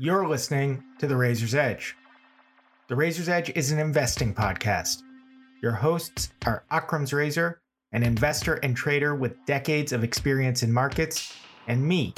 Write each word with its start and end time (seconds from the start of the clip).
You're 0.00 0.28
listening 0.28 0.84
to 1.00 1.08
The 1.08 1.16
Razor's 1.16 1.56
Edge. 1.56 1.96
The 2.86 2.94
Razor's 2.94 3.28
Edge 3.28 3.50
is 3.56 3.72
an 3.72 3.80
investing 3.80 4.32
podcast. 4.32 5.02
Your 5.60 5.72
hosts 5.72 6.30
are 6.46 6.62
Akram's 6.70 7.12
Razor, 7.12 7.60
an 7.90 8.04
investor 8.04 8.60
and 8.62 8.76
trader 8.76 9.16
with 9.16 9.44
decades 9.44 9.90
of 9.90 10.04
experience 10.04 10.62
in 10.62 10.72
markets, 10.72 11.34
and 11.66 11.82
me, 11.84 12.14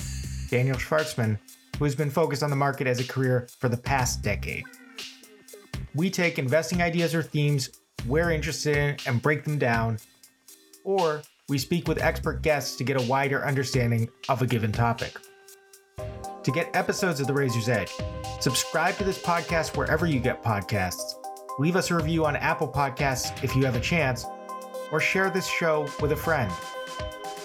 Daniel 0.50 0.77
Shvartsman, 0.77 1.38
who 1.79 1.86
has 1.86 1.95
been 1.95 2.11
focused 2.11 2.43
on 2.43 2.50
the 2.50 2.56
market 2.56 2.86
as 2.86 3.00
a 3.00 3.11
career 3.11 3.48
for 3.58 3.70
the 3.70 3.79
past 3.79 4.20
decade. 4.20 4.64
We 5.94 6.10
take 6.10 6.38
investing 6.38 6.82
ideas 6.82 7.14
or 7.14 7.22
themes 7.22 7.70
we're 8.06 8.30
interested 8.30 8.76
in 8.76 8.96
and 9.06 9.22
break 9.22 9.42
them 9.42 9.56
down, 9.56 10.00
or 10.84 11.22
we 11.48 11.56
speak 11.56 11.88
with 11.88 12.02
expert 12.02 12.42
guests 12.42 12.76
to 12.76 12.84
get 12.84 13.00
a 13.00 13.06
wider 13.08 13.42
understanding 13.42 14.10
of 14.28 14.42
a 14.42 14.46
given 14.46 14.70
topic. 14.70 15.16
To 16.44 16.50
get 16.50 16.75
episodes 16.75 17.21
of 17.21 17.26
The 17.26 17.35
Razor's 17.35 17.68
Edge, 17.68 17.93
subscribe 18.40 18.96
to 18.96 19.04
this 19.04 19.18
podcast 19.18 19.76
wherever 19.76 20.07
you 20.07 20.18
get 20.18 20.43
podcasts, 20.43 21.16
leave 21.58 21.76
us 21.76 21.90
a 21.90 21.94
review 21.94 22.25
on 22.25 22.35
Apple 22.35 22.66
Podcasts 22.66 23.44
if 23.44 23.54
you 23.54 23.66
have 23.66 23.76
a 23.76 23.80
chance, 23.80 24.25
or 24.90 25.00
share 25.00 25.29
this 25.29 25.46
show 25.46 25.86
with 26.00 26.13
a 26.13 26.16
friend. 26.16 26.50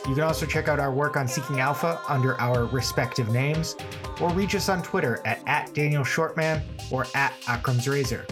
You 0.07 0.13
can 0.13 0.23
also 0.23 0.45
check 0.45 0.69
out 0.69 0.79
our 0.79 0.93
work 0.93 1.17
on 1.17 1.27
Seeking 1.27 1.59
Alpha 1.59 1.99
under 2.07 2.39
our 2.39 2.67
respective 2.67 3.29
names, 3.33 3.75
or 4.21 4.29
reach 4.29 4.55
us 4.55 4.69
on 4.69 4.81
Twitter 4.81 5.21
at, 5.25 5.41
at 5.45 5.73
Daniel 5.73 6.03
Shvartsman 6.03 6.61
or 6.89 7.05
at 7.15 7.33
Akram's 7.47 7.89
Razor. 7.89 8.25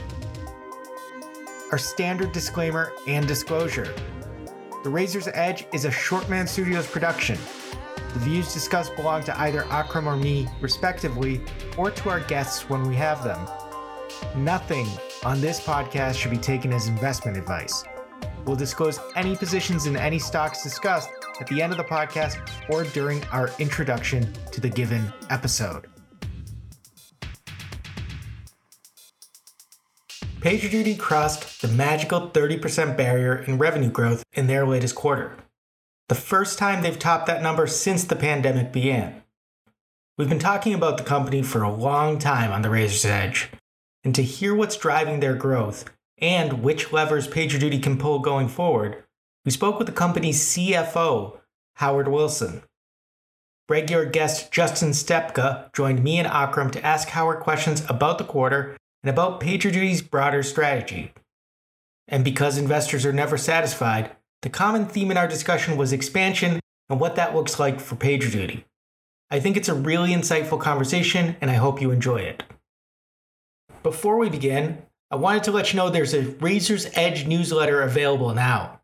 Our 1.73 1.77
standard 1.77 2.31
disclaimer 2.31 2.94
and 3.05 3.27
disclosure. 3.27 3.94
The 4.86 4.89
Razor's 4.89 5.27
Edge 5.34 5.66
is 5.73 5.84
a 5.84 5.89
Shvartsman 5.89 6.48
Studios 6.48 6.88
production. 6.88 7.38
The 8.13 8.20
views 8.20 8.53
discussed 8.53 8.95
belong 8.95 9.23
to 9.23 9.40
either 9.40 9.66
Akram 9.72 10.08
or 10.08 10.16
me, 10.16 10.48
respectively, 10.62 11.41
or 11.77 11.90
to 11.90 12.09
our 12.09 12.19
guests 12.19 12.69
when 12.69 12.88
we 12.88 12.95
have 12.95 13.23
them. 13.23 13.47
Nothing 14.36 14.88
on 15.25 15.42
this 15.42 15.59
podcast 15.59 16.16
should 16.16 16.31
be 16.31 16.38
taken 16.38 16.72
as 16.72 16.88
investment 16.88 17.38
advice. 17.38 17.84
We'll 18.45 18.56
disclose 18.56 19.00
any 19.16 19.36
positions 19.36 19.88
in 19.88 19.95
any 19.95 20.19
stocks 20.19 20.61
discussed 20.61 21.09
at 21.39 21.47
the 21.47 21.61
end 21.61 21.72
of 21.72 21.78
the 21.78 21.84
podcast 21.86 22.39
or 22.69 22.84
during 22.84 23.23
our 23.25 23.50
introduction 23.58 24.31
to 24.52 24.61
the 24.61 24.69
given 24.69 25.11
episode. 25.31 25.88
PagerDuty 30.39 31.00
crossed 31.00 31.61
the 31.61 31.69
magical 31.69 32.30
30% 32.30 32.97
barrier 32.97 33.38
in 33.38 33.58
revenue 33.58 33.89
growth 33.89 34.23
in 34.34 34.47
their 34.47 34.67
latest 34.67 34.94
quarter. 34.94 35.38
The 36.09 36.16
first 36.16 36.59
time 36.59 36.82
they've 36.82 37.00
topped 37.00 37.28
that 37.28 37.42
number 37.42 37.66
since 37.66 38.04
the 38.04 38.16
pandemic 38.16 38.72
began. 38.72 39.23
We've 40.18 40.30
been 40.30 40.40
talking 40.40 40.73
about 40.73 40.98
the 40.98 41.04
company 41.04 41.42
for 41.42 41.64
a 41.64 41.73
long 41.73 42.20
time 42.20 42.52
on 42.52 42.62
the 42.62 42.70
Razor's 42.70 43.06
Edge, 43.06 43.50
and 44.04 44.14
to 44.14 44.22
hear 44.22 44.54
what's 44.54 44.78
driving 44.78 45.20
their 45.20 45.34
growth 45.34 45.86
and 46.20 46.62
which 46.62 46.94
levers 46.94 47.28
PagerDuty 47.28 47.81
can 47.81 47.98
pull 47.98 48.20
going 48.20 48.48
forward, 48.48 49.04
we 49.46 49.52
spoke 49.52 49.78
with 49.78 49.88
the 49.88 49.94
company's 49.94 50.42
CFO, 50.42 51.40
Howard 51.78 52.08
Wilson. 52.08 52.64
Regular 53.70 54.06
guest 54.06 54.52
Justen 54.52 54.90
Stepka 54.90 55.72
joined 55.74 56.04
me 56.04 56.20
and 56.20 56.28
Akram 56.28 56.70
to 56.72 56.86
ask 56.86 57.09
Howard 57.09 57.40
questions 57.40 57.84
about 57.90 58.18
the 58.18 58.24
quarter 58.24 58.78
and 59.04 59.09
about 59.09 59.40
PagerDuty's 59.40 60.02
broader 60.02 60.44
strategy. 60.44 61.14
And 62.08 62.24
because 62.24 62.58
investors 62.58 63.06
are 63.06 63.14
never 63.14 63.38
satisfied, 63.38 64.12
the 64.44 64.49
common 64.49 64.86
theme 64.86 65.09
in 65.09 65.17
our 65.17 65.27
discussion 65.27 65.77
was 65.77 65.94
expansion 65.94 66.59
and 66.89 66.99
what 66.99 67.16
that 67.16 67.33
looks 67.33 67.59
like 67.59 67.80
for 67.80 67.95
PagerDuty. 67.95 68.66
I 69.31 69.39
think 69.39 69.55
it's 69.55 69.69
a 69.69 69.73
really 69.73 70.11
insightful 70.11 70.59
conversation, 70.59 71.38
and 71.39 71.50
I 71.50 71.55
hope 71.55 71.81
you 71.81 71.91
enjoy 71.91 72.17
it. 72.17 72.44
Before 73.81 74.17
we 74.17 74.30
begin, 74.30 74.83
I 75.09 75.16
wanted 75.16 75.44
to 75.45 75.52
let 75.52 75.72
you 75.72 75.77
know 75.77 75.89
there's 75.89 76.13
a 76.13 76.23
Razor's 76.41 76.90
Edge 76.94 77.25
newsletter 77.25 77.81
available 77.81 78.34
now. 78.34 78.81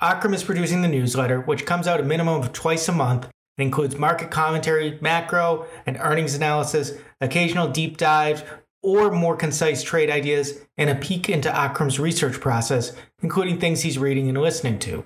Akram 0.00 0.32
is 0.32 0.44
producing 0.44 0.82
the 0.82 0.88
newsletter, 0.88 1.40
which 1.40 1.66
comes 1.66 1.88
out 1.88 2.00
a 2.00 2.04
minimum 2.04 2.40
of 2.40 2.52
twice 2.52 2.88
a 2.88 2.92
month 2.92 3.24
and 3.24 3.66
includes 3.66 3.98
market 3.98 4.30
commentary, 4.30 4.96
macro, 5.00 5.66
and 5.86 5.96
earnings 5.98 6.36
analysis, 6.36 6.92
occasional 7.20 7.68
deep 7.68 7.96
dives, 7.96 8.44
or 8.88 9.10
more 9.10 9.36
concise 9.36 9.82
trade 9.82 10.08
ideas, 10.08 10.58
and 10.78 10.88
a 10.88 10.94
peek 10.94 11.28
into 11.28 11.54
Akram's 11.54 12.00
research 12.00 12.40
process, 12.40 12.96
including 13.20 13.60
things 13.60 13.82
he's 13.82 13.98
reading 13.98 14.28
and 14.28 14.38
listening 14.38 14.78
to. 14.78 15.04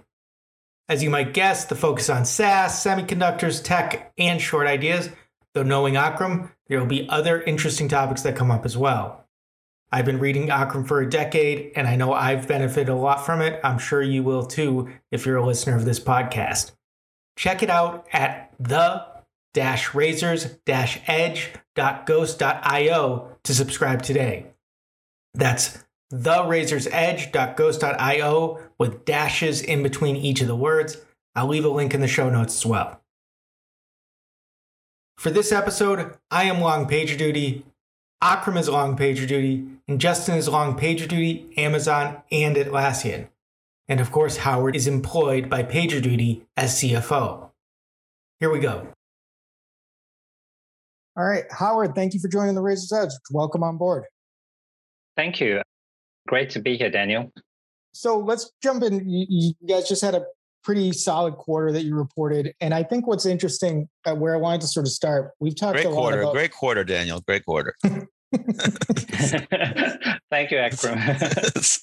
As 0.89 1.03
you 1.03 1.11
might 1.11 1.35
guess, 1.35 1.65
the 1.65 1.75
focus 1.75 2.09
on 2.09 2.25
SaaS, 2.25 2.85
semiconductors, 2.85 3.63
tech, 3.63 4.13
and 4.17 4.41
short 4.41 4.69
ideas, 4.69 5.09
though 5.53 5.65
knowing 5.65 5.97
Akram, 5.97 6.53
there 6.69 6.79
will 6.79 6.87
be 6.87 7.09
other 7.09 7.43
interesting 7.43 7.89
topics 7.89 8.23
that 8.23 8.37
come 8.37 8.53
up 8.53 8.65
as 8.65 8.77
well. 8.77 9.27
I've 9.91 10.07
been 10.07 10.21
reading 10.21 10.49
Akram 10.49 10.85
for 10.85 11.01
a 11.01 11.11
decade, 11.11 11.73
and 11.75 11.89
I 11.89 11.97
know 11.97 12.13
I've 12.13 12.47
benefited 12.47 12.89
a 12.89 12.95
lot 12.95 13.27
from 13.27 13.43
it. 13.43 13.59
I'm 13.65 13.79
sure 13.79 14.01
you 14.01 14.23
will 14.23 14.47
too 14.47 14.91
if 15.11 15.27
you're 15.27 15.39
a 15.39 15.45
listener 15.45 15.75
of 15.75 15.85
this 15.85 15.99
podcast. 15.99 16.71
Check 17.37 17.65
it 17.65 17.71
out 17.71 18.07
at 18.13 18.55
the 18.61 19.07
razors 19.95 20.57
edge.ghost.io 20.67 21.49
to 23.45 23.55
subscribe 23.55 24.03
today. 24.03 24.47
That's 25.35 25.85
therazorsedge.ghost.io 26.13 28.59
with 28.79 29.05
dashes 29.05 29.61
in 29.63 29.83
between 29.83 30.17
each 30.17 30.41
of 30.41 30.47
the 30.47 30.57
words. 30.57 30.99
I'll 31.35 31.49
leave 31.49 31.65
a 31.65 31.71
link 31.71 31.95
in 31.95 32.03
the 32.03 32.09
show 32.09 32.29
notes 32.29 32.57
as 32.57 32.67
well. 32.67 33.01
For 35.17 35.31
this 35.31 35.53
episode, 35.53 36.19
I 36.31 36.45
am 36.45 36.61
long 36.61 36.87
PagerDuty, 36.87 37.63
Akram 38.23 38.57
is 38.57 38.69
long 38.69 38.97
PagerDuty, 38.97 39.79
and 39.89 40.01
Justen 40.01 40.37
is 40.37 40.49
long 40.49 40.79
PagerDuty, 40.79 41.59
Amazon, 41.59 42.23
and 42.31 42.57
Atlassian. 42.57 43.29
And 43.89 44.01
of 44.01 44.13
course, 44.13 44.39
Howard 44.39 44.77
is 44.77 44.87
employed 44.87 45.51
by 45.51 45.65
PagerDuty 45.65 46.43
as 46.57 46.77
CFO. 46.77 47.51
Here 48.39 48.51
we 48.51 48.61
go. 48.61 48.87
All 51.17 51.25
right, 51.25 51.45
Howard, 51.51 51.95
thank 51.95 52.15
you 52.15 52.21
for 52.21 52.29
joining 52.29 52.55
the 52.55 52.63
Razor's 52.63 52.93
Edge. 52.93 53.11
Welcome 53.31 53.63
on 53.63 53.77
board. 53.77 54.05
Thank 55.15 55.41
you. 55.41 55.61
Great 56.27 56.49
to 56.51 56.61
be 56.61 56.79
here, 56.79 56.91
Daniel. 56.91 57.31
So 57.93 58.19
let's 58.19 58.51
jump 58.63 58.83
in. 58.83 59.07
You, 59.09 59.27
you 59.29 59.53
guys 59.69 59.87
just 59.87 60.01
had 60.03 60.15
a 60.15 60.25
pretty 60.65 60.93
solid 60.93 61.35
quarter 61.35 61.71
that 61.73 61.83
you 61.83 61.95
reported, 61.97 62.55
and 62.63 62.73
I 62.73 62.83
think 62.83 63.07
what's 63.07 63.27
interesting, 63.27 63.91
uh, 64.07 64.15
where 64.15 64.35
I 64.35 64.39
wanted 64.39 64.63
to 64.63 64.69
sort 64.69 64.87
of 64.87 64.93
start, 64.93 65.33
we've 65.39 65.55
talked 65.55 65.75
great 65.75 65.87
a 65.87 65.91
quarter, 65.91 66.23
about- 66.23 66.33
great 66.33 66.53
quarter, 66.53 66.83
Daniel, 66.85 67.21
great 67.21 67.45
quarter. 67.45 67.77
Thank 70.31 70.51
you, 70.51 70.57
Akram. 70.57 70.99
let's 70.99 71.83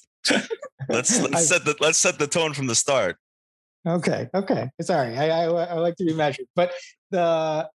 let's 0.88 1.20
I- 1.22 1.40
set 1.40 1.64
the 1.64 1.76
let's 1.78 1.98
set 1.98 2.18
the 2.18 2.26
tone 2.26 2.52
from 2.52 2.66
the 2.66 2.74
start. 2.74 3.16
Okay, 3.86 4.28
okay, 4.34 4.68
sorry. 4.82 5.16
I, 5.16 5.28
I 5.28 5.44
I 5.44 5.74
like 5.74 5.94
to 5.96 6.04
be 6.04 6.12
measured, 6.12 6.46
but 6.56 6.72
the 7.12 7.68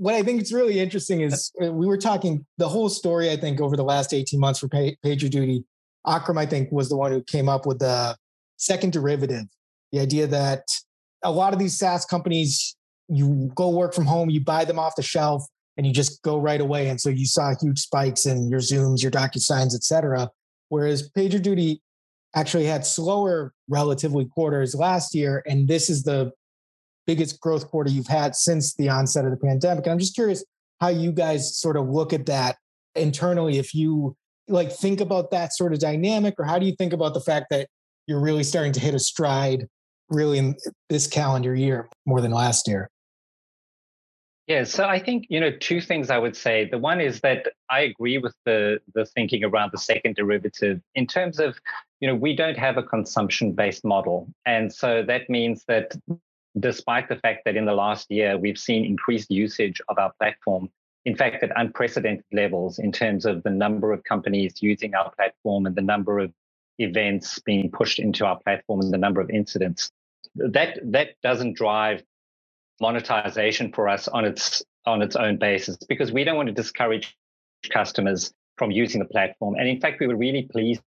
what 0.00 0.14
I 0.14 0.22
think 0.22 0.40
is 0.40 0.50
really 0.50 0.80
interesting 0.80 1.20
is 1.20 1.52
uh, 1.62 1.70
we 1.70 1.86
were 1.86 1.98
talking 1.98 2.46
the 2.56 2.70
whole 2.70 2.88
story. 2.88 3.30
I 3.30 3.36
think 3.36 3.60
over 3.60 3.76
the 3.76 3.84
last 3.84 4.14
eighteen 4.14 4.40
months 4.40 4.58
for 4.60 4.66
pay, 4.66 4.96
PagerDuty, 5.04 5.62
Akram 6.06 6.38
I 6.38 6.46
think 6.46 6.72
was 6.72 6.88
the 6.88 6.96
one 6.96 7.12
who 7.12 7.22
came 7.22 7.50
up 7.50 7.66
with 7.66 7.80
the 7.80 8.16
second 8.56 8.94
derivative, 8.94 9.44
the 9.92 10.00
idea 10.00 10.26
that 10.26 10.62
a 11.22 11.30
lot 11.30 11.52
of 11.52 11.58
these 11.58 11.78
SaaS 11.78 12.06
companies, 12.06 12.76
you 13.08 13.52
go 13.54 13.68
work 13.68 13.92
from 13.92 14.06
home, 14.06 14.30
you 14.30 14.42
buy 14.42 14.64
them 14.64 14.78
off 14.78 14.96
the 14.96 15.02
shelf, 15.02 15.44
and 15.76 15.86
you 15.86 15.92
just 15.92 16.22
go 16.22 16.38
right 16.38 16.62
away. 16.62 16.88
And 16.88 16.98
so 16.98 17.10
you 17.10 17.26
saw 17.26 17.52
huge 17.60 17.80
spikes 17.80 18.24
in 18.24 18.48
your 18.48 18.60
Zooms, 18.60 19.02
your 19.02 19.12
DocuSigns, 19.12 19.74
et 19.74 19.84
cetera. 19.84 20.30
Whereas 20.70 21.10
PagerDuty 21.10 21.78
actually 22.34 22.64
had 22.64 22.86
slower 22.86 23.52
relatively 23.68 24.24
quarters 24.24 24.74
last 24.74 25.14
year, 25.14 25.42
and 25.46 25.68
this 25.68 25.90
is 25.90 26.04
the 26.04 26.32
biggest 27.10 27.40
growth 27.40 27.66
quarter 27.66 27.90
you've 27.90 28.06
had 28.06 28.36
since 28.36 28.76
the 28.76 28.88
onset 28.88 29.24
of 29.24 29.32
the 29.32 29.36
pandemic. 29.36 29.84
And 29.84 29.92
I'm 29.92 29.98
just 29.98 30.14
curious 30.14 30.44
how 30.80 30.90
you 30.90 31.10
guys 31.10 31.56
sort 31.58 31.76
of 31.76 31.88
look 31.88 32.12
at 32.12 32.26
that 32.26 32.56
internally. 32.94 33.58
If 33.58 33.74
you 33.74 34.16
like 34.46 34.70
think 34.70 35.00
about 35.00 35.32
that 35.32 35.52
sort 35.52 35.72
of 35.72 35.80
dynamic, 35.80 36.34
or 36.38 36.44
how 36.44 36.60
do 36.60 36.66
you 36.66 36.74
think 36.76 36.92
about 36.92 37.14
the 37.14 37.20
fact 37.20 37.46
that 37.50 37.66
you're 38.06 38.20
really 38.20 38.44
starting 38.44 38.70
to 38.74 38.80
hit 38.80 38.94
a 38.94 39.00
stride 39.00 39.66
really 40.08 40.38
in 40.38 40.54
this 40.88 41.08
calendar 41.08 41.52
year 41.52 41.88
more 42.06 42.20
than 42.20 42.30
last 42.30 42.68
year? 42.68 42.88
Yeah, 44.46 44.62
so 44.62 44.84
I 44.84 45.00
think 45.00 45.26
you 45.28 45.40
know 45.40 45.50
two 45.50 45.80
things 45.80 46.10
I 46.10 46.18
would 46.18 46.36
say. 46.36 46.68
The 46.70 46.78
one 46.78 47.00
is 47.00 47.20
that 47.22 47.48
I 47.70 47.80
agree 47.80 48.18
with 48.18 48.36
the 48.44 48.78
the 48.94 49.04
thinking 49.04 49.42
around 49.42 49.70
the 49.72 49.78
second 49.78 50.14
derivative 50.14 50.80
in 50.94 51.08
terms 51.08 51.40
of 51.40 51.58
you 51.98 52.06
know 52.06 52.14
we 52.14 52.36
don't 52.36 52.58
have 52.58 52.76
a 52.76 52.84
consumption 52.84 53.52
based 53.52 53.84
model, 53.84 54.28
and 54.46 54.72
so 54.72 55.02
that 55.08 55.28
means 55.28 55.64
that 55.66 55.96
despite 56.58 57.08
the 57.08 57.16
fact 57.16 57.42
that 57.44 57.56
in 57.56 57.64
the 57.64 57.74
last 57.74 58.10
year 58.10 58.36
we've 58.36 58.58
seen 58.58 58.84
increased 58.84 59.30
usage 59.30 59.80
of 59.88 59.98
our 59.98 60.12
platform, 60.18 60.68
in 61.04 61.16
fact 61.16 61.42
at 61.42 61.50
unprecedented 61.56 62.24
levels 62.32 62.78
in 62.78 62.92
terms 62.92 63.24
of 63.24 63.42
the 63.42 63.50
number 63.50 63.92
of 63.92 64.02
companies 64.04 64.54
using 64.60 64.94
our 64.94 65.10
platform 65.12 65.66
and 65.66 65.74
the 65.74 65.82
number 65.82 66.18
of 66.18 66.32
events 66.78 67.38
being 67.40 67.70
pushed 67.70 67.98
into 67.98 68.26
our 68.26 68.38
platform 68.40 68.80
and 68.80 68.92
the 68.92 68.98
number 68.98 69.20
of 69.20 69.30
incidents, 69.30 69.90
that 70.34 70.78
that 70.82 71.10
doesn't 71.22 71.56
drive 71.56 72.02
monetization 72.80 73.72
for 73.72 73.88
us 73.88 74.08
on 74.08 74.24
its 74.24 74.62
on 74.86 75.02
its 75.02 75.14
own 75.14 75.36
basis 75.36 75.76
because 75.88 76.10
we 76.10 76.24
don't 76.24 76.36
want 76.36 76.48
to 76.48 76.54
discourage 76.54 77.16
customers 77.68 78.32
from 78.56 78.70
using 78.70 78.98
the 78.98 79.06
platform. 79.06 79.54
And 79.54 79.68
in 79.68 79.80
fact, 79.80 80.00
we 80.00 80.06
were 80.06 80.16
really 80.16 80.42
pleased 80.42 80.82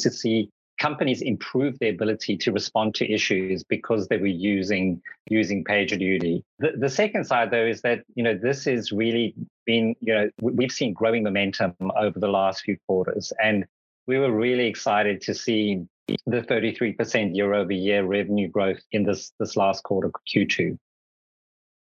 to 0.00 0.10
see 0.10 0.50
companies 0.78 1.22
improve 1.22 1.78
their 1.78 1.90
ability 1.90 2.36
to 2.36 2.52
respond 2.52 2.94
to 2.96 3.10
issues 3.10 3.64
because 3.64 4.08
they 4.08 4.18
were 4.18 4.26
using 4.26 5.00
using 5.28 5.64
PagerDuty. 5.64 6.42
The, 6.58 6.72
the 6.76 6.88
second 6.88 7.24
side, 7.24 7.50
though, 7.50 7.66
is 7.66 7.82
that 7.82 8.04
you 8.14 8.22
know 8.22 8.34
this 8.40 8.64
has 8.64 8.92
really 8.92 9.34
been 9.64 9.94
you 10.00 10.14
know 10.14 10.30
we've 10.40 10.72
seen 10.72 10.92
growing 10.92 11.22
momentum 11.22 11.74
over 11.96 12.18
the 12.18 12.28
last 12.28 12.62
few 12.62 12.76
quarters, 12.86 13.32
and 13.42 13.64
we 14.06 14.18
were 14.18 14.32
really 14.32 14.66
excited 14.66 15.20
to 15.22 15.34
see 15.34 15.82
the 16.26 16.40
33% 16.42 17.34
year 17.34 17.52
over 17.54 17.72
year 17.72 18.04
revenue 18.04 18.48
growth 18.48 18.80
in 18.92 19.02
this 19.04 19.32
this 19.38 19.56
last 19.56 19.82
quarter 19.82 20.10
Q2 20.32 20.78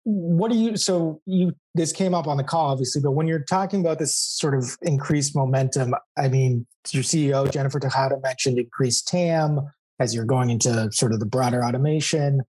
what 0.06 0.52
do 0.52 0.58
you 0.58 0.76
so 0.76 1.22
you 1.26 1.54
this 1.76 1.94
came 1.94 2.14
up 2.14 2.28
on 2.28 2.36
the 2.36 2.44
call 2.44 2.72
obviously 2.72 3.02
but 3.02 3.12
when 3.12 3.26
you're 3.26 3.44
talking 3.44 3.80
about 3.80 4.00
this 4.00 4.14
sort 4.16 4.54
of 4.54 4.78
increased 4.82 5.34
momentum 5.34 5.96
i 6.18 6.28
mean 6.28 6.68
your 6.92 7.04
ceo 7.04 7.50
jennifer 7.50 7.80
tejada 7.80 8.20
mentioned 8.22 8.60
increased 8.60 9.08
tam 9.08 9.62
as 10.00 10.14
you're 10.14 10.26
going 10.26 10.50
into 10.50 10.92
sort 10.92 11.14
of 11.14 11.20
the 11.20 11.26
broader 11.26 11.64
automation. 11.64 12.42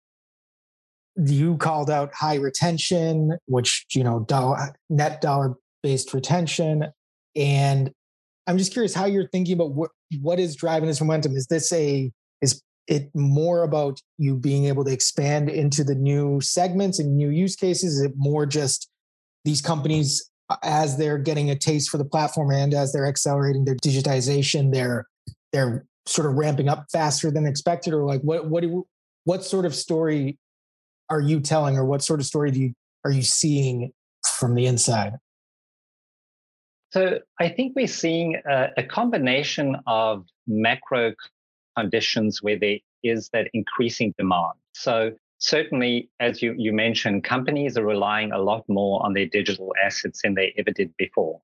You 1.16 1.58
called 1.58 1.90
out 1.90 2.14
high 2.14 2.36
retention 2.36 3.38
which 3.46 3.86
you 3.94 4.04
know 4.04 4.22
dollar, 4.22 4.76
net 4.90 5.22
dollar 5.22 5.56
based 5.84 6.14
retention. 6.14 6.88
And 7.36 7.92
i'm 8.48 8.58
just 8.58 8.74
curious 8.74 8.94
how 8.94 9.06
you're 9.06 9.30
thinking 9.30 9.54
about 9.54 9.72
what 9.72 9.92
what 10.22 10.40
is 10.40 10.56
driving 10.56 10.88
this 10.88 11.00
momentum. 11.00 11.36
Is 11.36 11.48
this 11.48 11.72
a 11.72 12.12
is 12.42 12.62
it 12.88 13.10
more 13.14 13.64
about 13.64 14.02
you 14.18 14.36
being 14.36 14.66
able 14.66 14.84
to 14.86 14.92
expand 14.92 15.50
into 15.50 15.84
the 15.84 15.96
new 15.96 16.42
segments 16.42 17.00
and 17.00 17.16
new 17.16 17.30
use 17.30 17.56
cases? 17.56 17.98
Is 17.98 18.02
it 18.02 18.14
more 18.16 18.46
just 18.46 18.90
these 19.46 19.62
companies 19.62 20.30
uh, 20.50 20.58
as 20.64 20.98
they're 20.98 21.18
getting 21.18 21.50
a 21.50 21.56
taste 21.56 21.90
for 21.90 21.98
the 21.98 22.06
platform 22.06 22.52
and 22.52 22.74
as 22.74 22.92
they're 22.92 23.08
accelerating 23.08 23.66
their 23.66 23.76
digitization, 23.76 24.74
they're 24.74 25.06
they're 25.52 25.86
sort 26.06 26.28
of 26.28 26.36
ramping 26.36 26.68
up 26.68 26.86
faster 26.92 27.32
than 27.32 27.46
expected, 27.46 27.94
or 27.94 28.04
like 28.04 28.22
what 28.22 28.50
what 28.50 28.62
do, 28.62 28.86
what 29.24 29.44
sort 29.44 29.66
of 29.66 29.74
story 29.74 30.38
are 31.10 31.22
you 31.22 31.40
telling, 31.40 31.78
or 31.78 31.86
what 31.86 32.04
sort 32.04 32.20
of 32.20 32.26
story 32.26 32.52
do 32.52 32.60
you 32.60 32.74
are 33.06 33.12
you 33.12 33.22
seeing 33.22 33.92
from 34.40 34.56
the 34.56 34.66
inside? 34.66 35.14
So 36.92 37.20
I 37.40 37.50
think 37.50 37.74
we're 37.76 37.88
seeing 37.88 38.40
a, 38.48 38.70
a 38.78 38.84
combination 38.84 39.78
of 39.88 40.26
macro 40.46 41.14
conditions 41.78 42.42
where 42.42 42.58
there 42.58 42.78
is 43.04 43.30
that 43.34 43.50
increasing 43.54 44.14
demand. 44.18 44.54
So 44.74 45.12
certainly, 45.38 46.10
as 46.20 46.42
you, 46.42 46.56
you 46.58 46.74
mentioned, 46.74 47.24
companies 47.24 47.78
are 47.78 47.86
relying 47.86 48.32
a 48.32 48.40
lot 48.40 48.64
more 48.68 49.06
on 49.06 49.14
their 49.14 49.26
digital 49.26 49.74
assets 49.84 50.22
than 50.24 50.36
they 50.36 50.54
ever 50.58 50.72
did 50.72 50.96
before. 50.98 51.42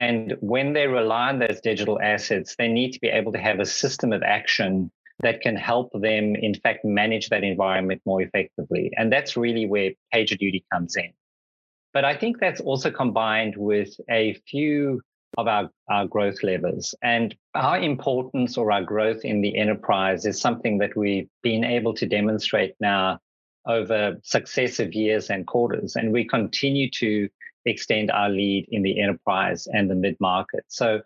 And 0.00 0.36
when 0.40 0.72
they 0.72 0.86
rely 0.86 1.28
on 1.30 1.38
those 1.38 1.60
digital 1.60 2.00
assets, 2.00 2.54
they 2.56 2.68
need 2.68 2.92
to 2.92 3.00
be 3.00 3.08
able 3.08 3.32
to 3.32 3.38
have 3.38 3.60
a 3.60 3.66
system 3.66 4.12
of 4.12 4.22
action 4.22 4.90
that 5.20 5.40
can 5.40 5.56
help 5.56 5.90
them, 5.94 6.36
in 6.36 6.54
fact, 6.54 6.84
manage 6.84 7.30
that 7.30 7.42
environment 7.42 8.02
more 8.04 8.20
effectively. 8.20 8.90
And 8.96 9.10
that's 9.10 9.36
really 9.36 9.66
where 9.66 9.92
PagerDuty 10.14 10.64
comes 10.70 10.96
in. 10.96 11.12
But 11.94 12.04
I 12.04 12.14
think 12.14 12.38
that's 12.38 12.60
also 12.60 12.90
combined 12.90 13.56
with 13.56 13.88
a 14.10 14.34
few 14.46 15.00
of 15.36 15.46
our, 15.46 15.70
our 15.88 16.06
growth 16.06 16.42
levers. 16.42 16.94
And 17.02 17.34
our 17.54 17.78
importance 17.78 18.56
or 18.56 18.72
our 18.72 18.82
growth 18.82 19.24
in 19.24 19.40
the 19.40 19.56
enterprise 19.56 20.24
is 20.26 20.40
something 20.40 20.78
that 20.78 20.96
we've 20.96 21.28
been 21.42 21.64
able 21.64 21.94
to 21.94 22.06
demonstrate 22.06 22.74
now 22.80 23.18
over 23.66 24.16
successive 24.22 24.94
years 24.94 25.30
and 25.30 25.46
quarters. 25.46 25.96
And 25.96 26.12
we 26.12 26.26
continue 26.26 26.90
to 26.92 27.28
extend 27.64 28.10
our 28.10 28.28
lead 28.28 28.66
in 28.70 28.82
the 28.82 29.00
enterprise 29.00 29.66
and 29.66 29.90
the 29.90 29.94
mid 29.94 30.16
market. 30.20 30.64
So, 30.68 31.00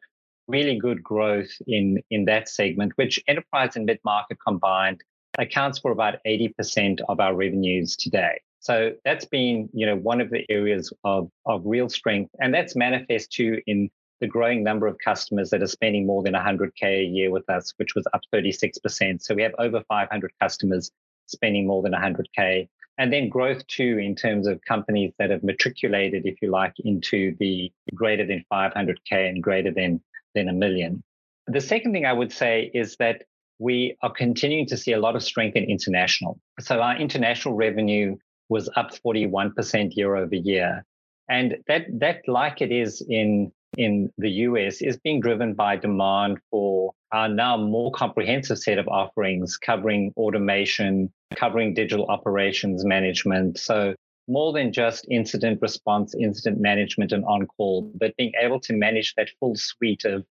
really 0.47 0.77
good 0.77 1.03
growth 1.03 1.51
in, 1.69 2.03
in 2.11 2.25
that 2.25 2.49
segment, 2.49 2.93
which 2.97 3.23
enterprise 3.29 3.77
and 3.77 3.87
mid 3.87 4.01
market 4.05 4.37
combined 4.45 5.01
accounts 5.39 5.79
for 5.79 5.93
about 5.93 6.17
80% 6.27 7.01
of 7.09 7.21
our 7.21 7.35
revenues 7.35 7.97
today. 7.97 8.41
So 8.61 8.93
that's 9.05 9.25
been, 9.25 9.71
you 9.73 9.87
know, 9.87 9.97
one 9.97 10.21
of 10.21 10.31
the 10.31 10.45
areas 10.51 10.93
of, 11.05 11.31
of 11.47 11.63
real 11.65 11.89
strength. 11.89 12.31
And 12.41 12.53
that's 12.53 12.77
manifest 12.77 13.33
too 13.33 13.61
in 13.67 13.91
the 14.21 14.27
growing 14.27 14.63
number 14.63 14.87
of 14.87 14.97
customers 15.03 15.51
that 15.51 15.63
are 15.63 15.67
spending 15.67 16.07
more 16.07 16.23
than 16.23 16.35
100K 16.35 16.83
a 16.83 17.05
year 17.05 17.31
with 17.31 17.49
us, 17.49 17.73
which 17.79 17.95
was 17.95 18.07
up 18.13 18.21
36%. 18.33 19.23
So 19.23 19.35
we 19.35 19.43
have 19.43 19.55
over 19.59 19.83
500 19.89 20.33
customers 20.41 20.91
spending 21.27 21.67
more 21.67 21.83
than 21.83 21.93
100K. 21.93 22.69
And 22.99 23.13
then 23.13 23.29
growth 23.29 23.67
too, 23.67 23.99
in 23.99 24.15
terms 24.15 24.47
of 24.47 24.61
companies 24.69 25.13
that 25.19 25.31
have 25.31 25.43
matriculated, 25.43 26.27
if 26.27 26.43
you 26.43 26.51
like, 26.51 26.75
into 26.85 27.35
the 27.41 27.73
greater 27.95 28.27
than 28.27 28.45
500K 28.53 29.29
and 29.29 29.43
greater 29.43 29.73
than, 29.73 30.03
than 30.35 30.49
a 30.49 30.53
million. 30.53 31.03
The 31.47 31.61
second 31.61 31.93
thing 31.93 32.05
I 32.05 32.13
would 32.13 32.33
say 32.33 32.71
is 32.75 32.97
that 32.99 33.23
we 33.59 33.97
are 34.03 34.13
continuing 34.13 34.67
to 34.67 34.77
see 34.77 34.93
a 34.93 35.01
lot 35.01 35.17
of 35.17 35.23
strength 35.23 35.57
in 35.57 35.65
international. 35.65 36.39
So 36.61 36.81
our 36.81 36.97
international 36.97 37.55
revenue 37.55 38.17
was 38.49 38.69
up 38.77 38.91
41% 39.05 39.97
year 39.97 40.17
over 40.17 40.35
year. 40.35 40.85
And 41.29 41.59
that, 41.69 41.87
that 42.01 42.23
like 42.27 42.61
it 42.61 42.73
is 42.73 43.03
in 43.09 43.53
in 43.77 44.13
the 44.19 44.31
US 44.31 44.83
is 44.83 44.99
being 44.99 45.21
driven 45.21 45.55
by 45.55 45.77
demand 45.77 46.39
for 46.51 46.93
our 47.13 47.29
now 47.29 47.57
more 47.57 47.91
comprehensive 47.93 48.59
set 48.59 48.79
of 48.79 48.89
offerings 48.89 49.57
covering 49.57 50.13
automation, 50.17 51.13
covering 51.35 51.75
digital 51.75 52.07
operations 52.07 52.85
management. 52.85 53.59
So 53.59 53.95
more 54.29 54.53
than 54.53 54.73
just 54.73 55.07
incident 55.11 55.61
response, 55.61 56.15
incident 56.15 56.61
management, 56.61 57.13
and 57.13 57.25
on 57.25 57.47
call, 57.47 57.91
but 57.97 58.17
being 58.17 58.33
able 58.41 58.61
to 58.61 58.73
manage 58.73 59.15
that 59.17 59.29
full 59.41 59.57
suite 59.57 60.05
of, 60.05 60.25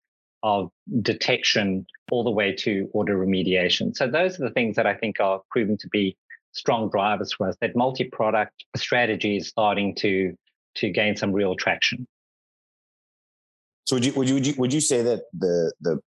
of 0.43 0.71
detection 1.01 1.87
all 2.11 2.25
the 2.25 2.31
way 2.31 2.55
to 2.55 2.91
auto 2.93 3.13
remediation. 3.13 3.97
So 3.97 4.07
those 4.07 4.39
are 4.39 4.45
the 4.45 4.51
things 4.51 4.77
that 4.77 4.87
I 4.87 4.95
think 4.95 5.19
are 5.21 5.41
proving 5.51 5.79
to 5.79 5.89
be 5.89 6.17
strong 6.53 6.91
drivers 6.91 7.33
for 7.33 7.49
us. 7.49 7.57
That 7.61 7.77
multi-product 7.77 8.65
strategy 8.77 9.37
is 9.39 9.49
starting 9.49 9.95
to 9.97 10.35
to 10.77 10.91
gain 10.91 11.17
some 11.17 11.33
real 11.33 11.57
traction. 11.57 12.07
So 13.87 13.95
would 13.97 14.05
you 14.05 14.13
would 14.15 14.29
you 14.29 14.35
would 14.35 14.47
you, 14.47 14.55
would 14.59 14.73
you 14.73 14.81
say 14.81 15.03
that 15.03 15.23
the 15.33 15.73
the 15.81 16.01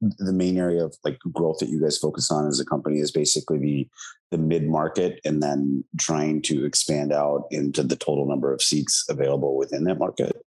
the 0.00 0.32
main 0.32 0.58
area 0.58 0.84
of 0.84 0.96
like 1.04 1.18
growth 1.32 1.58
that 1.58 1.68
you 1.68 1.80
guys 1.80 1.96
focus 1.96 2.30
on 2.30 2.46
as 2.46 2.60
a 2.60 2.64
company 2.64 2.98
is 2.98 3.10
basically 3.10 3.58
the 3.58 3.88
the 4.32 4.38
mid 4.38 4.66
market 4.66 5.20
and 5.24 5.42
then 5.42 5.84
trying 5.98 6.42
to 6.42 6.64
expand 6.66 7.12
out 7.12 7.46
into 7.50 7.82
the 7.84 7.96
total 7.96 8.26
number 8.26 8.52
of 8.52 8.60
seats 8.60 9.04
available 9.08 9.56
within 9.56 9.84
that 9.84 9.98
market? 9.98 10.44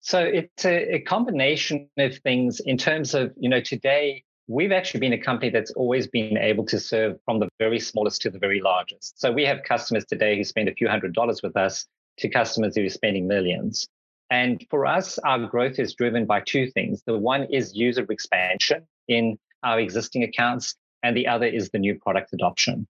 So 0.00 0.20
it's 0.20 0.64
a, 0.64 0.94
a 0.94 1.00
combination 1.00 1.90
of 1.98 2.16
things 2.18 2.60
in 2.60 2.78
terms 2.78 3.12
of 3.12 3.32
you 3.36 3.48
know 3.48 3.60
today 3.60 4.22
we've 4.46 4.72
actually 4.72 5.00
been 5.00 5.12
a 5.12 5.18
company 5.18 5.50
that's 5.50 5.72
always 5.72 6.06
been 6.06 6.38
able 6.38 6.64
to 6.64 6.78
serve 6.78 7.18
from 7.24 7.40
the 7.40 7.48
very 7.58 7.80
smallest 7.80 8.22
to 8.22 8.30
the 8.30 8.38
very 8.38 8.60
largest. 8.60 9.20
So 9.20 9.32
we 9.32 9.44
have 9.44 9.64
customers 9.64 10.06
today 10.06 10.36
who 10.36 10.44
spend 10.44 10.68
a 10.68 10.74
few 10.74 10.88
hundred 10.88 11.12
dollars 11.12 11.42
with 11.42 11.56
us 11.56 11.86
to 12.18 12.28
customers 12.28 12.76
who 12.76 12.86
are 12.86 12.88
spending 12.88 13.26
millions 13.26 13.88
and 14.30 14.64
for 14.70 14.84
us, 14.86 15.18
our 15.18 15.46
growth 15.46 15.78
is 15.78 15.94
driven 15.94 16.26
by 16.26 16.40
two 16.40 16.70
things. 16.70 17.02
The 17.06 17.16
one 17.16 17.44
is 17.44 17.74
user 17.74 18.04
expansion 18.10 18.86
in 19.08 19.38
our 19.62 19.80
existing 19.80 20.22
accounts, 20.22 20.74
and 21.02 21.16
the 21.16 21.26
other 21.26 21.46
is 21.46 21.70
the 21.70 21.78
new 21.78 21.98
product 21.98 22.32
adoption. 22.32 22.86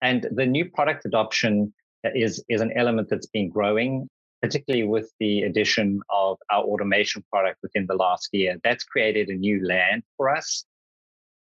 And 0.00 0.26
the 0.30 0.46
new 0.46 0.70
product 0.70 1.04
adoption 1.04 1.74
is, 2.04 2.42
is 2.48 2.60
an 2.60 2.72
element 2.76 3.08
that's 3.10 3.26
been 3.26 3.50
growing, 3.50 4.08
particularly 4.40 4.86
with 4.86 5.12
the 5.18 5.42
addition 5.42 6.00
of 6.08 6.38
our 6.50 6.62
automation 6.62 7.24
product 7.30 7.58
within 7.62 7.86
the 7.86 7.96
last 7.96 8.28
year. 8.32 8.56
That's 8.62 8.84
created 8.84 9.28
a 9.28 9.34
new 9.34 9.66
land 9.66 10.02
for 10.16 10.30
us. 10.34 10.64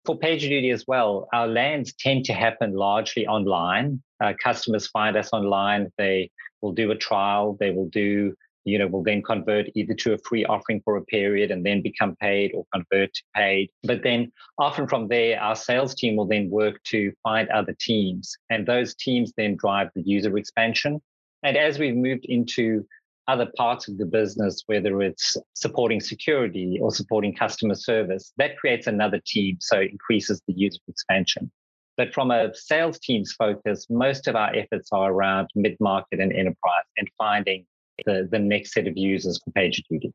For 0.05 0.17
PagerDuty 0.17 0.73
as 0.73 0.85
well, 0.87 1.27
our 1.33 1.47
lands 1.47 1.93
tend 1.93 2.25
to 2.25 2.33
happen 2.33 2.73
largely 2.73 3.27
online. 3.27 4.01
Uh, 4.21 4.33
customers 4.43 4.87
find 4.87 5.15
us 5.15 5.29
online. 5.33 5.91
They 5.97 6.31
will 6.61 6.71
do 6.71 6.91
a 6.91 6.95
trial. 6.95 7.57
They 7.59 7.71
will 7.71 7.89
do 7.89 8.33
you 8.65 8.77
know, 8.77 8.87
will 8.87 9.03
then 9.03 9.21
convert 9.21 9.67
either 9.75 9.93
to 9.93 10.13
a 10.13 10.17
free 10.17 10.45
offering 10.45 10.81
for 10.83 10.97
a 10.97 11.05
period 11.05 11.51
and 11.51 11.65
then 11.65 11.81
become 11.81 12.15
paid 12.17 12.51
or 12.53 12.65
convert 12.73 13.13
to 13.13 13.23
paid. 13.35 13.69
But 13.83 14.03
then 14.03 14.31
often 14.57 14.87
from 14.87 15.07
there, 15.07 15.39
our 15.39 15.55
sales 15.55 15.95
team 15.95 16.15
will 16.15 16.27
then 16.27 16.49
work 16.49 16.81
to 16.85 17.11
find 17.23 17.49
other 17.49 17.75
teams. 17.79 18.35
And 18.49 18.65
those 18.65 18.95
teams 18.95 19.33
then 19.37 19.55
drive 19.55 19.89
the 19.95 20.03
user 20.03 20.37
expansion. 20.37 21.01
And 21.43 21.57
as 21.57 21.79
we've 21.79 21.95
moved 21.95 22.25
into 22.25 22.85
other 23.27 23.47
parts 23.55 23.87
of 23.87 23.97
the 23.97 24.05
business, 24.05 24.63
whether 24.65 25.01
it's 25.01 25.37
supporting 25.53 26.01
security 26.01 26.79
or 26.81 26.91
supporting 26.91 27.33
customer 27.33 27.75
service, 27.75 28.33
that 28.37 28.57
creates 28.57 28.87
another 28.87 29.21
team. 29.25 29.57
So 29.61 29.79
it 29.79 29.91
increases 29.91 30.41
the 30.47 30.53
user 30.53 30.79
expansion. 30.87 31.51
But 31.95 32.13
from 32.13 32.31
a 32.31 32.55
sales 32.55 32.97
team's 32.97 33.33
focus, 33.33 33.85
most 33.89 34.27
of 34.27 34.35
our 34.35 34.55
efforts 34.55 34.89
are 34.91 35.11
around 35.11 35.49
mid 35.53 35.75
market 35.79 36.19
and 36.19 36.33
enterprise 36.33 36.85
and 36.97 37.07
finding 37.17 37.65
the, 38.05 38.27
the 38.29 38.39
next 38.39 38.73
set 38.73 38.87
of 38.87 38.97
users 38.97 39.39
for 39.43 39.51
PagerDuty. 39.51 40.11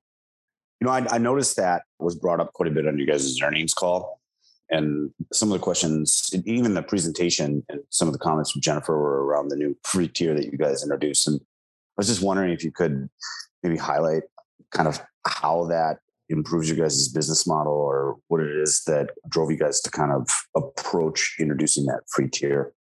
You 0.80 0.86
know, 0.86 0.90
I, 0.90 1.06
I 1.10 1.18
noticed 1.18 1.56
that 1.56 1.82
was 1.98 2.14
brought 2.14 2.40
up 2.40 2.52
quite 2.52 2.68
a 2.68 2.72
bit 2.72 2.86
on 2.86 2.98
you 2.98 3.06
guys' 3.06 3.40
earnings 3.42 3.74
call. 3.74 4.20
And 4.70 5.10
some 5.32 5.52
of 5.52 5.58
the 5.58 5.62
questions, 5.62 6.30
even 6.46 6.74
the 6.74 6.82
presentation 6.82 7.64
and 7.68 7.80
some 7.90 8.08
of 8.08 8.12
the 8.12 8.18
comments 8.18 8.50
from 8.50 8.62
Jennifer 8.62 8.98
were 8.98 9.24
around 9.24 9.48
the 9.48 9.56
new 9.56 9.76
free 9.84 10.08
tier 10.08 10.34
that 10.34 10.50
you 10.50 10.58
guys 10.58 10.82
introduced. 10.82 11.28
And 11.28 11.40
I 11.40 11.98
was 11.98 12.08
just 12.08 12.22
wondering 12.22 12.50
if 12.52 12.64
you 12.64 12.72
could 12.72 13.08
maybe 13.62 13.76
highlight 13.76 14.22
kind 14.72 14.88
of 14.88 15.00
how 15.26 15.66
that 15.66 15.98
improves 16.28 16.68
your 16.68 16.78
guys' 16.78 17.08
business 17.08 17.46
model 17.46 17.72
or 17.72 18.16
what 18.28 18.40
it 18.40 18.50
is 18.50 18.82
that 18.86 19.10
drove 19.28 19.50
you 19.50 19.58
guys 19.58 19.80
to 19.82 19.90
kind 19.90 20.12
of 20.12 20.28
approach 20.56 21.36
introducing 21.38 21.84
that 21.86 22.00
free 22.08 22.28
tier? 22.28 22.72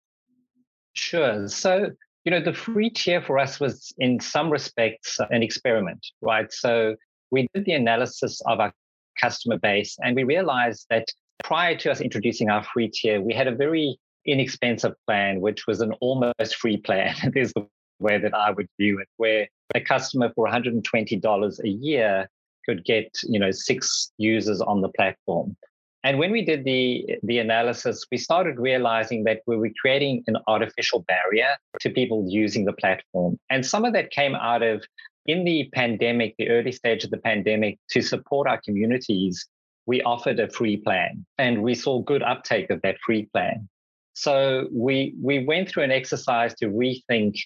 Sure. 0.94 1.49
So, 1.49 1.90
you 2.24 2.30
know, 2.30 2.40
the 2.40 2.52
free 2.52 2.90
tier 2.90 3.20
for 3.20 3.38
us 3.38 3.58
was 3.58 3.92
in 3.98 4.20
some 4.20 4.50
respects 4.50 5.18
an 5.30 5.42
experiment, 5.42 6.06
right? 6.20 6.52
So 6.52 6.96
we 7.30 7.48
did 7.54 7.64
the 7.64 7.72
analysis 7.72 8.40
of 8.46 8.60
our 8.60 8.72
customer 9.20 9.58
base 9.58 9.96
and 10.02 10.14
we 10.14 10.24
realized 10.24 10.86
that 10.90 11.06
prior 11.42 11.76
to 11.76 11.90
us 11.90 12.00
introducing 12.00 12.48
our 12.48 12.62
free 12.62 12.88
tier, 12.88 13.20
we 13.20 13.34
had 13.34 13.48
a 13.48 13.54
very 13.54 13.98
inexpensive 14.24 14.94
plan, 15.06 15.40
which 15.40 15.66
was 15.66 15.80
an 15.80 15.92
almost 16.00 16.56
free 16.56 16.76
plan. 16.76 17.14
There's 17.34 17.52
the 17.54 17.66
way 17.98 18.18
that 18.18 18.34
I 18.34 18.50
would 18.50 18.68
view 18.78 19.00
it, 19.00 19.08
where 19.16 19.48
a 19.74 19.80
customer 19.80 20.30
for 20.34 20.46
$120 20.46 21.64
a 21.64 21.68
year 21.68 22.28
could 22.64 22.84
get, 22.84 23.08
you 23.24 23.40
know, 23.40 23.50
six 23.50 24.12
users 24.18 24.60
on 24.60 24.80
the 24.80 24.88
platform. 24.90 25.56
And 26.04 26.18
when 26.18 26.32
we 26.32 26.44
did 26.44 26.64
the 26.64 27.18
the 27.23 27.38
analysis, 27.38 28.04
we 28.11 28.18
started 28.18 28.59
realizing 28.59 29.25
that 29.25 29.40
we 29.47 29.56
were 29.56 29.71
creating 29.80 30.25
an 30.26 30.37
artificial 30.49 31.04
barrier 31.06 31.56
to 31.80 31.90
people 31.90 32.25
using 32.28 32.64
the 32.64 32.73
platform. 32.73 33.38
And 33.50 33.64
some 33.64 33.85
of 33.85 33.92
that 33.92 34.11
came 34.11 34.35
out 34.35 34.62
of 34.62 34.85
in 35.26 35.44
the 35.44 35.68
pandemic, 35.73 36.35
the 36.38 36.49
early 36.49 36.73
stage 36.73 37.04
of 37.04 37.11
the 37.11 37.18
pandemic, 37.18 37.78
to 37.90 38.02
support 38.02 38.49
our 38.49 38.61
communities, 38.61 39.47
we 39.87 40.02
offered 40.02 40.40
a 40.40 40.49
free 40.49 40.76
plan 40.76 41.25
and 41.38 41.62
we 41.62 41.75
saw 41.75 42.00
good 42.00 42.23
uptake 42.23 42.71
of 42.71 42.82
that 42.82 42.97
free 43.04 43.26
plan. 43.32 43.68
So 44.14 44.68
we 44.73 45.14
we 45.21 45.44
went 45.44 45.68
through 45.68 45.85
an 45.85 45.92
exercise 45.92 46.54
to 46.56 46.66
rethink, 46.66 47.37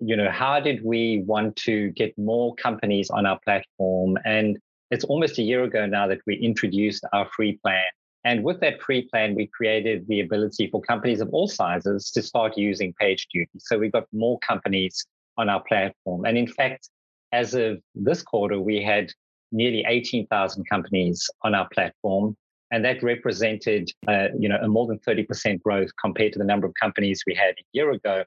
you 0.00 0.16
know, 0.16 0.30
how 0.30 0.60
did 0.60 0.84
we 0.84 1.22
want 1.26 1.56
to 1.56 1.90
get 1.90 2.16
more 2.16 2.54
companies 2.54 3.10
on 3.10 3.26
our 3.26 3.38
platform? 3.44 4.16
And 4.24 4.58
it's 4.90 5.04
almost 5.04 5.38
a 5.38 5.42
year 5.42 5.64
ago 5.64 5.86
now 5.86 6.06
that 6.06 6.20
we 6.26 6.36
introduced 6.36 7.04
our 7.12 7.28
free 7.36 7.58
plan. 7.62 7.82
And 8.24 8.42
with 8.42 8.60
that 8.60 8.80
free 8.80 9.06
plan, 9.10 9.34
we 9.34 9.46
created 9.48 10.06
the 10.08 10.20
ability 10.20 10.68
for 10.70 10.80
companies 10.80 11.20
of 11.20 11.28
all 11.30 11.46
sizes 11.46 12.10
to 12.12 12.22
start 12.22 12.56
using 12.56 12.94
PagerDuty. 13.00 13.46
So 13.58 13.78
we 13.78 13.90
got 13.90 14.06
more 14.12 14.38
companies 14.38 15.06
on 15.36 15.50
our 15.50 15.62
platform. 15.62 16.24
And 16.24 16.38
in 16.38 16.46
fact, 16.46 16.88
as 17.32 17.54
of 17.54 17.80
this 17.94 18.22
quarter, 18.22 18.60
we 18.60 18.82
had 18.82 19.10
nearly 19.52 19.84
18,000 19.86 20.64
companies 20.68 21.28
on 21.42 21.54
our 21.54 21.68
platform. 21.74 22.36
And 22.70 22.84
that 22.84 23.02
represented, 23.02 23.90
uh, 24.08 24.28
you 24.38 24.48
know, 24.48 24.58
a 24.62 24.68
more 24.68 24.86
than 24.86 24.98
30% 25.00 25.60
growth 25.62 25.90
compared 26.00 26.32
to 26.32 26.38
the 26.38 26.44
number 26.44 26.66
of 26.66 26.72
companies 26.80 27.22
we 27.26 27.34
had 27.34 27.50
a 27.50 27.64
year 27.72 27.90
ago 27.90 28.24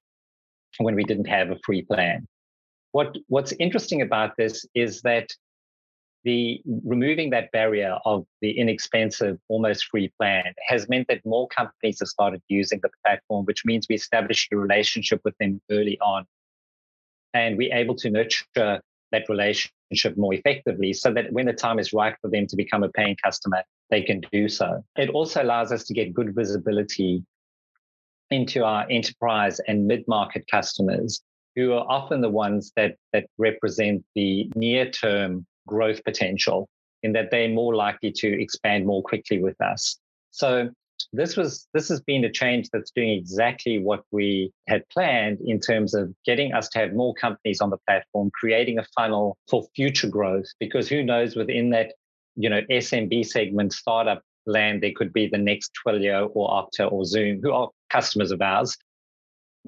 when 0.77 0.95
we 0.95 1.03
didn't 1.03 1.27
have 1.27 1.49
a 1.49 1.57
free 1.65 1.81
plan. 1.81 2.27
What, 2.91 3.17
what's 3.27 3.53
interesting 3.59 4.01
about 4.03 4.37
this 4.37 4.65
is 4.75 5.01
that 5.01 5.27
the 6.23 6.61
removing 6.83 7.29
that 7.29 7.51
barrier 7.51 7.97
of 8.05 8.25
the 8.41 8.51
inexpensive, 8.51 9.37
almost 9.47 9.85
free 9.85 10.11
plan 10.19 10.53
has 10.67 10.89
meant 10.89 11.07
that 11.07 11.25
more 11.25 11.47
companies 11.47 11.99
have 11.99 12.09
started 12.09 12.41
using 12.47 12.79
the 12.81 12.89
platform, 13.05 13.45
which 13.45 13.63
means 13.65 13.87
we 13.89 13.95
established 13.95 14.51
a 14.51 14.57
relationship 14.57 15.21
with 15.23 15.37
them 15.39 15.61
early 15.71 15.97
on. 15.99 16.25
And 17.33 17.57
we're 17.57 17.73
able 17.73 17.95
to 17.95 18.09
nurture 18.09 18.81
that 19.11 19.29
relationship 19.29 20.17
more 20.17 20.33
effectively 20.33 20.91
so 20.93 21.13
that 21.13 21.31
when 21.31 21.45
the 21.45 21.53
time 21.53 21.79
is 21.79 21.93
right 21.93 22.15
for 22.21 22.29
them 22.29 22.47
to 22.47 22.55
become 22.55 22.83
a 22.83 22.89
paying 22.89 23.15
customer, 23.23 23.63
they 23.89 24.01
can 24.01 24.21
do 24.31 24.49
so. 24.49 24.83
It 24.97 25.09
also 25.09 25.41
allows 25.43 25.71
us 25.71 25.85
to 25.85 25.93
get 25.93 26.13
good 26.13 26.35
visibility 26.35 27.23
into 28.29 28.65
our 28.65 28.85
enterprise 28.89 29.61
and 29.67 29.87
mid-market 29.87 30.45
customers 30.51 31.21
who 31.55 31.73
are 31.73 31.85
often 31.87 32.21
the 32.21 32.29
ones 32.29 32.71
that 32.75 32.95
that 33.13 33.25
represent 33.37 34.03
the 34.15 34.49
near-term 34.55 35.45
growth 35.67 36.03
potential 36.03 36.67
in 37.03 37.13
that 37.13 37.29
they're 37.29 37.49
more 37.49 37.75
likely 37.75 38.11
to 38.11 38.41
expand 38.41 38.85
more 38.85 39.03
quickly 39.03 39.41
with 39.41 39.59
us. 39.61 39.99
So 40.31 40.69
this 41.13 41.37
was 41.37 41.67
this 41.73 41.89
has 41.89 42.01
been 42.01 42.25
a 42.25 42.31
change 42.31 42.69
that's 42.71 42.91
doing 42.91 43.11
exactly 43.11 43.77
what 43.77 44.03
we 44.11 44.51
had 44.67 44.87
planned 44.89 45.39
in 45.45 45.59
terms 45.59 45.93
of 45.93 46.13
getting 46.25 46.53
us 46.53 46.69
to 46.69 46.79
have 46.79 46.93
more 46.93 47.13
companies 47.13 47.61
on 47.61 47.69
the 47.69 47.77
platform, 47.87 48.31
creating 48.33 48.79
a 48.79 48.85
funnel 48.95 49.37
for 49.49 49.63
future 49.75 50.09
growth. 50.09 50.47
Because 50.59 50.89
who 50.89 51.03
knows 51.03 51.35
within 51.35 51.69
that, 51.71 51.93
you 52.35 52.49
know, 52.49 52.61
SMB 52.71 53.25
segment, 53.25 53.73
startup 53.73 54.23
land, 54.45 54.81
there 54.81 54.93
could 54.95 55.13
be 55.13 55.27
the 55.27 55.37
next 55.37 55.71
Twilio 55.85 56.29
or 56.33 56.49
Okta 56.49 56.91
or 56.91 57.05
Zoom, 57.05 57.39
who 57.41 57.51
are 57.51 57.69
customers 57.89 58.31
of 58.31 58.41
ours. 58.41 58.75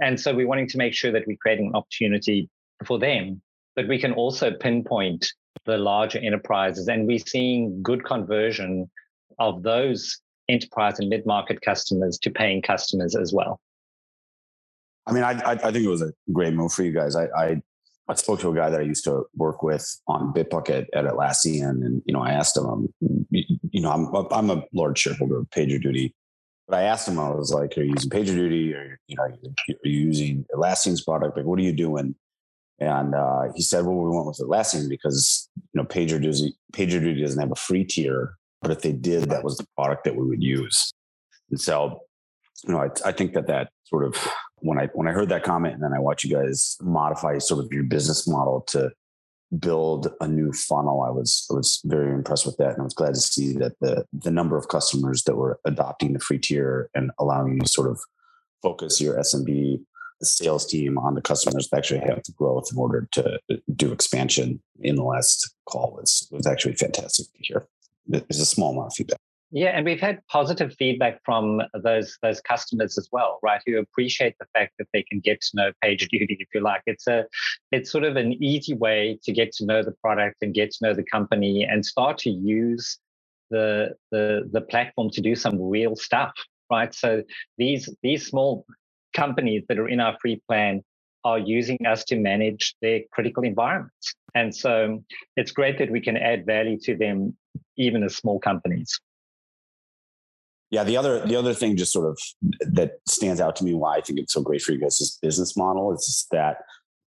And 0.02 0.20
so 0.20 0.34
we're 0.34 0.48
wanting 0.48 0.70
to 0.70 0.78
make 0.78 0.94
sure 0.94 1.12
that 1.12 1.24
we're 1.28 1.38
creating 1.42 1.68
an 1.68 1.76
opportunity 1.76 2.50
for 2.86 2.98
them, 2.98 3.42
but 3.76 3.88
we 3.88 4.00
can 4.00 4.14
also 4.14 4.52
pinpoint 4.52 5.26
the 5.66 5.78
larger 5.78 6.20
enterprises. 6.20 6.88
And 6.88 7.08
we're 7.08 7.20
seeing 7.20 7.82
good 7.82 8.06
conversion 8.06 8.90
of 9.38 9.64
those 9.64 10.20
enterprise 10.48 11.00
and 11.00 11.10
mid-market 11.10 11.62
customers 11.62 12.18
to 12.20 12.32
paying 12.32 12.62
customers 12.62 13.16
as 13.16 13.34
well. 13.34 13.60
I 15.06 15.12
mean, 15.12 15.24
I, 15.24 15.40
I, 15.42 15.52
I 15.52 15.72
think 15.72 15.86
it 15.86 15.90
was 15.90 16.02
a 16.02 16.12
great 16.32 16.54
move 16.54 16.72
for 16.72 16.84
you 16.84 16.92
guys. 16.92 17.16
I, 17.16 17.26
I, 17.36 17.62
I 18.08 18.16
spoke 18.16 18.40
to 18.42 18.50
a 18.50 18.56
guy 18.56 18.70
that 18.70 18.80
I 18.80 18.84
used 18.84 19.04
to 19.06 19.26
work 19.36 19.62
with 19.64 19.88
on 20.08 20.34
Bitbucket 20.34 20.88
at 20.94 21.06
Atlassian, 21.06 21.86
and 21.86 22.02
you 22.06 22.14
know, 22.14 22.22
I 22.22 22.32
asked 22.32 22.58
him, 22.58 22.66
um, 22.66 22.90
you 23.30 23.82
know, 23.82 23.92
I'm 23.92 24.28
I'm 24.32 24.50
a 24.50 24.64
large 24.74 24.98
shareholder 24.98 25.38
of 25.38 25.50
PagerDuty, 25.52 26.14
but 26.68 26.78
I 26.78 26.84
asked 26.84 27.08
him, 27.08 27.20
I 27.20 27.30
was 27.30 27.54
like, 27.54 27.78
"Are 27.78 27.84
you 27.84 27.94
using 27.94 28.10
PagerDuty, 28.10 28.76
or 28.76 29.00
you 29.06 29.16
know, 29.16 29.24
are 29.24 29.32
you 29.84 30.00
using 30.00 30.46
Atlassian's 30.56 31.04
product? 31.04 31.38
Like, 31.38 31.46
what 31.46 31.60
are 31.60 31.64
you 31.64 31.72
doing?" 31.72 32.16
And 32.80 33.14
uh, 33.14 33.52
he 33.56 33.62
said, 33.62 33.86
well, 33.86 33.96
we 33.96 34.10
went 34.10 34.28
with 34.28 34.40
Atlassian 34.40 34.88
because, 34.88 35.50
you 35.58 35.82
know, 35.82 35.84
PagerDuty, 35.84 36.54
PagerDuty 36.74 37.22
doesn't 37.22 37.40
have 37.40 37.52
a 37.52 37.56
free 37.56 37.84
tier, 37.84 38.36
but 38.62 38.72
if 38.72 38.82
they 38.82 38.94
did, 38.94 39.30
that 39.30 39.44
was 39.44 39.58
the 39.58 39.68
product 39.76 40.06
that 40.06 40.16
we 40.16 40.26
would 40.26 40.42
use. 40.42 40.94
And 41.50 41.60
so, 41.60 42.02
you 42.66 42.74
know, 42.74 42.82
I, 42.82 43.10
I 43.10 43.12
think 43.12 43.34
that 43.34 43.48
that 43.48 43.70
sort 43.84 44.06
of, 44.06 44.16
when 44.58 44.80
I, 44.80 44.88
when 44.94 45.08
I 45.08 45.12
heard 45.12 45.30
that 45.30 45.44
comment 45.44 45.74
and 45.74 45.84
then 45.84 45.94
I 45.94 46.00
watched 46.00 46.24
you 46.24 46.36
guys 46.36 46.78
modify 46.82 47.38
sort 47.38 47.64
of 47.64 47.72
your 47.72 47.84
business 47.84 48.28
model 48.28 48.62
to 48.70 48.92
build 49.58 50.14
a 50.22 50.28
new 50.28 50.54
funnel, 50.54 51.02
I 51.02 51.10
was, 51.10 51.48
I 51.52 51.56
was 51.56 51.82
very 51.84 52.14
impressed 52.14 52.46
with 52.46 52.58
that. 52.58 52.72
And 52.72 52.82
I 52.82 52.84
was 52.84 52.94
glad 52.94 53.16
to 53.16 53.20
see 53.20 53.54
that 53.54 53.74
the, 53.82 54.06
the 54.14 54.32
number 54.32 54.58
of 54.58 54.70
customers 54.70 55.24
that 55.24 55.36
were 55.36 55.60
adopting 55.66 56.14
the 56.14 56.20
free 56.20 56.40
tier 56.40 56.90
and 56.94 57.12
allowing 57.20 57.56
you 57.56 57.60
to 57.62 57.68
sort 57.68 57.90
of 57.90 58.00
focus 58.62 59.02
your 59.02 59.16
SMB 59.16 59.82
sales 60.26 60.66
team 60.66 60.98
on 60.98 61.16
the 61.16 61.22
customers 61.22 61.70
that 61.70 61.78
actually 61.78 62.00
have 62.00 62.22
the 62.26 62.34
growth 62.34 62.70
in 62.72 62.78
order 62.78 63.08
to 63.12 63.40
do 63.76 63.92
expansion 63.92 64.62
in 64.82 64.96
the 64.96 65.04
last 65.04 65.54
call 65.66 65.94
was 65.98 66.28
was 66.32 66.46
actually 66.46 66.76
fantastic 66.76 67.28
to 67.34 67.40
hear. 67.40 67.68
There's 68.08 68.40
a 68.40 68.46
small 68.46 68.72
amount 68.72 68.88
of 68.88 68.94
feedback. 68.96 69.20
Yeah, 69.52 69.70
and 69.70 69.84
we've 69.84 70.00
had 70.00 70.20
positive 70.28 70.74
feedback 70.78 71.22
from 71.26 71.62
those 71.74 72.18
those 72.22 72.40
customers 72.40 72.98
as 73.00 73.10
well, 73.12 73.40
right? 73.42 73.62
Who 73.66 73.80
appreciate 73.80 74.36
the 74.40 74.46
fact 74.54 74.74
that 74.78 74.88
they 74.94 75.04
can 75.04 75.20
get 75.22 75.42
to 75.42 75.50
know 75.56 75.72
PagerDuty, 75.84 76.38
if 76.40 76.50
you 76.54 76.62
like. 76.62 76.84
It's 76.86 77.08
a 77.08 77.26
it's 77.72 77.92
sort 77.92 78.04
of 78.04 78.16
an 78.16 78.34
easy 78.44 78.76
way 78.76 79.20
to 79.24 79.32
get 79.32 79.52
to 79.54 79.66
know 79.66 79.82
the 79.82 79.94
product 80.04 80.38
and 80.42 80.54
get 80.54 80.72
to 80.72 80.88
know 80.88 80.94
the 80.94 81.04
company 81.04 81.64
and 81.64 81.84
start 81.84 82.20
to 82.20 82.30
use 82.30 83.00
the 83.50 83.96
the 84.12 84.48
the 84.52 84.62
platform 84.62 85.10
to 85.12 85.22
do 85.22 85.36
some 85.36 85.60
real 85.60 85.96
stuff, 85.96 86.34
right? 86.72 86.94
So 86.94 87.24
these 87.58 87.90
these 88.04 88.28
small 88.28 88.68
companies 89.14 89.64
that 89.70 89.80
are 89.80 89.88
in 89.88 90.00
our 90.00 90.18
free 90.22 90.42
plan 90.48 90.84
are 91.26 91.40
using 91.40 91.78
us 91.86 92.04
to 92.06 92.16
manage 92.16 92.76
their 92.82 93.02
critical 93.12 93.44
environments. 93.44 94.16
And 94.36 94.56
so 94.56 95.04
it's 95.36 95.52
great 95.52 95.78
that 95.80 95.92
we 95.92 96.02
can 96.02 96.16
add 96.16 96.46
value 96.46 96.78
to 96.84 96.96
them, 96.96 97.36
even 97.78 98.04
as 98.04 98.16
small 98.16 98.40
companies. 98.40 99.00
Yeah, 100.72 100.84
the 100.84 100.98
other 100.98 101.26
the 101.26 101.36
other 101.36 101.56
thing 101.56 101.78
just 101.78 101.92
sort 101.92 102.08
of 102.08 102.20
that 102.74 103.00
stands 103.08 103.42
out 103.42 103.56
to 103.56 103.64
me 103.64 103.74
why 103.74 103.98
I 103.98 104.02
think 104.02 104.20
it's 104.20 104.34
so 104.34 104.42
great 104.42 104.62
for 104.62 104.72
you 104.72 104.80
guys' 104.80 105.02
is 105.02 105.18
business 105.20 105.58
model 105.58 105.92
is 105.94 106.28
that 106.32 106.58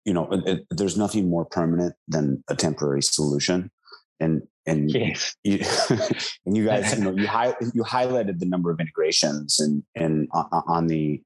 you 0.06 0.14
know 0.14 0.28
it, 0.46 0.64
there's 0.70 0.96
nothing 0.96 1.28
more 1.28 1.44
permanent 1.44 1.94
than 2.08 2.42
a 2.48 2.56
temporary 2.56 3.02
solution, 3.02 3.70
and 4.18 4.42
and 4.64 4.90
yes. 4.90 5.36
you, 5.44 5.62
and 6.46 6.56
you 6.56 6.64
guys, 6.64 6.96
you 6.96 7.04
know, 7.04 7.10
you 7.10 7.24
you 7.74 7.82
highlighted 7.82 8.38
the 8.38 8.46
number 8.46 8.70
of 8.70 8.80
integrations 8.80 9.60
and 9.60 9.82
and 9.94 10.28
uh, 10.32 10.44
uh, 10.52 10.62
on 10.66 10.86
the 10.86 11.22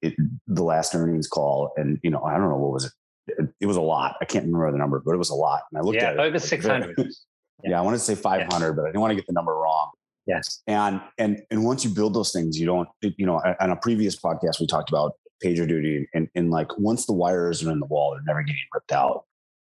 the 0.54 0.64
last 0.64 0.94
earnings 0.94 1.28
call, 1.28 1.72
and 1.76 1.98
you 2.02 2.10
know, 2.10 2.22
I 2.22 2.32
don't 2.36 2.48
know 2.48 2.56
what 2.56 2.72
was 2.72 2.84
it. 3.26 3.48
It, 3.60 3.66
was 3.66 3.76
a 3.76 3.82
lot. 3.82 4.16
I 4.20 4.26
can't 4.26 4.44
remember 4.44 4.70
the 4.70 4.78
number, 4.78 5.00
but 5.04 5.12
it 5.12 5.16
was 5.16 5.30
a 5.30 5.34
lot. 5.34 5.62
And 5.70 5.78
I 5.78 5.82
looked 5.82 5.96
yeah, 5.96 6.10
at 6.10 6.14
it 6.14 6.20
over 6.20 6.38
six 6.38 6.66
hundred. 6.66 6.94
yeah. 6.98 7.04
yeah, 7.64 7.78
I 7.78 7.82
want 7.82 7.94
to 7.94 7.98
say 7.98 8.14
five 8.14 8.46
hundred, 8.52 8.74
but 8.74 8.82
I 8.82 8.88
didn't 8.88 9.00
want 9.00 9.12
to 9.12 9.16
get 9.16 9.26
the 9.26 9.32
number 9.32 9.54
wrong. 9.54 9.90
Yes. 10.26 10.62
And 10.66 11.00
and 11.18 11.42
and 11.50 11.64
once 11.64 11.84
you 11.84 11.90
build 11.90 12.14
those 12.14 12.32
things, 12.32 12.58
you 12.58 12.66
don't. 12.66 12.88
You 13.02 13.26
know, 13.26 13.40
on 13.60 13.70
a 13.70 13.76
previous 13.76 14.18
podcast, 14.18 14.60
we 14.60 14.66
talked 14.66 14.90
about 14.90 15.14
PagerDuty, 15.42 16.06
and 16.14 16.28
and 16.34 16.50
like 16.50 16.68
once 16.78 17.06
the 17.06 17.12
wires 17.12 17.64
are 17.64 17.70
in 17.70 17.80
the 17.80 17.86
wall, 17.86 18.12
they're 18.12 18.22
never 18.26 18.42
getting 18.42 18.62
ripped 18.74 18.92
out. 18.92 19.24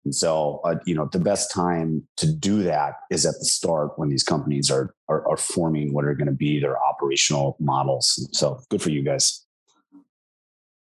And 0.03 0.15
so, 0.15 0.61
uh, 0.65 0.75
you 0.85 0.95
know, 0.95 1.07
the 1.11 1.19
best 1.19 1.51
time 1.51 2.07
to 2.17 2.31
do 2.31 2.63
that 2.63 2.95
is 3.11 3.25
at 3.25 3.35
the 3.37 3.45
start 3.45 3.99
when 3.99 4.09
these 4.09 4.23
companies 4.23 4.71
are 4.71 4.95
are, 5.07 5.27
are 5.29 5.37
forming 5.37 5.93
what 5.93 6.05
are 6.05 6.15
going 6.15 6.27
to 6.27 6.33
be 6.33 6.59
their 6.59 6.81
operational 6.83 7.55
models. 7.59 8.27
So, 8.31 8.61
good 8.69 8.81
for 8.81 8.89
you 8.89 9.03
guys. 9.03 9.45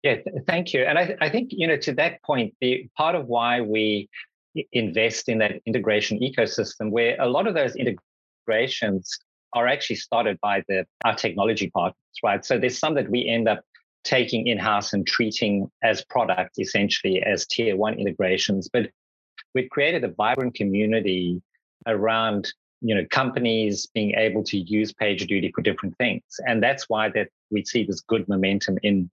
Yeah, 0.03 0.17
thank 0.47 0.73
you. 0.73 0.85
And 0.85 0.99
I, 0.99 1.17
I 1.21 1.29
think 1.29 1.51
you 1.53 1.67
know 1.67 1.77
to 1.79 1.93
that 1.95 2.23
point, 2.23 2.55
the 2.61 2.89
part 2.97 3.15
of 3.15 3.27
why 3.27 3.61
we 3.61 4.09
invest 4.73 5.29
in 5.29 5.39
that 5.39 5.61
integration 5.67 6.19
ecosystem 6.21 6.91
where 6.91 7.17
a 7.21 7.29
lot 7.29 7.47
of 7.47 7.55
those 7.55 7.75
integrations 7.77 9.19
are 9.55 9.67
actually 9.67 9.97
started 9.97 10.39
by 10.41 10.63
the 10.69 10.85
our 11.05 11.15
technology 11.15 11.71
partners, 11.71 11.97
right? 12.23 12.45
So 12.45 12.59
there's 12.59 12.79
some 12.79 12.95
that 12.95 13.11
we 13.11 13.27
end 13.27 13.49
up 13.49 13.61
taking 14.05 14.47
in-house 14.47 14.93
and 14.93 15.07
treating 15.07 15.71
as 15.83 16.05
product 16.05 16.59
essentially 16.59 17.23
as 17.23 17.47
tier 17.47 17.77
one 17.77 17.95
integrations. 17.95 18.69
But 18.73 18.91
we've 19.55 19.69
created 19.71 20.05
a 20.05 20.09
vibrant 20.09 20.55
community 20.55 21.43
around 21.87 22.53
you 22.81 22.95
know 22.95 23.05
companies 23.11 23.87
being 23.93 24.15
able 24.15 24.45
to 24.45 24.59
use 24.59 24.93
PagerDuty 24.93 25.53
for 25.53 25.63
different 25.63 25.97
things. 25.99 26.23
And 26.47 26.63
that's 26.63 26.89
why 26.89 27.09
that 27.11 27.29
we 27.51 27.65
see 27.65 27.85
this 27.85 28.01
good 28.01 28.29
momentum 28.29 28.79
in 28.85 29.11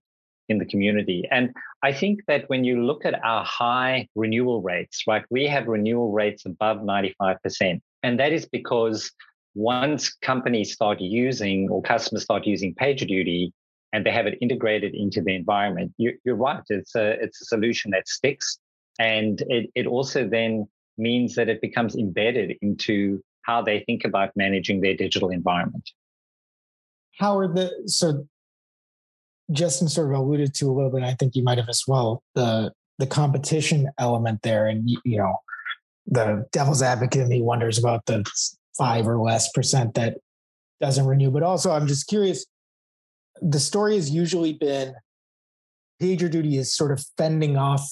in 0.48 0.58
the 0.58 0.64
community. 0.64 1.24
And 1.30 1.54
I 1.82 1.92
think 1.92 2.20
that 2.28 2.48
when 2.48 2.64
you 2.64 2.84
look 2.84 3.04
at 3.04 3.22
our 3.24 3.44
high 3.44 4.08
renewal 4.14 4.62
rates, 4.62 5.04
right, 5.06 5.24
we 5.30 5.46
have 5.46 5.66
renewal 5.66 6.12
rates 6.12 6.46
above 6.46 6.78
95%. 6.78 7.80
And 8.02 8.20
that 8.20 8.32
is 8.32 8.46
because 8.46 9.10
once 9.54 10.14
companies 10.14 10.72
start 10.72 11.00
using 11.00 11.68
or 11.70 11.82
customers 11.82 12.22
start 12.22 12.46
using 12.46 12.74
PagerDuty 12.74 13.50
and 13.92 14.04
they 14.04 14.10
have 14.10 14.26
it 14.26 14.38
integrated 14.40 14.94
into 14.94 15.22
the 15.22 15.34
environment, 15.34 15.92
you, 15.96 16.12
are 16.26 16.34
right. 16.34 16.62
It's 16.68 16.94
a, 16.94 17.22
it's 17.22 17.40
a 17.40 17.46
solution 17.46 17.90
that 17.92 18.08
sticks. 18.08 18.58
And 18.98 19.42
it, 19.48 19.70
it 19.74 19.86
also 19.86 20.28
then 20.28 20.66
means 20.98 21.34
that 21.34 21.48
it 21.48 21.60
becomes 21.60 21.96
embedded 21.96 22.56
into 22.62 23.22
how 23.42 23.62
they 23.62 23.80
think 23.86 24.04
about 24.04 24.30
managing 24.36 24.80
their 24.80 24.94
digital 24.94 25.30
environment. 25.30 25.90
Howard, 27.18 27.54
the, 27.54 27.70
so 27.86 28.26
Justen 29.52 29.88
sort 29.88 30.12
of 30.12 30.18
alluded 30.18 30.54
to 30.54 30.70
a 30.70 30.72
little 30.72 30.90
bit. 30.90 31.02
I 31.02 31.14
think 31.14 31.36
you 31.36 31.42
might 31.42 31.58
have 31.58 31.68
as 31.68 31.84
well 31.86 32.22
the 32.34 32.72
the 32.98 33.06
competition 33.06 33.90
element 33.98 34.42
there, 34.42 34.66
and 34.66 34.88
you 34.88 35.18
know, 35.18 35.36
the 36.06 36.46
devil's 36.52 36.82
advocate 36.82 37.22
in 37.22 37.28
me 37.28 37.42
wonders 37.42 37.78
about 37.78 38.04
the 38.06 38.24
five 38.76 39.06
or 39.06 39.18
less 39.18 39.50
percent 39.52 39.94
that 39.94 40.18
doesn't 40.80 41.06
renew. 41.06 41.30
But 41.30 41.42
also, 41.42 41.70
I'm 41.70 41.86
just 41.86 42.06
curious. 42.06 42.46
The 43.42 43.60
story 43.60 43.96
has 43.96 44.10
usually 44.10 44.54
been 44.54 44.94
PagerDuty 46.00 46.58
is 46.58 46.74
sort 46.74 46.92
of 46.92 47.04
fending 47.16 47.56
off 47.56 47.86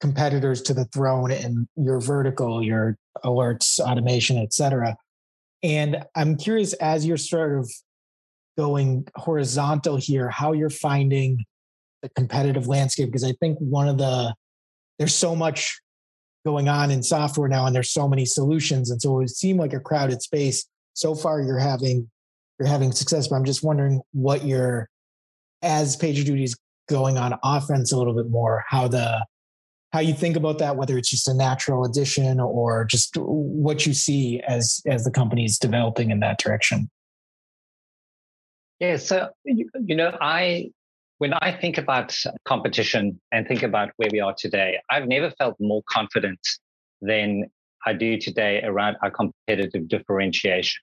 competitors 0.00 0.62
to 0.62 0.74
the 0.74 0.84
throne 0.86 1.30
in 1.30 1.68
your 1.76 2.00
vertical, 2.00 2.62
your 2.62 2.96
alerts, 3.24 3.80
automation, 3.80 4.38
et 4.38 4.52
cetera. 4.52 4.96
And 5.62 6.04
I'm 6.14 6.36
curious, 6.36 6.72
as 6.74 7.04
you're 7.04 7.16
sort 7.16 7.58
of 7.58 7.70
going 8.58 9.06
horizontal 9.14 9.96
here, 9.96 10.28
how 10.28 10.52
you're 10.52 10.68
finding 10.68 11.44
the 12.02 12.08
competitive 12.10 12.66
landscape. 12.66 13.06
Because 13.06 13.24
I 13.24 13.32
think 13.40 13.56
one 13.58 13.88
of 13.88 13.98
the, 13.98 14.34
there's 14.98 15.14
so 15.14 15.36
much 15.36 15.80
going 16.44 16.68
on 16.68 16.90
in 16.90 17.02
software 17.02 17.48
now 17.48 17.66
and 17.66 17.74
there's 17.74 17.92
so 17.92 18.08
many 18.08 18.24
solutions. 18.24 18.90
And 18.90 19.00
so 19.00 19.14
it 19.14 19.18
would 19.18 19.30
seem 19.30 19.56
like 19.56 19.72
a 19.72 19.80
crowded 19.80 20.20
space. 20.22 20.66
So 20.94 21.14
far 21.14 21.40
you're 21.40 21.58
having, 21.58 22.10
you're 22.58 22.68
having 22.68 22.90
success, 22.90 23.28
but 23.28 23.36
I'm 23.36 23.44
just 23.44 23.62
wondering 23.62 24.00
what 24.12 24.44
your, 24.44 24.88
as 25.62 25.96
PagerDuty 25.96 26.42
is 26.42 26.56
going 26.88 27.16
on 27.16 27.38
offense 27.44 27.92
a 27.92 27.96
little 27.96 28.14
bit 28.14 28.28
more, 28.28 28.64
how 28.66 28.88
the, 28.88 29.24
how 29.92 30.00
you 30.00 30.14
think 30.14 30.36
about 30.36 30.58
that, 30.58 30.76
whether 30.76 30.98
it's 30.98 31.10
just 31.10 31.28
a 31.28 31.34
natural 31.34 31.84
addition 31.84 32.40
or 32.40 32.84
just 32.84 33.16
what 33.16 33.86
you 33.86 33.94
see 33.94 34.40
as 34.46 34.82
as 34.86 35.04
the 35.04 35.10
company 35.10 35.46
is 35.46 35.58
developing 35.58 36.10
in 36.10 36.20
that 36.20 36.38
direction. 36.38 36.90
Yeah, 38.80 38.96
so 38.96 39.30
you, 39.44 39.96
know, 39.96 40.16
I 40.20 40.70
when 41.18 41.32
I 41.34 41.56
think 41.60 41.78
about 41.78 42.16
competition 42.44 43.20
and 43.32 43.46
think 43.46 43.64
about 43.64 43.90
where 43.96 44.08
we 44.12 44.20
are 44.20 44.34
today, 44.38 44.78
I've 44.88 45.08
never 45.08 45.32
felt 45.32 45.56
more 45.58 45.82
confident 45.90 46.38
than 47.00 47.50
I 47.84 47.92
do 47.92 48.18
today 48.18 48.62
around 48.62 48.96
our 49.02 49.10
competitive 49.10 49.88
differentiation. 49.88 50.80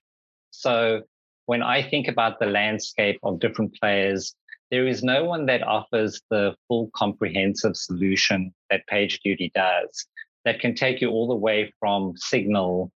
So 0.50 1.02
when 1.46 1.62
I 1.62 1.82
think 1.82 2.08
about 2.08 2.38
the 2.38 2.46
landscape 2.46 3.18
of 3.22 3.40
different 3.40 3.74
players, 3.80 4.34
there 4.70 4.86
is 4.86 5.02
no 5.02 5.24
one 5.24 5.46
that 5.46 5.62
offers 5.62 6.20
the 6.30 6.54
full 6.68 6.90
comprehensive 6.94 7.76
solution 7.76 8.52
that 8.70 8.82
PagerDuty 8.90 9.52
does 9.52 10.06
that 10.44 10.60
can 10.60 10.74
take 10.74 11.00
you 11.00 11.10
all 11.10 11.28
the 11.28 11.34
way 11.34 11.72
from 11.80 12.14
signal 12.16 12.90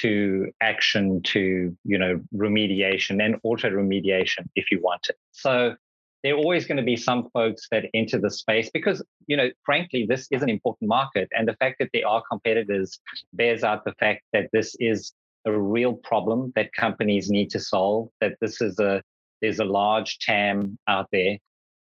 to 0.00 0.50
action 0.60 1.22
to 1.22 1.76
you 1.84 1.98
know 1.98 2.20
remediation 2.34 3.24
and 3.24 3.36
auto 3.42 3.70
remediation 3.70 4.46
if 4.54 4.70
you 4.70 4.80
want 4.80 5.06
it. 5.08 5.16
So 5.32 5.74
there 6.22 6.34
are 6.34 6.38
always 6.38 6.66
going 6.66 6.78
to 6.78 6.82
be 6.82 6.96
some 6.96 7.28
folks 7.32 7.68
that 7.70 7.84
enter 7.94 8.18
the 8.18 8.30
space 8.30 8.70
because 8.70 9.02
you 9.26 9.36
know 9.36 9.50
frankly 9.64 10.06
this 10.08 10.26
is 10.30 10.42
an 10.42 10.48
important 10.48 10.88
market 10.88 11.28
and 11.36 11.46
the 11.46 11.54
fact 11.54 11.76
that 11.78 11.90
there 11.92 12.06
are 12.06 12.22
competitors 12.30 12.98
bears 13.32 13.62
out 13.62 13.84
the 13.84 13.94
fact 14.00 14.22
that 14.32 14.48
this 14.52 14.74
is 14.80 15.12
a 15.46 15.56
real 15.56 15.94
problem 15.94 16.52
that 16.56 16.72
companies 16.72 17.30
need 17.30 17.48
to 17.50 17.60
solve 17.60 18.08
that 18.20 18.32
this 18.40 18.60
is 18.60 18.78
a 18.78 19.02
there's 19.40 19.60
a 19.60 19.64
large 19.64 20.18
tam 20.18 20.78
out 20.88 21.06
there 21.12 21.38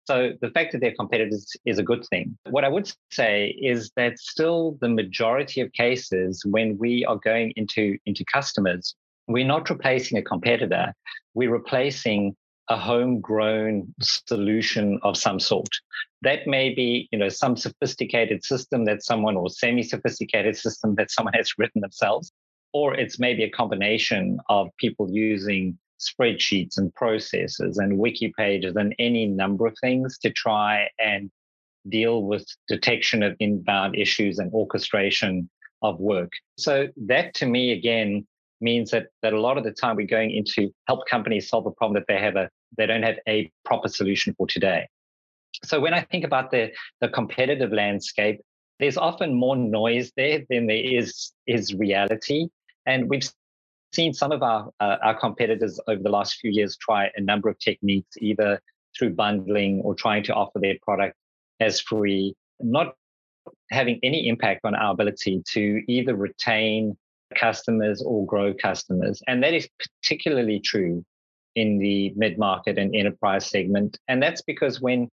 so 0.04 0.32
the 0.40 0.50
fact 0.50 0.72
that 0.72 0.80
they're 0.80 0.94
competitors 0.94 1.54
is 1.64 1.78
a 1.78 1.82
good 1.82 2.04
thing. 2.10 2.36
What 2.50 2.64
I 2.64 2.68
would 2.68 2.92
say 3.10 3.56
is 3.60 3.90
that 3.96 4.18
still 4.18 4.78
the 4.80 4.88
majority 4.88 5.60
of 5.60 5.72
cases 5.72 6.42
when 6.44 6.76
we 6.78 7.04
are 7.04 7.16
going 7.16 7.52
into, 7.56 7.98
into 8.06 8.24
customers, 8.32 8.94
we're 9.28 9.46
not 9.46 9.70
replacing 9.70 10.18
a 10.18 10.22
competitor. 10.22 10.92
We're 11.34 11.52
replacing 11.52 12.34
a 12.68 12.76
homegrown 12.76 13.94
solution 14.00 14.98
of 15.02 15.16
some 15.16 15.38
sort. 15.38 15.68
That 16.22 16.46
may 16.46 16.74
be, 16.74 17.08
you 17.12 17.18
know, 17.18 17.28
some 17.28 17.56
sophisticated 17.56 18.44
system 18.44 18.84
that 18.86 19.04
someone 19.04 19.36
or 19.36 19.50
semi-sophisticated 19.50 20.56
system 20.56 20.94
that 20.96 21.10
someone 21.10 21.34
has 21.34 21.52
written 21.58 21.80
themselves, 21.80 22.32
or 22.72 22.94
it's 22.94 23.18
maybe 23.18 23.44
a 23.44 23.50
combination 23.50 24.38
of 24.48 24.68
people 24.78 25.08
using 25.10 25.78
spreadsheets 26.02 26.78
and 26.78 26.94
processes 26.94 27.78
and 27.78 27.98
wiki 27.98 28.32
pages 28.36 28.76
and 28.76 28.94
any 28.98 29.26
number 29.26 29.66
of 29.66 29.76
things 29.80 30.18
to 30.18 30.30
try 30.30 30.88
and 30.98 31.30
deal 31.88 32.22
with 32.22 32.46
detection 32.68 33.22
of 33.22 33.36
inbound 33.40 33.96
issues 33.96 34.38
and 34.38 34.52
orchestration 34.52 35.48
of 35.82 35.98
work. 35.98 36.32
So 36.58 36.88
that 37.08 37.34
to 37.34 37.46
me 37.46 37.72
again 37.72 38.26
means 38.60 38.90
that 38.92 39.06
that 39.22 39.32
a 39.32 39.40
lot 39.40 39.58
of 39.58 39.64
the 39.64 39.72
time 39.72 39.96
we're 39.96 40.06
going 40.06 40.30
into 40.30 40.70
help 40.86 41.06
companies 41.08 41.48
solve 41.48 41.66
a 41.66 41.72
problem 41.72 41.94
that 41.94 42.06
they 42.06 42.20
have 42.20 42.36
a 42.36 42.48
they 42.76 42.86
don't 42.86 43.02
have 43.02 43.18
a 43.28 43.50
proper 43.64 43.88
solution 43.88 44.34
for 44.34 44.46
today. 44.46 44.86
So 45.64 45.80
when 45.80 45.94
I 45.94 46.02
think 46.02 46.24
about 46.24 46.50
the 46.50 46.70
the 47.00 47.08
competitive 47.08 47.72
landscape, 47.72 48.40
there's 48.78 48.96
often 48.96 49.34
more 49.34 49.56
noise 49.56 50.12
there 50.16 50.42
than 50.48 50.66
there 50.66 50.76
is 50.76 51.32
is 51.46 51.74
reality. 51.74 52.46
And 52.86 53.08
we've 53.08 53.28
seen 53.94 54.12
some 54.14 54.32
of 54.32 54.42
our 54.42 54.70
uh, 54.80 54.96
our 55.02 55.18
competitors 55.18 55.78
over 55.88 56.02
the 56.02 56.10
last 56.10 56.36
few 56.36 56.50
years 56.50 56.76
try 56.76 57.10
a 57.16 57.20
number 57.20 57.48
of 57.48 57.58
techniques, 57.58 58.16
either 58.18 58.60
through 58.98 59.14
bundling 59.14 59.80
or 59.82 59.94
trying 59.94 60.22
to 60.24 60.34
offer 60.34 60.58
their 60.58 60.76
product 60.82 61.16
as 61.60 61.80
free, 61.80 62.34
not 62.60 62.94
having 63.70 63.98
any 64.02 64.28
impact 64.28 64.60
on 64.64 64.74
our 64.74 64.92
ability 64.92 65.42
to 65.48 65.82
either 65.88 66.14
retain 66.14 66.96
customers 67.34 68.02
or 68.02 68.26
grow 68.26 68.52
customers. 68.52 69.22
And 69.26 69.42
that 69.42 69.54
is 69.54 69.68
particularly 70.02 70.60
true 70.60 71.04
in 71.54 71.78
the 71.78 72.12
mid 72.16 72.38
market 72.38 72.78
and 72.78 72.94
enterprise 72.94 73.46
segment. 73.46 73.98
And 74.08 74.22
that's 74.22 74.42
because 74.42 74.80
when 74.80 75.08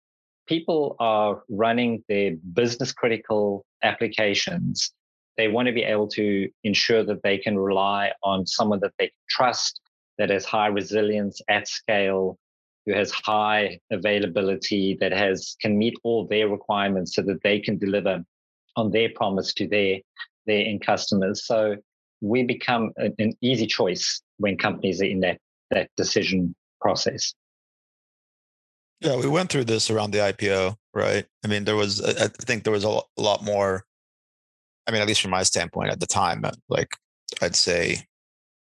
people 0.48 0.96
are 1.00 1.44
running 1.50 2.04
their 2.08 2.36
business 2.54 2.92
critical 2.92 3.66
applications, 3.84 4.92
they 5.38 5.47
want 5.47 5.67
to 5.67 5.71
be 5.71 5.84
able 5.84 6.08
to 6.08 6.50
ensure 6.63 7.04
that 7.04 7.21
they 7.23 7.38
can 7.38 7.58
rely 7.58 8.12
on 8.23 8.45
someone 8.45 8.80
that 8.80 8.93
they 8.97 9.12
trust, 9.30 9.82
that 10.17 10.30
has 10.30 10.45
high 10.45 10.67
resilience 10.67 11.41
at 11.47 11.67
scale, 11.67 12.38
who 12.86 12.93
has 12.93 13.12
high 13.12 13.80
availability, 13.91 14.97
that 15.00 15.12
has 15.12 15.56
can 15.62 15.78
meet 15.78 15.93
all 16.04 16.26
their 16.26 16.50
requirements 16.50 17.15
so 17.15 17.21
that 17.21 17.43
they 17.43 17.60
can 17.60 17.78
deliver 17.78 18.23
on 18.76 18.91
their 18.91 19.10
promise 19.13 19.54
to 19.54 19.67
their 19.67 19.97
their 20.47 20.65
end 20.65 20.82
customers. 20.82 21.45
So 21.45 21.76
we 22.21 22.43
become 22.43 22.91
an, 22.97 23.13
an 23.19 23.34
easy 23.41 23.67
choice 23.67 24.21
when 24.38 24.58
companies 24.58 25.02
are 25.02 25.06
in 25.06 25.19
that 25.19 25.39
that 25.69 25.89
decision 25.97 26.56
process. 26.82 27.34
Yeah, 29.02 29.17
we 29.17 29.28
went 29.28 29.52
through 29.52 29.65
this 29.65 29.91
around 29.91 30.12
the 30.12 30.19
IPO, 30.19 30.76
right? 30.93 31.26
I 31.45 31.47
mean, 31.47 31.65
there 31.65 31.76
was, 31.76 32.02
I 32.04 32.30
think 32.30 32.63
there 32.63 32.73
was 32.73 32.84
a 32.84 33.00
lot 33.17 33.43
more 33.43 33.86
I 34.88 34.91
mean, 34.91 35.02
at 35.02 35.08
least 35.08 35.21
from 35.21 35.32
my 35.32 35.43
standpoint 35.43 35.91
at 35.91 36.00
the 36.00 36.08
time, 36.08 36.45
uh, 36.45 36.52
like 36.69 36.89
I'd 37.41 37.56
say 37.56 38.02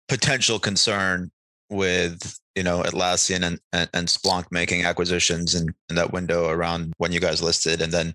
potential 0.08 0.60
concern 0.60 1.32
with 1.70 2.38
you 2.56 2.64
know 2.64 2.82
Atlassian 2.82 3.44
and, 3.44 3.60
and, 3.74 3.90
and 3.94 4.08
Splunk 4.08 4.46
making 4.52 4.84
acquisitions 4.84 5.56
in, 5.56 5.74
in 5.90 5.96
that 5.96 6.14
window 6.14 6.50
around 6.50 6.94
when 6.98 7.12
you 7.12 7.20
guys 7.20 7.42
listed, 7.42 7.82
and 7.82 7.92
then 7.92 8.14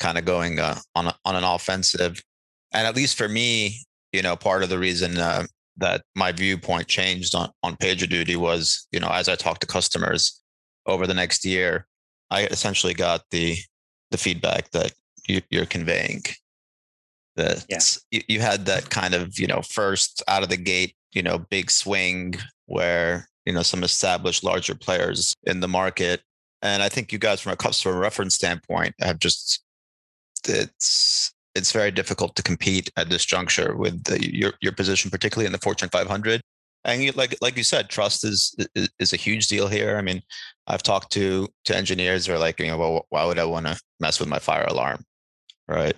kind 0.00 0.18
of 0.18 0.24
going 0.24 0.58
uh, 0.58 0.76
on 0.94 1.08
a, 1.08 1.14
on 1.24 1.36
an 1.36 1.44
offensive. 1.44 2.22
And 2.72 2.86
at 2.86 2.96
least 2.96 3.16
for 3.16 3.28
me, 3.28 3.80
you 4.12 4.22
know, 4.22 4.36
part 4.36 4.62
of 4.62 4.68
the 4.68 4.78
reason 4.78 5.18
uh, 5.18 5.46
that 5.78 6.02
my 6.14 6.32
viewpoint 6.32 6.88
changed 6.88 7.34
on 7.34 7.50
on 7.62 7.76
PagerDuty 7.76 8.36
was, 8.36 8.86
you 8.92 9.00
know, 9.00 9.10
as 9.10 9.28
I 9.28 9.36
talked 9.36 9.60
to 9.60 9.66
customers 9.66 10.40
over 10.86 11.06
the 11.06 11.14
next 11.14 11.44
year, 11.44 11.86
I 12.30 12.46
essentially 12.46 12.94
got 12.94 13.22
the 13.30 13.56
the 14.10 14.18
feedback 14.18 14.70
that 14.72 14.92
you're 15.50 15.66
conveying 15.66 16.22
that 17.38 17.64
yeah. 17.68 17.78
you, 18.10 18.20
you 18.28 18.40
had 18.40 18.66
that 18.66 18.90
kind 18.90 19.14
of 19.14 19.38
you 19.38 19.46
know 19.46 19.62
first 19.62 20.22
out 20.28 20.42
of 20.42 20.48
the 20.48 20.56
gate 20.56 20.94
you 21.12 21.22
know 21.22 21.38
big 21.38 21.70
swing 21.70 22.34
where 22.66 23.28
you 23.46 23.52
know 23.52 23.62
some 23.62 23.82
established 23.82 24.44
larger 24.44 24.74
players 24.74 25.34
in 25.44 25.60
the 25.60 25.68
market. 25.68 26.20
And 26.60 26.82
i 26.82 26.88
think 26.88 27.12
you 27.12 27.18
guys 27.18 27.40
from 27.40 27.52
a 27.52 27.56
customer 27.56 27.98
reference 27.98 28.34
standpoint 28.34 28.94
have 29.00 29.20
just 29.20 29.62
it's 30.46 31.32
it's 31.54 31.72
very 31.72 31.90
difficult 31.90 32.36
to 32.36 32.42
compete 32.42 32.90
at 32.96 33.08
this 33.10 33.24
juncture 33.24 33.76
with 33.76 34.04
the, 34.04 34.18
your 34.36 34.52
your 34.60 34.72
position 34.72 35.10
particularly 35.10 35.46
in 35.46 35.52
the 35.52 35.58
fortune 35.58 35.88
500 35.88 36.40
and 36.84 37.02
you, 37.02 37.12
like 37.12 37.36
like 37.40 37.56
you 37.56 37.64
said 37.64 37.88
trust 37.88 38.24
is, 38.24 38.54
is, 38.74 38.88
is 38.98 39.12
a 39.12 39.16
huge 39.16 39.46
deal 39.48 39.68
here. 39.68 39.96
I 39.96 40.02
mean 40.02 40.20
i've 40.66 40.82
talked 40.82 41.12
to 41.12 41.48
to 41.66 41.76
engineers 41.76 42.26
who 42.26 42.32
are 42.32 42.38
like 42.38 42.58
you 42.58 42.66
know 42.66 42.78
well 42.78 43.06
why 43.10 43.24
would 43.24 43.38
i 43.38 43.44
want 43.44 43.66
to 43.66 43.80
mess 44.00 44.18
with 44.18 44.28
my 44.28 44.40
fire 44.40 44.66
alarm? 44.68 45.04
Right 45.68 45.96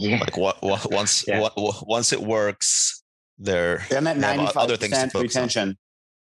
yeah 0.00 0.18
like 0.18 0.36
what, 0.36 0.62
what 0.62 0.90
once 0.92 1.24
yeah. 1.26 1.40
what, 1.40 1.54
once 1.86 2.12
it 2.12 2.20
works 2.20 3.02
there 3.38 3.84
and 3.94 4.06
that 4.06 4.18
95 4.18 4.56
other 4.56 4.76
things 4.76 5.12
to 5.12 5.18
retention 5.18 5.70
on. 5.70 5.76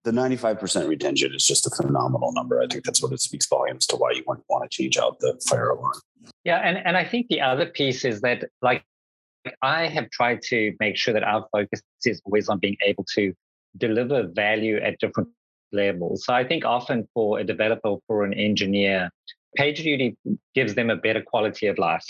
the 0.04 0.10
95% 0.10 0.88
retention 0.88 1.34
is 1.34 1.46
just 1.46 1.66
a 1.66 1.70
phenomenal 1.70 2.32
number 2.32 2.60
i 2.60 2.66
think 2.66 2.84
that's 2.84 3.02
what 3.02 3.12
it 3.12 3.20
speaks 3.20 3.46
volumes 3.46 3.86
to 3.86 3.96
why 3.96 4.10
you 4.10 4.22
wouldn't 4.26 4.44
want 4.48 4.68
to 4.68 4.74
change 4.74 4.96
out 4.98 5.18
the 5.20 5.38
fire 5.48 5.70
alarm 5.70 5.94
yeah 6.44 6.58
and 6.58 6.78
and 6.84 6.96
i 6.96 7.04
think 7.04 7.26
the 7.28 7.40
other 7.40 7.66
piece 7.66 8.04
is 8.04 8.20
that 8.20 8.44
like 8.62 8.84
I 9.62 9.86
have 9.86 10.10
tried 10.10 10.42
to 10.42 10.74
make 10.80 10.96
sure 10.96 11.14
that 11.14 11.22
our 11.22 11.46
focus 11.52 11.80
is 12.04 12.20
always 12.24 12.48
on 12.48 12.58
being 12.58 12.76
able 12.84 13.04
to 13.14 13.32
deliver 13.76 14.26
value 14.26 14.78
at 14.78 14.98
different 14.98 15.28
levels. 15.72 16.24
So 16.24 16.34
I 16.34 16.44
think 16.44 16.64
often 16.64 17.08
for 17.14 17.38
a 17.38 17.44
developer, 17.44 17.96
for 18.06 18.24
an 18.24 18.34
engineer, 18.34 19.10
PagerDuty 19.58 20.16
gives 20.54 20.74
them 20.74 20.90
a 20.90 20.96
better 20.96 21.22
quality 21.22 21.66
of 21.66 21.78
life, 21.78 22.04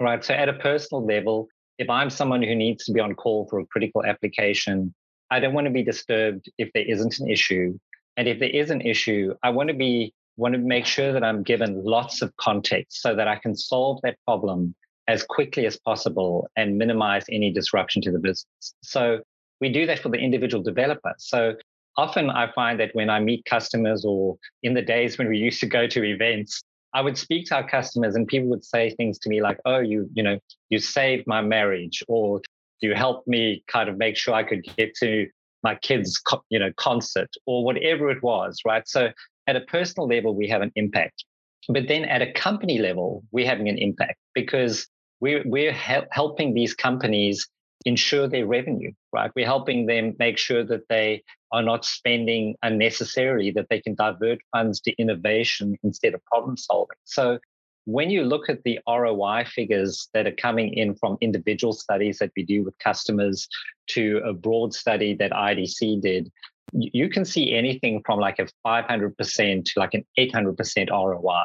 right? 0.00 0.24
So 0.24 0.34
at 0.34 0.48
a 0.48 0.54
personal 0.54 1.04
level, 1.04 1.48
if 1.78 1.88
I'm 1.88 2.10
someone 2.10 2.42
who 2.42 2.54
needs 2.54 2.84
to 2.84 2.92
be 2.92 3.00
on 3.00 3.14
call 3.14 3.46
for 3.48 3.60
a 3.60 3.66
critical 3.66 4.04
application, 4.04 4.94
I 5.30 5.38
don't 5.40 5.54
want 5.54 5.66
to 5.66 5.72
be 5.72 5.82
disturbed 5.82 6.50
if 6.58 6.70
there 6.74 6.84
isn't 6.84 7.20
an 7.20 7.30
issue. 7.30 7.78
And 8.16 8.26
if 8.26 8.40
there 8.40 8.50
is 8.50 8.70
an 8.70 8.80
issue, 8.80 9.34
I 9.42 9.50
want 9.50 9.68
to 9.68 9.74
be 9.74 10.12
want 10.36 10.54
to 10.54 10.58
make 10.58 10.86
sure 10.86 11.12
that 11.12 11.22
I'm 11.22 11.42
given 11.42 11.84
lots 11.84 12.22
of 12.22 12.34
context 12.36 13.02
so 13.02 13.14
that 13.14 13.28
I 13.28 13.36
can 13.36 13.54
solve 13.54 14.00
that 14.02 14.16
problem 14.24 14.74
as 15.06 15.22
quickly 15.22 15.66
as 15.66 15.78
possible 15.78 16.48
and 16.56 16.78
minimize 16.78 17.24
any 17.30 17.52
disruption 17.52 18.00
to 18.02 18.10
the 18.10 18.18
business. 18.18 18.74
So 18.82 19.20
we 19.60 19.70
do 19.70 19.86
that 19.86 19.98
for 19.98 20.08
the 20.08 20.18
individual 20.18 20.62
developer. 20.62 21.12
So 21.18 21.56
often 21.96 22.30
I 22.30 22.50
find 22.52 22.80
that 22.80 22.90
when 22.94 23.10
I 23.10 23.20
meet 23.20 23.44
customers 23.44 24.04
or 24.04 24.38
in 24.62 24.74
the 24.74 24.82
days 24.82 25.18
when 25.18 25.28
we 25.28 25.36
used 25.36 25.60
to 25.60 25.66
go 25.66 25.86
to 25.86 26.04
events, 26.04 26.62
I 26.92 27.00
would 27.00 27.16
speak 27.16 27.46
to 27.46 27.56
our 27.56 27.68
customers 27.68 28.14
and 28.14 28.26
people 28.26 28.48
would 28.50 28.64
say 28.64 28.90
things 28.90 29.18
to 29.20 29.28
me 29.28 29.42
like, 29.42 29.58
oh, 29.64 29.78
you, 29.78 30.08
you 30.14 30.22
know, 30.22 30.38
you 30.70 30.78
saved 30.78 31.26
my 31.26 31.40
marriage 31.40 32.02
or 32.08 32.40
you 32.80 32.94
helped 32.94 33.28
me 33.28 33.62
kind 33.68 33.88
of 33.88 33.98
make 33.98 34.16
sure 34.16 34.34
I 34.34 34.42
could 34.42 34.64
get 34.76 34.94
to 34.96 35.26
my 35.62 35.74
kids' 35.76 36.20
you 36.48 36.58
know, 36.58 36.72
concert 36.76 37.30
or 37.46 37.64
whatever 37.64 38.10
it 38.10 38.22
was, 38.22 38.58
right? 38.64 38.88
So 38.88 39.10
at 39.46 39.56
a 39.56 39.60
personal 39.60 40.08
level, 40.08 40.34
we 40.34 40.48
have 40.48 40.62
an 40.62 40.72
impact. 40.74 41.24
But 41.68 41.88
then 41.88 42.04
at 42.04 42.22
a 42.22 42.32
company 42.32 42.78
level, 42.78 43.22
we're 43.30 43.46
having 43.46 43.68
an 43.68 43.78
impact 43.78 44.18
because 44.34 44.86
we're, 45.20 45.42
we're 45.44 45.72
helping 45.72 46.54
these 46.54 46.74
companies 46.74 47.46
ensure 47.84 48.26
their 48.26 48.46
revenue, 48.46 48.92
right? 49.12 49.30
We're 49.36 49.46
helping 49.46 49.86
them 49.86 50.16
make 50.18 50.38
sure 50.38 50.64
that 50.64 50.88
they 50.88 51.22
are 51.52 51.62
not 51.62 51.84
spending 51.84 52.56
unnecessarily, 52.62 53.50
that 53.52 53.66
they 53.70 53.80
can 53.80 53.94
divert 53.94 54.38
funds 54.52 54.80
to 54.80 54.92
innovation 54.96 55.76
instead 55.82 56.14
of 56.14 56.24
problem 56.26 56.56
solving. 56.56 56.96
So 57.04 57.38
when 57.86 58.10
you 58.10 58.24
look 58.24 58.48
at 58.48 58.62
the 58.62 58.78
ROI 58.88 59.44
figures 59.46 60.08
that 60.14 60.26
are 60.26 60.32
coming 60.32 60.72
in 60.74 60.94
from 60.94 61.16
individual 61.20 61.72
studies 61.72 62.18
that 62.18 62.30
we 62.36 62.44
do 62.44 62.62
with 62.62 62.78
customers 62.78 63.48
to 63.88 64.20
a 64.24 64.32
broad 64.32 64.74
study 64.74 65.14
that 65.14 65.32
IDC 65.32 66.00
did, 66.00 66.30
you 66.72 67.08
can 67.08 67.24
see 67.24 67.52
anything 67.52 68.02
from 68.04 68.20
like 68.20 68.38
a 68.38 68.46
500% 68.66 69.64
to 69.64 69.72
like 69.76 69.94
an 69.94 70.04
800% 70.18 70.90
ROI. 70.90 71.42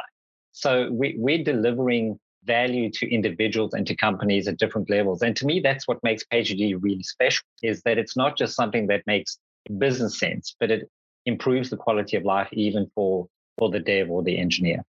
So 0.52 0.90
we, 0.92 1.16
we're 1.18 1.44
delivering 1.44 2.20
value 2.46 2.92
to 2.92 3.12
individuals 3.12 3.74
and 3.74 3.88
to 3.88 3.96
companies 3.96 4.48
at 4.48 4.58
different 4.58 4.90
levels. 4.90 5.22
And 5.22 5.36
to 5.38 5.46
me, 5.46 5.60
that's 5.60 5.88
what 5.88 5.98
makes 6.04 6.24
PagerDuty 6.32 6.78
really 6.80 7.04
special 7.04 7.44
is 7.64 7.82
that 7.84 7.98
it's 7.98 8.16
not 8.16 8.38
just 8.38 8.56
something 8.56 8.88
that 8.88 9.02
makes 9.08 9.40
business 9.78 10.20
sense, 10.20 10.56
but 10.60 10.72
it 10.72 10.90
improves 11.26 11.70
the 11.70 11.78
quality 11.78 12.18
of 12.18 12.24
life 12.24 12.50
even 12.52 12.90
for, 12.96 13.28
for 13.58 13.70
the 13.70 13.80
dev 13.80 14.10
or 14.10 14.24
the 14.24 14.38
engineer. 14.38 14.84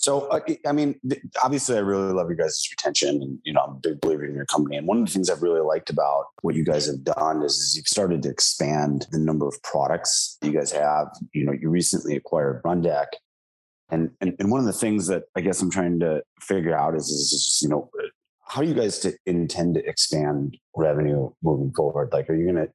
So, 0.00 0.30
I 0.64 0.70
mean, 0.70 0.94
obviously, 1.42 1.76
I 1.76 1.80
really 1.80 2.12
love 2.12 2.30
you 2.30 2.36
guys' 2.36 2.68
retention, 2.70 3.20
and 3.20 3.40
you 3.42 3.52
know, 3.52 3.62
I'm 3.62 3.70
a 3.70 3.80
big 3.80 4.00
believer 4.00 4.24
in 4.24 4.34
your 4.36 4.46
company. 4.46 4.76
And 4.76 4.86
one 4.86 5.00
of 5.00 5.06
the 5.06 5.12
things 5.12 5.28
I've 5.28 5.42
really 5.42 5.60
liked 5.60 5.90
about 5.90 6.26
what 6.42 6.54
you 6.54 6.64
guys 6.64 6.86
have 6.86 7.02
done 7.02 7.42
is, 7.42 7.54
is 7.54 7.76
you've 7.76 7.88
started 7.88 8.22
to 8.22 8.30
expand 8.30 9.08
the 9.10 9.18
number 9.18 9.48
of 9.48 9.60
products 9.64 10.38
you 10.40 10.52
guys 10.52 10.70
have. 10.70 11.08
You 11.32 11.46
know, 11.46 11.52
you 11.52 11.68
recently 11.68 12.14
acquired 12.14 12.62
Rundeck, 12.62 13.06
and, 13.90 14.12
and 14.20 14.36
and 14.38 14.52
one 14.52 14.60
of 14.60 14.66
the 14.66 14.72
things 14.72 15.08
that 15.08 15.24
I 15.34 15.40
guess 15.40 15.60
I'm 15.60 15.70
trying 15.70 15.98
to 15.98 16.22
figure 16.40 16.78
out 16.78 16.94
is 16.94 17.08
is 17.08 17.30
just, 17.32 17.62
you 17.62 17.68
know 17.68 17.90
how 18.48 18.62
do 18.62 18.68
you 18.68 18.74
guys 18.74 18.98
to 19.00 19.14
intend 19.26 19.74
to 19.74 19.86
expand 19.86 20.56
revenue 20.74 21.30
moving 21.42 21.72
forward? 21.72 22.10
Like, 22.12 22.30
are 22.30 22.34
you 22.34 22.44
going 22.44 22.66
to 22.66 22.72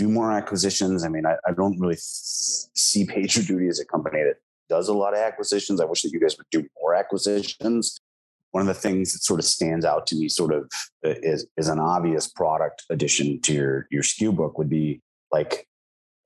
do 0.00 0.08
more 0.08 0.32
acquisitions? 0.32 1.04
I 1.04 1.08
mean, 1.08 1.26
I, 1.26 1.36
I 1.46 1.52
don't 1.52 1.78
really 1.78 1.98
see 1.98 3.04
PagerDuty 3.04 3.68
as 3.68 3.80
a 3.80 3.84
company 3.84 4.22
that 4.22 4.36
does 4.70 4.88
a 4.88 4.94
lot 4.94 5.12
of 5.12 5.18
acquisitions. 5.18 5.78
I 5.78 5.84
wish 5.84 6.02
that 6.02 6.12
you 6.12 6.18
guys 6.20 6.38
would 6.38 6.46
do 6.50 6.66
more 6.80 6.94
acquisitions. 6.94 8.00
One 8.52 8.62
of 8.62 8.66
the 8.66 8.74
things 8.74 9.12
that 9.12 9.22
sort 9.22 9.40
of 9.40 9.44
stands 9.44 9.84
out 9.84 10.06
to 10.08 10.16
me, 10.16 10.28
sort 10.28 10.54
of, 10.54 10.70
uh, 11.04 11.14
is 11.22 11.46
is 11.58 11.68
an 11.68 11.78
obvious 11.78 12.28
product 12.28 12.84
addition 12.88 13.40
to 13.42 13.52
your 13.52 13.86
your 13.90 14.02
SKU 14.02 14.34
book 14.34 14.56
would 14.56 14.70
be 14.70 15.02
like 15.30 15.68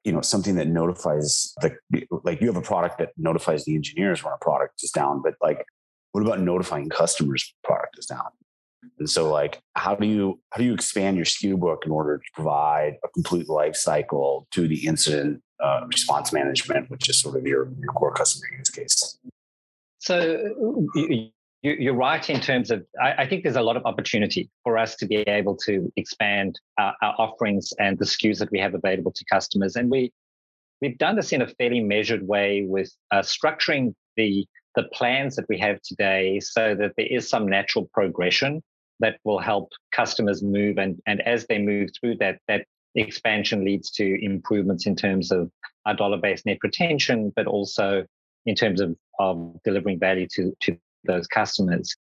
you 0.05 0.13
know 0.13 0.21
something 0.21 0.55
that 0.55 0.69
notifies 0.69 1.53
the 1.61 1.77
like 2.23 2.41
you 2.41 2.47
have 2.47 2.57
a 2.57 2.63
product 2.63 2.99
that 2.99 3.11
notifies 3.17 3.65
the 3.65 3.75
engineers 3.75 4.23
when 4.23 4.33
a 4.33 4.39
product 4.39 4.83
is 4.83 4.91
down 4.91 5.23
but 5.23 5.35
like 5.43 5.65
what 6.13 6.23
about 6.23 6.41
notifying 6.41 6.89
customers 6.89 7.55
product 7.63 7.99
is 7.99 8.07
down 8.07 8.29
and 8.99 9.09
so 9.09 9.31
like 9.31 9.61
how 9.75 9.95
do 9.95 10.07
you 10.07 10.41
how 10.51 10.59
do 10.59 10.65
you 10.65 10.75
expand 10.75 11.17
your 11.17 11.27
SKU 11.27 11.59
book 11.59 11.83
in 11.85 11.93
order 11.93 12.19
to 12.19 12.25
provide 12.35 12.97
a 13.05 13.09
complete 13.09 13.49
life 13.49 13.77
cycle 13.77 14.47
to 14.51 14.69
the 14.69 14.87
incident 14.87 15.43
uh, 15.63 15.81
response 15.87 16.33
management 16.33 16.91
which 16.91 17.09
is 17.09 17.21
sort 17.21 17.37
of 17.37 17.47
your, 17.47 17.69
your 17.81 17.93
core 17.93 18.13
customer 18.13 18.47
use 18.59 18.71
case 18.71 19.19
so 19.99 20.53
you're 21.65 21.95
right 21.95 22.29
in 22.29 22.43
terms 22.43 22.71
of, 22.71 22.85
I 23.03 23.27
think 23.27 23.43
there's 23.43 23.57
a 23.57 23.63
lot 23.63 23.79
of 23.79 23.87
opportunity 23.87 24.51
for 24.65 24.77
us 24.77 24.97
to 24.97 25.07
be 25.07 25.17
able 25.17 25.57
to 25.65 25.91
expand 25.97 26.61
our, 26.79 26.95
our 27.01 27.15
offerings 27.17 27.73
and 27.79 27.99
the 27.99 28.05
SKUs 28.05 28.39
that 28.41 28.51
we 28.51 28.59
have 28.59 28.75
available 28.75 29.13
to 29.13 29.25
customers. 29.33 29.75
And 29.75 29.91
we, 29.91 30.13
we've 30.83 30.99
done 30.99 31.17
this 31.17 31.33
in 31.33 31.41
a 31.41 31.47
fairly 31.47 31.81
measured 31.81 32.29
way 32.29 32.67
with 32.69 32.93
uh, 33.13 33.21
structuring 33.21 33.95
the, 34.19 34.47
the 34.77 34.83
plans 34.93 35.37
that 35.37 35.47
we 35.49 35.59
have 35.59 35.81
today 35.81 36.39
so 36.39 36.75
that 36.75 36.93
there 36.99 37.07
is 37.07 37.27
some 37.31 37.49
natural 37.49 37.89
progression 37.95 38.63
that 39.01 39.19
will 39.25 39.39
help 39.39 39.71
customers 39.93 40.43
move. 40.43 40.79
And, 40.79 41.01
and 41.07 41.21
as 41.23 41.47
they 41.47 41.59
move 41.59 41.91
through 41.99 42.17
that, 42.19 42.39
that 42.49 42.67
expansion 42.95 43.65
leads 43.65 43.91
to 43.93 44.25
improvements 44.25 44.87
in 44.87 44.95
terms 44.95 45.33
of 45.33 45.51
our 45.87 45.95
dollar-based 45.95 46.47
net 46.47 46.59
retention, 46.63 47.33
but 47.35 47.47
also 47.47 48.07
in 48.47 48.55
terms 48.55 48.81
of, 48.81 48.97
of 49.19 49.57
delivering 49.65 49.99
value 49.99 50.29
to, 50.35 50.55
to 50.61 50.77
those 51.05 51.27
customers. 51.27 51.95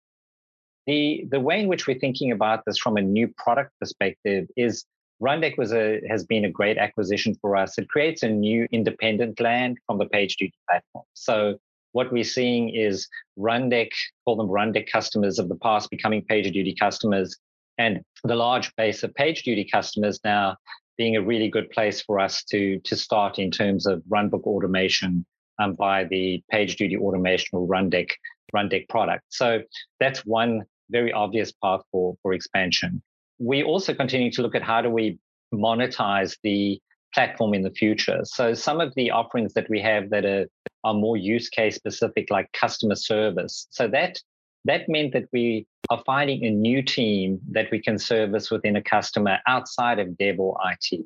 The, 0.86 1.26
the 1.30 1.40
way 1.40 1.60
in 1.60 1.68
which 1.68 1.86
we're 1.86 1.98
thinking 1.98 2.30
about 2.30 2.62
this 2.66 2.78
from 2.78 2.96
a 2.96 3.02
new 3.02 3.28
product 3.38 3.72
perspective 3.80 4.46
is 4.56 4.84
Rundeck 5.22 5.56
was 5.56 5.72
a, 5.72 6.00
has 6.08 6.24
been 6.24 6.44
a 6.44 6.50
great 6.50 6.76
acquisition 6.76 7.34
for 7.40 7.56
us. 7.56 7.78
It 7.78 7.88
creates 7.88 8.22
a 8.22 8.28
new 8.28 8.68
independent 8.72 9.40
land 9.40 9.78
from 9.86 9.98
the 9.98 10.06
PagerDuty 10.06 10.52
platform. 10.68 11.04
So 11.14 11.58
what 11.94 12.12
we're 12.12 12.24
seeing 12.24 12.74
is 12.74 13.08
Rundeck, 13.38 13.90
call 14.24 14.36
them 14.36 14.48
Rundeck 14.48 14.90
customers 14.90 15.38
of 15.38 15.48
the 15.48 15.56
past, 15.56 15.90
becoming 15.90 16.24
PagerDuty 16.30 16.78
customers, 16.78 17.36
and 17.78 18.00
the 18.24 18.34
large 18.34 18.74
base 18.76 19.04
of 19.04 19.12
PagerDuty 19.14 19.70
customers 19.70 20.18
now 20.24 20.56
being 20.98 21.16
a 21.16 21.22
really 21.22 21.48
good 21.48 21.70
place 21.70 22.02
for 22.02 22.18
us 22.18 22.42
to, 22.44 22.80
to 22.80 22.96
start 22.96 23.38
in 23.38 23.50
terms 23.50 23.86
of 23.86 24.02
runbook 24.12 24.42
automation 24.42 25.24
um, 25.60 25.74
by 25.74 26.04
the 26.04 26.42
PagerDuty 26.52 26.98
automation 26.98 27.48
or 27.52 27.66
Rundeck 27.66 28.10
Rundeck 28.54 28.88
product. 28.88 29.24
So 29.28 29.60
that's 30.00 30.20
one 30.20 30.62
very 30.90 31.12
obvious 31.12 31.52
path 31.62 31.80
for, 31.90 32.16
for 32.22 32.32
expansion. 32.32 33.02
We 33.38 33.62
also 33.62 33.94
continue 33.94 34.30
to 34.32 34.42
look 34.42 34.54
at 34.54 34.62
how 34.62 34.82
do 34.82 34.90
we 34.90 35.18
monetize 35.52 36.36
the 36.42 36.80
platform 37.14 37.54
in 37.54 37.62
the 37.62 37.70
future. 37.70 38.20
So 38.24 38.54
some 38.54 38.80
of 38.80 38.92
the 38.96 39.12
offerings 39.12 39.54
that 39.54 39.70
we 39.70 39.80
have 39.80 40.10
that 40.10 40.24
are, 40.24 40.46
are 40.84 40.94
more 40.94 41.16
use 41.16 41.48
case 41.48 41.74
specific, 41.76 42.30
like 42.30 42.52
customer 42.52 42.94
service. 42.94 43.66
So 43.70 43.88
that 43.88 44.20
that 44.66 44.88
meant 44.88 45.12
that 45.12 45.28
we 45.32 45.66
are 45.90 46.02
finding 46.06 46.44
a 46.44 46.50
new 46.50 46.82
team 46.82 47.40
that 47.50 47.70
we 47.70 47.80
can 47.80 47.98
service 47.98 48.50
within 48.50 48.76
a 48.76 48.82
customer 48.82 49.38
outside 49.46 49.98
of 49.98 50.16
dev 50.16 50.40
or 50.40 50.56
IT. 50.64 51.04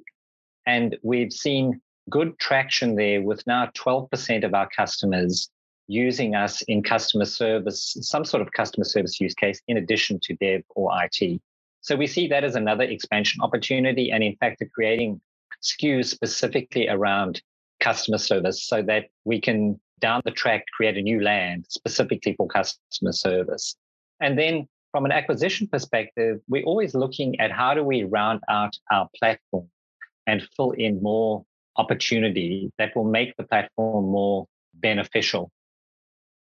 And 0.67 0.97
we've 1.03 1.33
seen 1.33 1.81
good 2.09 2.39
traction 2.39 2.95
there 2.95 3.23
with 3.23 3.45
now 3.47 3.67
12% 3.75 4.45
of 4.45 4.55
our 4.55 4.69
customers 4.69 5.51
using 5.89 6.35
us 6.35 6.63
in 6.63 6.83
customer 6.83 7.25
service, 7.25 7.97
some 8.01 8.25
sort 8.25 8.43
of 8.43 8.53
customer 8.53 8.85
service 8.85 9.21
use 9.21 9.35
case 9.35 9.61
in 9.67 9.79
addition 9.79 10.21
to 10.23 10.35
dev 10.35 10.63
or 10.77 10.93
IT. 11.03 11.41
So 11.81 11.97
we 11.97 12.07
see 12.07 12.29
that 12.29 12.45
as 12.45 12.55
another 12.55 12.85
expansion 12.85 13.41
opportunity. 13.41 14.11
And 14.11 14.23
in 14.23 14.37
fact, 14.37 14.63
creating 14.75 15.21
SKUs 15.63 16.07
specifically 16.07 16.89
around 16.89 17.43
customer 17.81 18.19
service 18.19 18.65
so 18.65 18.83
that 18.83 19.07
we 19.25 19.41
can 19.41 19.79
down 20.01 20.23
the 20.25 20.31
track 20.31 20.65
create 20.73 20.97
a 20.97 21.03
new 21.03 21.21
land 21.21 21.67
specifically 21.69 22.35
for 22.35 22.47
customer 22.47 23.13
service. 23.13 23.77
And 24.21 24.39
then 24.39 24.69
from 24.93 25.05
an 25.05 25.13
acquisition 25.13 25.67
perspective, 25.67 26.41
we're 26.49 26.65
always 26.65 26.95
looking 26.95 27.39
at 27.41 27.51
how 27.53 27.75
do 27.75 27.83
we 27.83 28.05
round 28.05 28.41
out 28.49 28.77
our 28.91 29.09
platform 29.19 29.69
and 30.27 30.47
fill 30.57 30.73
in 30.73 31.03
more 31.03 31.45
opportunity 31.77 32.71
that 32.79 32.95
will 32.97 33.05
make 33.05 33.37
the 33.37 33.45
platform 33.45 34.07
more 34.07 34.47
beneficial. 34.75 35.51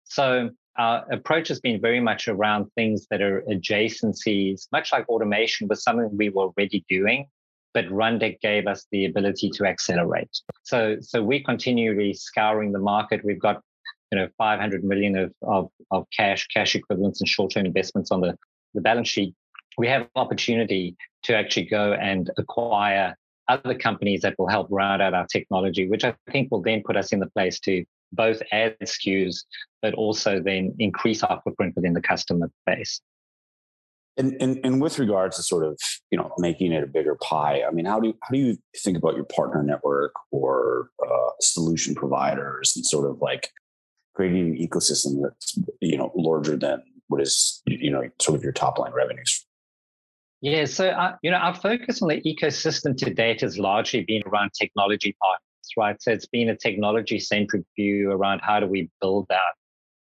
So 0.05 0.51
our 0.77 1.05
approach 1.11 1.49
has 1.49 1.61
been 1.61 1.81
very 1.81 2.01
much 2.01 2.29
around 2.29 2.71
things 2.75 3.07
that 3.11 3.21
are 3.21 3.43
adjacencies, 3.43 4.67
much 4.73 4.93
like 4.93 5.09
automation 5.09 5.69
was 5.69 5.83
something 5.83 6.11
we 6.17 6.29
were 6.31 6.45
already 6.45 6.85
doing, 6.89 7.27
but 7.75 7.87
Rundeck 7.87 8.41
gave 8.41 8.67
us 8.67 8.87
the 8.93 9.07
ability 9.07 9.51
to 9.51 9.65
accelerate. 9.65 10.31
So, 10.63 10.97
so 11.01 11.23
we're 11.23 11.43
continually 11.43 12.15
scouring 12.15 12.73
the 12.73 12.79
market. 12.79 13.25
We've 13.25 13.41
got, 13.41 13.63
you 14.11 14.19
know, 14.19 14.29
500 14.39 14.85
million 14.85 15.17
of, 15.17 15.33
of, 15.43 15.71
of 15.91 16.07
cash, 16.17 16.47
cash 16.49 16.75
equivalents 16.75 17.21
and 17.21 17.29
short-term 17.29 17.67
investments 17.67 18.11
on 18.11 18.21
the, 18.21 18.37
the 18.75 18.81
balance 18.81 19.09
sheet. 19.09 19.35
We 19.79 19.89
have 19.89 20.09
opportunity 20.17 20.97
to 21.25 21.37
actually 21.37 21.67
go 21.67 21.95
and 21.95 22.31
acquire 22.37 23.17
other 23.49 23.75
companies 23.75 24.21
that 24.23 24.35
will 24.39 24.49
help 24.49 24.69
round 24.71 25.03
out 25.03 25.15
our 25.15 25.27
technology, 25.27 25.89
which 25.89 26.05
I 26.05 26.15
think 26.31 26.51
will 26.51 26.63
then 26.63 26.83
put 26.85 26.97
us 26.97 27.13
in 27.13 27.21
the 27.21 27.31
place 27.31 27.59
to 27.61 27.85
both 28.13 28.43
add 28.53 28.77
SKUs, 28.81 29.45
but 29.81 29.95
also 29.95 30.41
then 30.41 30.75
increase 30.79 31.23
our 31.23 31.41
footprint 31.43 31.75
within 31.75 31.95
the 31.95 32.03
customer 32.03 32.51
base. 32.67 33.01
And, 34.19 34.37
and, 34.41 34.61
and 34.63 34.83
with 34.83 34.99
regards 34.99 35.37
to 35.37 35.43
sort 35.43 35.65
of 35.65 35.79
you 36.11 36.19
know 36.19 36.33
making 36.39 36.73
it 36.73 36.85
a 36.85 36.87
bigger 36.87 37.17
pie, 37.17 37.63
I 37.67 37.71
mean, 37.73 37.87
how 37.87 37.99
do 37.99 38.09
you, 38.09 38.15
how 38.23 38.29
do 38.31 38.39
you 38.39 38.59
think 38.85 38.97
about 38.99 39.15
your 39.15 39.25
partner 39.25 39.63
network 39.63 40.13
or 40.31 40.91
uh, 41.03 41.31
solution 41.41 41.95
providers 41.95 42.73
and 42.77 42.85
sort 42.85 43.11
of 43.11 43.21
like 43.21 43.51
creating 44.15 44.51
an 44.51 44.57
ecosystem 44.57 45.23
that's 45.23 45.59
you 45.81 45.97
know 45.97 46.13
larger 46.15 46.57
than 46.57 46.83
what 47.09 47.21
is 47.21 47.63
you 47.67 47.91
know 47.91 48.03
sort 48.21 48.37
of 48.37 48.43
your 48.43 48.53
top 48.53 48.79
line 48.79 48.93
revenues? 48.93 49.47
Yeah, 50.43 50.65
so 50.65 50.89
uh, 50.89 51.17
you 51.23 51.31
know 51.31 51.39
our 51.39 51.55
focus 51.55 52.03
on 52.03 52.09
the 52.09 52.21
ecosystem 52.23 52.97
to 52.99 53.15
date 53.15 53.41
has 53.41 53.59
largely 53.59 54.05
been 54.05 54.23
around 54.27 54.51
technology 54.59 55.17
partners, 55.23 55.69
right? 55.77 56.03
So 56.03 56.13
it's 56.13 56.27
been 56.27 56.49
a 56.49 56.57
technology 56.57 57.19
centric 57.19 57.63
view 57.77 58.11
around 58.11 58.41
how 58.43 58.61
do 58.61 58.67
we 58.67 58.91
build 59.01 59.29
out 59.33 59.55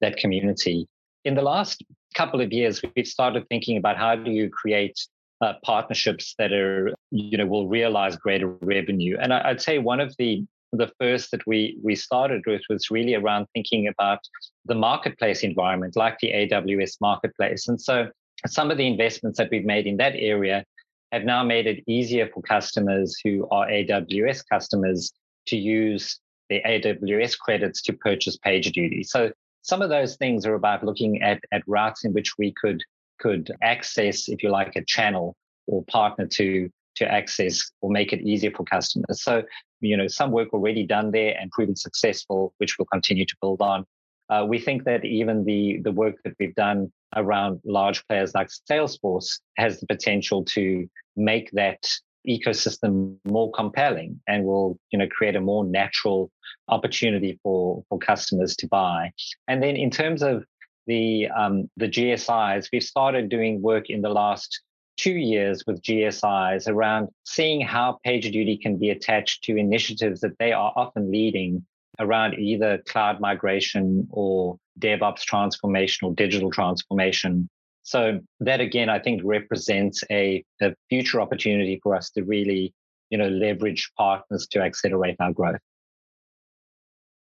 that 0.01 0.17
community. 0.17 0.89
In 1.25 1.35
the 1.35 1.43
last 1.43 1.85
couple 2.15 2.41
of 2.41 2.53
years, 2.53 2.81
we've 2.97 3.07
started 3.07 3.49
thinking 3.49 3.77
about 3.77 3.97
how 3.97 4.17
do 4.17 4.31
you 4.31 4.51
create 4.51 4.99
uh, 5.41 5.55
partnerships 5.63 6.35
that 6.39 6.53
are, 6.53 6.93
you 7.11 7.39
know, 7.39 7.47
will 7.47 7.69
realize 7.69 8.17
greater 8.17 8.49
revenue. 8.61 9.17
And 9.21 9.33
I, 9.33 9.53
would 9.53 9.61
say 9.61 9.79
one 9.79 10.01
of 10.01 10.15
the 10.19 10.45
the 10.73 10.91
first 11.01 11.31
that 11.31 11.47
we 11.47 11.79
we 11.83 11.95
started 11.95 12.43
with 12.47 12.61
was 12.69 12.91
really 12.91 13.15
around 13.15 13.47
thinking 13.55 13.89
about 13.89 14.19
the 14.67 14.75
marketplace 14.75 15.43
environment, 15.43 15.97
like 15.97 16.19
the 16.19 16.33
AWS 16.33 16.97
marketplace. 17.01 17.69
And 17.69 17.81
so 17.81 18.11
some 18.47 18.71
of 18.71 18.77
the 18.77 18.87
investments 18.87 19.39
that 19.39 19.49
we've 19.51 19.65
made 19.65 19.87
in 19.87 19.97
that 19.97 20.15
area 20.17 20.65
have 21.13 21.25
now 21.25 21.43
made 21.43 21.67
it 21.67 21.83
easier 21.87 22.29
for 22.33 22.43
customers 22.43 23.19
who 23.25 23.49
are 23.51 23.67
AWS 23.67 24.45
customers 24.51 25.13
to 25.47 25.57
use 25.57 26.21
the 26.51 26.61
AWS 26.67 27.39
credits 27.39 27.81
to 27.83 27.93
purchase 27.95 28.39
PagerDuty. 28.39 29.07
So 29.07 29.33
some 29.69 29.83
of 29.83 29.91
those 29.91 30.17
things 30.17 30.47
are 30.47 30.55
about 30.55 30.83
looking 30.83 31.23
at, 31.23 31.41
at 31.53 31.63
routes 31.67 32.05
in 32.05 32.13
which 32.13 32.39
we 32.39 32.55
could 32.61 32.83
could 33.21 33.51
access, 33.63 34.29
if 34.29 34.43
you 34.43 34.49
like, 34.51 34.77
a 34.77 34.85
channel 34.85 35.37
or 35.67 35.85
partner 35.85 36.27
to 36.27 36.71
to 36.97 37.05
access 37.13 37.71
or 37.81 37.91
make 37.91 38.13
it 38.13 38.21
easier 38.23 38.51
for 38.51 38.65
customers. 38.65 39.23
So, 39.23 39.43
you 39.81 39.97
know, 39.97 40.09
some 40.09 40.33
work 40.33 40.53
already 40.53 40.85
done 40.85 41.11
there 41.13 41.37
and 41.39 41.51
proven 41.51 41.77
successful, 41.77 42.55
which 42.59 42.77
we'll 42.77 42.87
continue 42.93 43.27
to 43.27 43.37
build 43.41 43.61
on. 43.61 43.85
Uh, 44.31 44.45
we 44.49 44.59
think 44.59 44.85
that 44.85 45.05
even 45.05 45.45
the 45.45 45.81
the 45.83 45.93
work 45.93 46.17
that 46.25 46.35
we've 46.41 46.55
done 46.55 46.91
around 47.17 47.61
large 47.65 48.07
players 48.07 48.35
like 48.35 48.49
Salesforce 48.71 49.41
has 49.57 49.81
the 49.81 49.87
potential 49.87 50.45
to 50.57 50.89
make 51.17 51.51
that 51.53 51.83
ecosystem 52.27 53.17
more 53.25 53.51
compelling 53.53 54.21
and 54.27 54.45
will 54.45 54.79
you 54.91 54.99
know 54.99 55.09
create 55.09 55.37
a 55.37 55.41
more 55.41 55.65
natural 55.65 56.31
opportunity 56.69 57.39
for 57.43 57.85
for 57.89 57.99
customers 57.99 58.57
to 58.57 58.67
buy. 58.69 59.13
And 59.47 59.63
then 59.63 59.77
in 59.77 59.91
terms 59.91 60.23
of 60.23 60.45
the 60.87 61.29
um, 61.37 61.71
the 61.77 61.89
gsis 61.89 62.69
we've 62.73 62.83
started 62.83 63.29
doing 63.29 63.63
work 63.63 63.91
in 63.91 64.03
the 64.03 64.09
last 64.09 64.61
two 64.97 65.13
years 65.13 65.65
with 65.67 65.83
gsis 65.83 66.69
around 66.69 67.09
seeing 67.25 67.61
how 67.61 67.99
pagerduty 68.07 68.61
can 68.61 68.77
be 68.79 68.91
attached 68.91 69.45
to 69.45 69.57
initiatives 69.57 70.21
that 70.21 70.39
they 70.39 70.53
are 70.53 70.73
often 70.77 71.11
leading 71.11 71.65
around 72.01 72.35
either 72.35 72.79
cloud 72.89 73.21
migration 73.21 74.07
or 74.11 74.57
devops 74.81 75.23
transformation 75.23 76.07
or 76.07 76.15
digital 76.15 76.51
transformation 76.51 77.49
so 77.89 78.21
that 78.41 78.61
again, 78.61 78.91
I 78.91 78.99
think 78.99 79.23
represents 79.25 80.05
a, 80.11 80.45
a 80.61 80.75
future 80.91 81.23
opportunity 81.23 81.81
for 81.83 81.97
us 81.97 82.11
to 82.11 82.23
really, 82.23 82.75
you 83.09 83.17
know, 83.17 83.29
leverage 83.29 83.91
partners 83.97 84.47
to 84.51 84.61
accelerate 84.61 85.17
our 85.21 85.33
growth. 85.33 85.57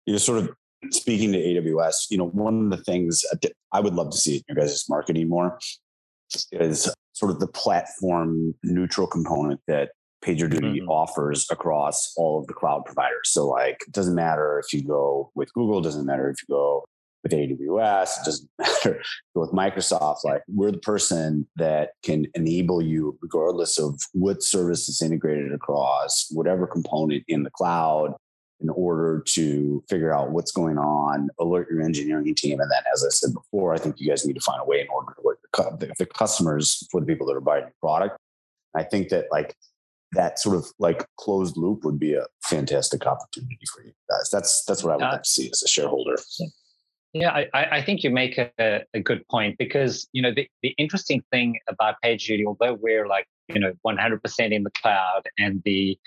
You're 0.06 0.20
sort 0.20 0.40
of 0.40 0.56
speaking 0.92 1.34
to 1.34 1.38
AWS. 1.38 2.06
You 2.12 2.20
know, 2.20 2.30
one 2.30 2.64
of 2.64 2.78
the 2.78 2.84
things 2.86 3.26
I 3.74 3.82
would 3.82 3.94
love 3.94 4.12
to 4.12 4.18
see 4.18 4.38
in 4.38 4.44
your 4.48 4.56
guys' 4.56 4.86
marketing 4.88 5.28
more 5.28 5.60
is 6.54 6.90
sort 7.12 7.32
of 7.32 7.42
the 7.42 7.48
platform 7.48 8.56
neutral 8.64 9.08
component 9.08 9.60
that 9.68 9.90
PagerDuty 10.24 10.78
mm-hmm. 10.78 10.88
offers 10.88 11.46
across 11.52 12.14
all 12.16 12.40
of 12.40 12.48
the 12.48 12.54
cloud 12.54 12.86
providers. 12.86 13.26
So 13.26 13.50
like 13.50 13.80
it 13.86 13.92
doesn't 13.92 14.16
matter 14.16 14.60
if 14.66 14.72
you 14.72 14.82
go 14.82 15.30
with 15.36 15.52
Google, 15.52 15.82
doesn't 15.82 16.06
matter 16.06 16.30
if 16.30 16.38
you 16.48 16.56
go 16.56 16.86
with 17.24 17.32
AWS, 17.32 18.20
it 18.20 18.26
doesn't 18.26 18.50
matter 18.60 19.02
with 19.34 19.52
Microsoft. 19.52 20.24
Like 20.24 20.44
we're 20.48 20.72
the 20.72 20.78
person 20.78 21.48
that 21.56 21.92
can 22.04 22.28
enable 22.36 22.82
you, 22.82 23.18
regardless 23.22 23.80
of 23.80 24.00
what 24.12 24.44
service 24.44 24.90
is 24.90 25.02
integrated 25.02 25.54
across 25.54 26.28
whatever 26.32 26.68
component 26.68 27.24
in 27.28 27.44
the 27.44 27.52
cloud, 27.52 28.14
in 28.62 28.70
order 28.70 29.22
to 29.28 29.84
figure 29.90 30.16
out 30.16 30.32
what's 30.32 30.52
going 30.52 30.78
on, 30.78 31.30
alert 31.40 31.70
your 31.70 31.82
engineering 31.82 32.34
team, 32.34 32.62
and 32.62 32.72
then, 32.72 32.82
as 32.94 33.04
I 33.04 33.10
said 33.10 33.34
before, 33.34 33.74
I 33.74 33.78
think 33.78 34.00
you 34.00 34.08
guys 34.08 34.26
need 34.26 34.36
to 34.36 34.42
find 34.42 34.62
a 34.62 34.66
way 34.66 34.80
in 34.80 34.88
order 34.88 35.14
to 35.14 35.22
alert 35.22 35.80
the, 35.80 35.94
the 36.00 36.06
customers 36.06 36.88
for 36.90 37.02
the 37.02 37.06
people 37.06 37.28
that 37.28 37.36
are 37.36 37.42
buying 37.42 37.64
your 37.64 37.74
product. 37.82 38.18
I 38.76 38.84
think 38.84 39.10
that 39.10 39.26
like 39.32 39.54
that 40.14 40.40
sort 40.40 40.56
of 40.56 40.66
like 40.80 41.06
closed 41.20 41.58
loop 41.58 41.84
would 41.84 42.00
be 42.00 42.14
a 42.14 42.26
fantastic 42.44 43.06
opportunity 43.06 43.60
for 43.74 43.84
you 43.84 43.92
guys. 44.10 44.30
That's 44.32 44.64
that's 44.66 44.84
what 44.84 44.94
I 44.94 44.96
would 44.96 45.12
like 45.12 45.24
to 45.24 45.30
see 45.30 45.50
as 45.52 45.62
a 45.62 45.68
shareholder. 45.68 46.16
Yeah, 47.14 47.46
I, 47.54 47.66
I 47.66 47.82
think 47.84 48.04
you 48.04 48.10
make 48.10 48.40
a, 48.40 48.82
a 48.94 49.00
good 49.00 49.28
point 49.28 49.58
because 49.60 50.08
you 50.14 50.22
know 50.22 50.34
the, 50.34 50.48
the 50.64 50.70
interesting 50.80 51.24
thing 51.32 51.60
about 51.70 51.96
PagerDuty, 52.04 52.44
although 52.46 52.74
we're 52.74 53.08
like 53.08 53.28
you 53.50 53.60
know 53.60 53.74
100% 53.86 54.52
in 54.52 54.64
the 54.64 54.72
cloud, 54.82 55.22
and 55.38 55.62
the 55.64 55.98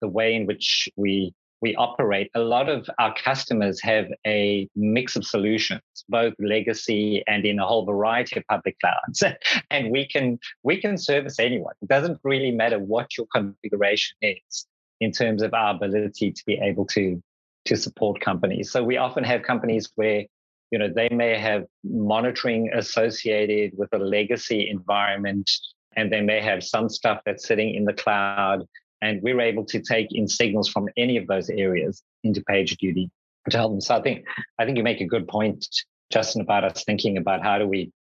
the 0.00 0.08
way 0.08 0.34
in 0.34 0.46
which 0.46 0.88
we 0.96 1.32
we 1.60 1.76
operate, 1.76 2.28
a 2.34 2.40
lot 2.40 2.68
of 2.68 2.90
our 2.98 3.14
customers 3.14 3.80
have 3.82 4.06
a 4.26 4.68
mix 4.74 5.14
of 5.14 5.24
solutions, 5.24 5.80
both 6.08 6.34
legacy 6.40 7.22
and 7.28 7.46
in 7.46 7.60
a 7.60 7.66
whole 7.66 7.86
variety 7.86 8.36
of 8.36 8.44
public 8.48 8.76
clouds. 8.80 9.22
and 9.70 9.92
we 9.92 10.06
can 10.06 10.38
we 10.64 10.80
can 10.80 10.98
service 10.98 11.38
anyone. 11.38 11.74
It 11.80 11.88
doesn't 11.88 12.18
really 12.24 12.50
matter 12.50 12.80
what 12.80 13.16
your 13.16 13.26
configuration 13.32 14.16
is 14.20 14.66
in 15.00 15.12
terms 15.12 15.40
of 15.40 15.54
our 15.54 15.74
ability 15.74 16.32
to 16.32 16.42
be 16.44 16.58
able 16.60 16.84
to 16.86 17.22
to 17.64 17.76
support 17.76 18.20
companies. 18.20 18.72
So 18.72 18.82
we 18.82 18.96
often 18.96 19.22
have 19.22 19.42
companies 19.42 19.88
where 19.94 20.24
you 20.72 20.78
know 20.78 20.88
they 20.92 21.08
may 21.10 21.38
have 21.38 21.64
monitoring 21.84 22.70
associated 22.74 23.72
with 23.76 23.90
a 23.92 23.98
legacy 23.98 24.68
environment 24.68 25.48
and 25.94 26.10
they 26.10 26.22
may 26.22 26.40
have 26.40 26.64
some 26.64 26.88
stuff 26.88 27.20
that's 27.24 27.46
sitting 27.46 27.74
in 27.74 27.84
the 27.84 27.92
cloud 27.92 28.64
and 29.02 29.22
we're 29.22 29.40
able 29.40 29.64
to 29.66 29.80
take 29.80 30.08
in 30.10 30.26
signals 30.26 30.68
from 30.68 30.88
any 30.96 31.16
of 31.16 31.26
those 31.26 31.50
areas 31.50 32.02
into 32.24 32.40
PagerDuty 32.50 33.08
to 33.50 33.56
help 33.56 33.72
them 33.72 33.80
so 33.80 33.94
i 33.96 34.00
think 34.00 34.24
i 34.58 34.64
think 34.64 34.76
you 34.76 34.82
make 34.82 35.00
a 35.00 35.06
good 35.06 35.28
point 35.28 35.64
justen 36.12 36.40
about 36.40 36.64
us 36.64 36.84
thinking 36.84 37.16
about 37.18 37.42
how 37.42 37.58
do 37.58 37.66
we 37.66 37.92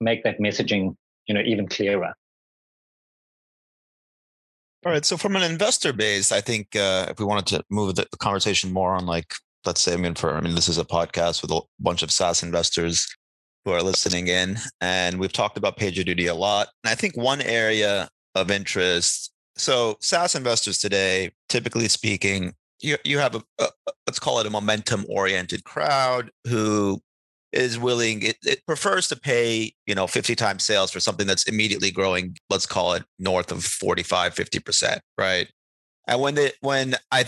make 0.00 0.24
that 0.24 0.38
messaging 0.40 0.94
you 1.26 1.34
know 1.34 1.42
even 1.44 1.68
clearer 1.68 2.14
all 4.86 4.92
right. 4.92 5.04
So, 5.04 5.16
from 5.16 5.34
an 5.34 5.42
investor 5.42 5.92
base, 5.92 6.30
I 6.30 6.40
think 6.40 6.76
uh, 6.76 7.06
if 7.10 7.18
we 7.18 7.24
wanted 7.24 7.46
to 7.48 7.64
move 7.68 7.96
the, 7.96 8.06
conversation 8.20 8.72
more 8.72 8.92
on, 8.92 9.06
like, 9.06 9.34
let's 9.64 9.80
say, 9.80 9.94
I 9.94 9.96
mean, 9.96 10.14
for 10.14 10.34
I 10.34 10.40
mean, 10.40 10.54
this 10.54 10.68
is 10.68 10.78
a 10.78 10.84
podcast 10.84 11.42
with 11.42 11.50
a 11.50 11.60
bunch 11.80 12.02
of 12.02 12.10
SaaS 12.10 12.42
investors 12.42 13.06
who 13.64 13.72
are 13.72 13.82
listening 13.82 14.28
in, 14.28 14.58
and 14.80 15.18
we've 15.18 15.32
talked 15.32 15.58
about 15.58 15.76
PagerDuty 15.76 16.30
a 16.30 16.34
lot. 16.34 16.68
And 16.84 16.90
I 16.90 16.94
think 16.94 17.16
one 17.16 17.42
area 17.42 18.08
of 18.34 18.50
interest. 18.50 19.32
So, 19.56 19.96
SaaS 20.00 20.34
investors 20.34 20.78
today, 20.78 21.32
typically 21.48 21.88
speaking, 21.88 22.54
you 22.80 22.96
you 23.04 23.18
have 23.18 23.34
a, 23.34 23.42
a 23.58 23.68
let's 24.06 24.18
call 24.18 24.40
it 24.40 24.46
a 24.46 24.50
momentum 24.50 25.04
oriented 25.08 25.64
crowd 25.64 26.30
who 26.46 27.00
is 27.52 27.78
willing 27.78 28.22
it, 28.22 28.36
it 28.44 28.64
prefers 28.66 29.08
to 29.08 29.16
pay 29.16 29.72
you 29.86 29.94
know 29.94 30.06
50 30.06 30.34
times 30.34 30.64
sales 30.64 30.90
for 30.90 31.00
something 31.00 31.26
that's 31.26 31.48
immediately 31.48 31.90
growing 31.90 32.36
let's 32.50 32.66
call 32.66 32.92
it 32.92 33.04
north 33.18 33.50
of 33.50 33.64
45 33.64 34.34
50% 34.34 35.00
right 35.16 35.50
and 36.06 36.20
when 36.20 36.34
they 36.34 36.52
when 36.60 36.94
i 37.10 37.24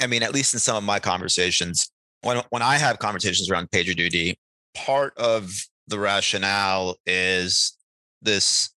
i 0.00 0.06
mean 0.06 0.22
at 0.22 0.32
least 0.34 0.54
in 0.54 0.60
some 0.60 0.76
of 0.76 0.84
my 0.84 0.98
conversations 0.98 1.90
when 2.22 2.42
when 2.50 2.62
i 2.62 2.76
have 2.76 2.98
conversations 2.98 3.50
around 3.50 3.70
PagerDuty, 3.70 4.34
part 4.74 5.16
of 5.16 5.50
the 5.88 5.98
rationale 5.98 6.96
is 7.06 7.76
this 8.22 8.70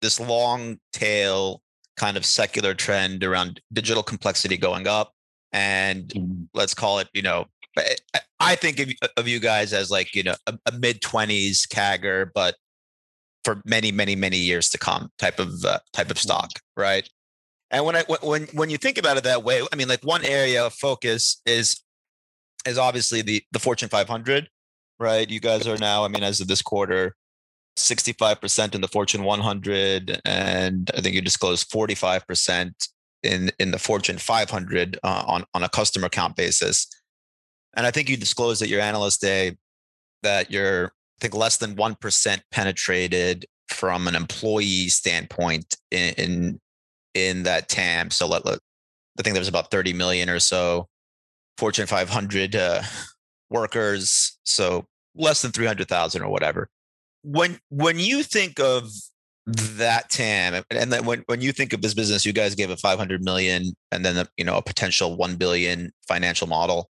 this 0.00 0.20
long 0.20 0.78
tail 0.92 1.62
kind 1.96 2.16
of 2.16 2.24
secular 2.24 2.74
trend 2.74 3.24
around 3.24 3.60
digital 3.72 4.02
complexity 4.02 4.56
going 4.56 4.86
up 4.86 5.12
and 5.52 6.08
mm-hmm. 6.08 6.42
let's 6.52 6.74
call 6.74 6.98
it 6.98 7.08
you 7.14 7.22
know 7.22 7.46
I 8.40 8.54
think 8.54 8.78
of, 8.80 8.90
of 9.16 9.28
you 9.28 9.40
guys 9.40 9.72
as 9.72 9.90
like 9.90 10.14
you 10.14 10.22
know 10.22 10.34
a, 10.46 10.58
a 10.66 10.72
mid 10.72 11.00
twenties 11.00 11.66
CAGR, 11.66 12.30
but 12.34 12.56
for 13.44 13.60
many, 13.64 13.92
many, 13.92 14.16
many 14.16 14.38
years 14.38 14.70
to 14.70 14.78
come 14.78 15.10
type 15.18 15.38
of 15.38 15.64
uh, 15.64 15.78
type 15.92 16.10
of 16.10 16.18
stock, 16.18 16.50
right? 16.76 17.08
And 17.70 17.84
when 17.84 17.96
I 17.96 18.04
when 18.22 18.44
when 18.52 18.70
you 18.70 18.78
think 18.78 18.98
about 18.98 19.16
it 19.16 19.24
that 19.24 19.42
way, 19.42 19.62
I 19.72 19.76
mean, 19.76 19.88
like 19.88 20.04
one 20.04 20.24
area 20.24 20.64
of 20.66 20.74
focus 20.74 21.40
is 21.46 21.82
is 22.66 22.78
obviously 22.78 23.22
the 23.22 23.42
the 23.52 23.58
Fortune 23.58 23.88
500, 23.88 24.48
right? 24.98 25.28
You 25.28 25.40
guys 25.40 25.66
are 25.66 25.78
now, 25.78 26.04
I 26.04 26.08
mean, 26.08 26.22
as 26.22 26.40
of 26.40 26.48
this 26.48 26.62
quarter, 26.62 27.16
65% 27.76 28.74
in 28.74 28.80
the 28.80 28.88
Fortune 28.88 29.24
100, 29.24 30.20
and 30.24 30.90
I 30.96 31.00
think 31.00 31.14
you 31.14 31.20
disclosed 31.20 31.70
45% 31.70 32.72
in 33.22 33.50
in 33.58 33.70
the 33.70 33.78
Fortune 33.78 34.18
500 34.18 34.98
uh, 35.02 35.24
on 35.26 35.44
on 35.54 35.64
a 35.64 35.68
customer 35.68 36.08
count 36.08 36.36
basis. 36.36 36.86
And 37.76 37.86
I 37.86 37.90
think 37.90 38.08
you 38.08 38.16
disclosed 38.16 38.62
at 38.62 38.68
your 38.68 38.80
analyst 38.80 39.20
day 39.20 39.56
that 40.22 40.50
you're, 40.50 40.86
I 40.86 41.20
think, 41.20 41.34
less 41.34 41.56
than 41.56 41.76
1% 41.76 42.40
penetrated 42.50 43.46
from 43.68 44.06
an 44.06 44.14
employee 44.14 44.88
standpoint 44.88 45.76
in, 45.90 46.14
in, 46.14 46.60
in 47.14 47.44
that 47.44 47.68
TAM. 47.68 48.10
So 48.10 48.26
let, 48.26 48.44
let, 48.44 48.58
I 49.18 49.22
think 49.22 49.34
there's 49.34 49.48
about 49.48 49.70
30 49.70 49.92
million 49.92 50.28
or 50.28 50.40
so 50.40 50.88
Fortune 51.58 51.86
500 51.86 52.56
uh, 52.56 52.82
workers. 53.50 54.38
So 54.44 54.86
less 55.14 55.42
than 55.42 55.52
300,000 55.52 56.22
or 56.22 56.28
whatever. 56.28 56.68
When, 57.22 57.58
when 57.70 57.98
you 57.98 58.22
think 58.22 58.58
of 58.58 58.90
that 59.46 60.10
TAM, 60.10 60.64
and 60.70 60.92
then 60.92 61.04
when, 61.04 61.22
when 61.26 61.40
you 61.40 61.52
think 61.52 61.72
of 61.72 61.82
this 61.82 61.94
business, 61.94 62.26
you 62.26 62.32
guys 62.32 62.54
gave 62.54 62.70
a 62.70 62.76
500 62.76 63.22
million 63.22 63.74
and 63.92 64.04
then, 64.04 64.16
a, 64.16 64.26
you 64.36 64.44
know, 64.44 64.56
a 64.56 64.62
potential 64.62 65.16
1 65.16 65.36
billion 65.36 65.92
financial 66.06 66.46
model 66.46 66.90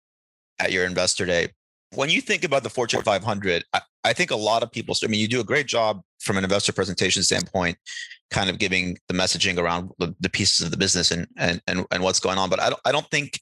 at 0.58 0.72
your 0.72 0.86
investor 0.86 1.26
day. 1.26 1.48
When 1.94 2.08
you 2.08 2.20
think 2.22 2.44
about 2.44 2.62
the 2.62 2.70
Fortune 2.70 3.02
500, 3.02 3.64
I, 3.74 3.80
I 4.04 4.12
think 4.12 4.30
a 4.30 4.36
lot 4.36 4.62
of 4.62 4.72
people, 4.72 4.94
I 5.02 5.06
mean, 5.08 5.20
you 5.20 5.28
do 5.28 5.40
a 5.40 5.44
great 5.44 5.66
job 5.66 6.00
from 6.20 6.38
an 6.38 6.44
investor 6.44 6.72
presentation 6.72 7.22
standpoint, 7.22 7.76
kind 8.32 8.50
of 8.50 8.58
giving 8.58 8.98
the 9.08 9.14
messaging 9.14 9.58
around 9.58 9.90
the, 9.98 10.14
the 10.20 10.30
pieces 10.30 10.64
of 10.64 10.70
the 10.72 10.76
business 10.76 11.10
and, 11.10 11.26
and, 11.36 11.60
and, 11.66 11.86
and 11.90 12.02
what's 12.02 12.20
going 12.20 12.38
on. 12.38 12.50
But 12.50 12.60
I 12.60 12.70
don't, 12.70 12.80
I 12.84 12.92
don't 12.92 13.08
think 13.10 13.40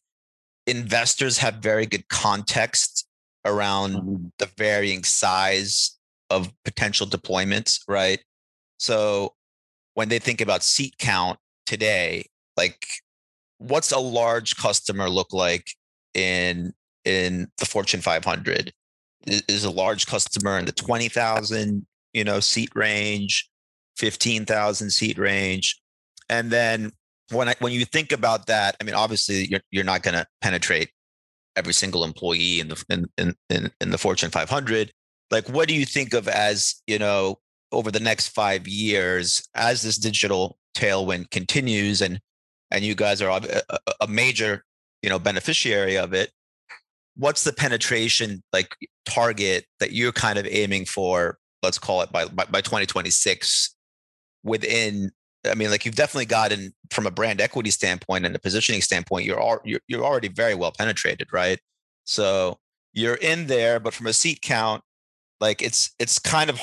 investors 0.67 1.39
have 1.39 1.55
very 1.55 1.87
good 1.87 2.09
context 2.09 3.07
around 3.45 3.95
mm-hmm. 3.95 4.27
the 4.39 4.51
varying 4.59 5.05
size 5.05 5.97
of 6.29 6.53
potential 6.65 7.07
deployments, 7.07 7.81
right? 7.89 8.21
So 8.79 9.35
when 9.95 10.09
they 10.09 10.19
think 10.19 10.41
about 10.41 10.63
seat 10.63 10.95
count 10.99 11.39
today, 11.67 12.27
like 12.57 12.87
what's 13.59 13.93
a 13.93 13.99
large 13.99 14.57
customer 14.57 15.09
look 15.09 15.33
like 15.33 15.71
in 16.15 16.73
in 17.05 17.49
the 17.59 17.65
Fortune 17.65 18.01
500 18.01 18.73
is 19.27 19.65
a 19.65 19.71
large 19.71 20.07
customer 20.07 20.59
in 20.59 20.65
the 20.65 20.73
20,000, 20.73 21.87
you 22.13 22.25
know, 22.25 22.41
seat 22.41 22.71
range, 22.75 23.50
15,000 24.01 24.91
seat 24.91 25.19
range. 25.19 25.79
And 26.31 26.51
then 26.51 26.93
when 27.31 27.51
I, 27.51 27.55
when 27.59 27.73
you 27.73 27.85
think 27.85 28.13
about 28.13 28.47
that, 28.47 28.77
I 28.81 28.85
mean, 28.85 28.95
obviously 28.95 29.47
you're, 29.47 29.61
you're 29.71 29.85
not 29.85 30.03
going 30.03 30.15
to 30.15 30.27
penetrate 30.41 30.91
every 31.55 31.75
single 31.75 32.03
employee 32.03 32.61
in 32.61 32.69
the, 32.69 33.07
in, 33.19 33.35
in, 33.51 33.71
in 33.79 33.91
the 33.91 33.99
Fortune 33.99 34.31
500. 34.31 34.91
Like, 35.31 35.49
what 35.51 35.69
do 35.69 35.75
you 35.75 35.85
think 35.85 36.15
of 36.15 36.29
as, 36.29 36.83
you 36.87 36.99
know, 36.99 37.39
over 37.73 37.91
the 37.91 38.01
next 38.01 38.29
five 38.29 38.67
years, 38.67 39.47
as 39.55 39.83
this 39.83 39.99
digital 39.99 40.57
tailwind 40.75 41.31
continues 41.31 42.01
and, 42.01 42.21
and 42.71 42.83
you 42.83 42.95
guys 42.95 43.21
are 43.21 43.31
uh, 43.31 43.61
a, 43.69 43.79
a 44.01 44.07
major, 44.09 44.65
you 45.03 45.11
know, 45.11 45.19
beneficiary 45.19 45.99
of 45.99 46.15
it, 46.15 46.33
what's 47.17 47.45
the 47.45 47.53
penetration 47.53 48.43
like 48.53 48.75
target 49.05 49.67
that 49.79 49.93
you're 49.93 50.13
kind 50.13 50.39
of 50.39 50.47
aiming 50.47 50.87
for 50.87 51.37
let's 51.63 51.79
call 51.79 52.01
it 52.03 52.11
by, 52.11 52.25
by, 52.27 52.45
by 52.47 52.61
2026 52.61 53.75
within 54.43 55.11
i 55.51 55.55
mean 55.55 55.71
like 55.71 55.85
you've 55.85 55.95
definitely 55.95 56.27
gotten 56.27 56.73
from 56.91 57.07
a 57.07 57.11
brand 57.11 57.41
equity 57.41 57.71
standpoint 57.71 58.27
and 58.27 58.35
a 58.35 58.39
positioning 58.39 58.81
standpoint 58.81 59.25
you're, 59.25 59.41
all, 59.41 59.59
you're 59.65 59.81
you're 59.89 60.05
already 60.05 60.29
very 60.29 60.55
well 60.55 60.73
penetrated 60.77 61.33
right 61.33 61.59
so 62.05 62.59
you're 62.93 63.17
in 63.17 63.47
there 63.47 63.81
but 63.81 63.95
from 63.95 64.07
a 64.07 64.13
seat 64.13 64.41
count 64.43 64.83
like 65.41 65.63
it's 65.63 65.95
it's 65.99 66.19
kind 66.19 66.51
of 66.51 66.61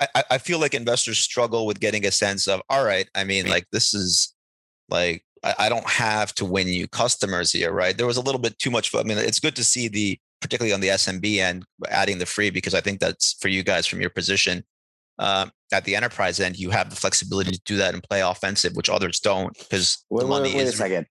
I, 0.00 0.24
I 0.32 0.38
feel 0.38 0.58
like 0.58 0.74
investors 0.74 1.18
struggle 1.18 1.66
with 1.66 1.80
getting 1.80 2.06
a 2.06 2.10
sense 2.10 2.46
of 2.46 2.60
all 2.68 2.84
right 2.84 3.08
i 3.14 3.24
mean 3.24 3.48
like 3.48 3.66
this 3.72 3.94
is 3.94 4.34
like 4.88 5.24
I, 5.44 5.68
don't 5.68 5.88
have 5.88 6.34
to 6.34 6.44
win 6.44 6.68
you 6.68 6.88
customers 6.88 7.52
here, 7.52 7.72
right? 7.72 7.96
There 7.96 8.06
was 8.06 8.16
a 8.16 8.20
little 8.22 8.40
bit 8.40 8.58
too 8.58 8.70
much. 8.70 8.94
I 8.94 9.02
mean, 9.02 9.18
it's 9.18 9.40
good 9.40 9.56
to 9.56 9.64
see 9.64 9.88
the, 9.88 10.18
particularly 10.40 10.72
on 10.72 10.80
the 10.80 10.88
SMB 10.88 11.38
end, 11.38 11.64
adding 11.88 12.18
the 12.18 12.26
free 12.26 12.50
because 12.50 12.74
I 12.74 12.80
think 12.80 13.00
that's 13.00 13.34
for 13.34 13.48
you 13.48 13.62
guys 13.62 13.86
from 13.86 14.00
your 14.00 14.10
position 14.10 14.64
um, 15.18 15.50
at 15.72 15.84
the 15.84 15.96
enterprise 15.96 16.40
end. 16.40 16.58
You 16.58 16.70
have 16.70 16.90
the 16.90 16.96
flexibility 16.96 17.52
to 17.52 17.60
do 17.64 17.76
that 17.76 17.94
and 17.94 18.02
play 18.02 18.20
offensive, 18.20 18.74
which 18.74 18.88
others 18.88 19.20
don't 19.20 19.56
because 19.58 20.04
the 20.10 20.26
money 20.26 20.50
wait, 20.50 20.56
wait 20.56 20.66
is. 20.66 20.74
a 20.74 20.76
second. 20.76 21.06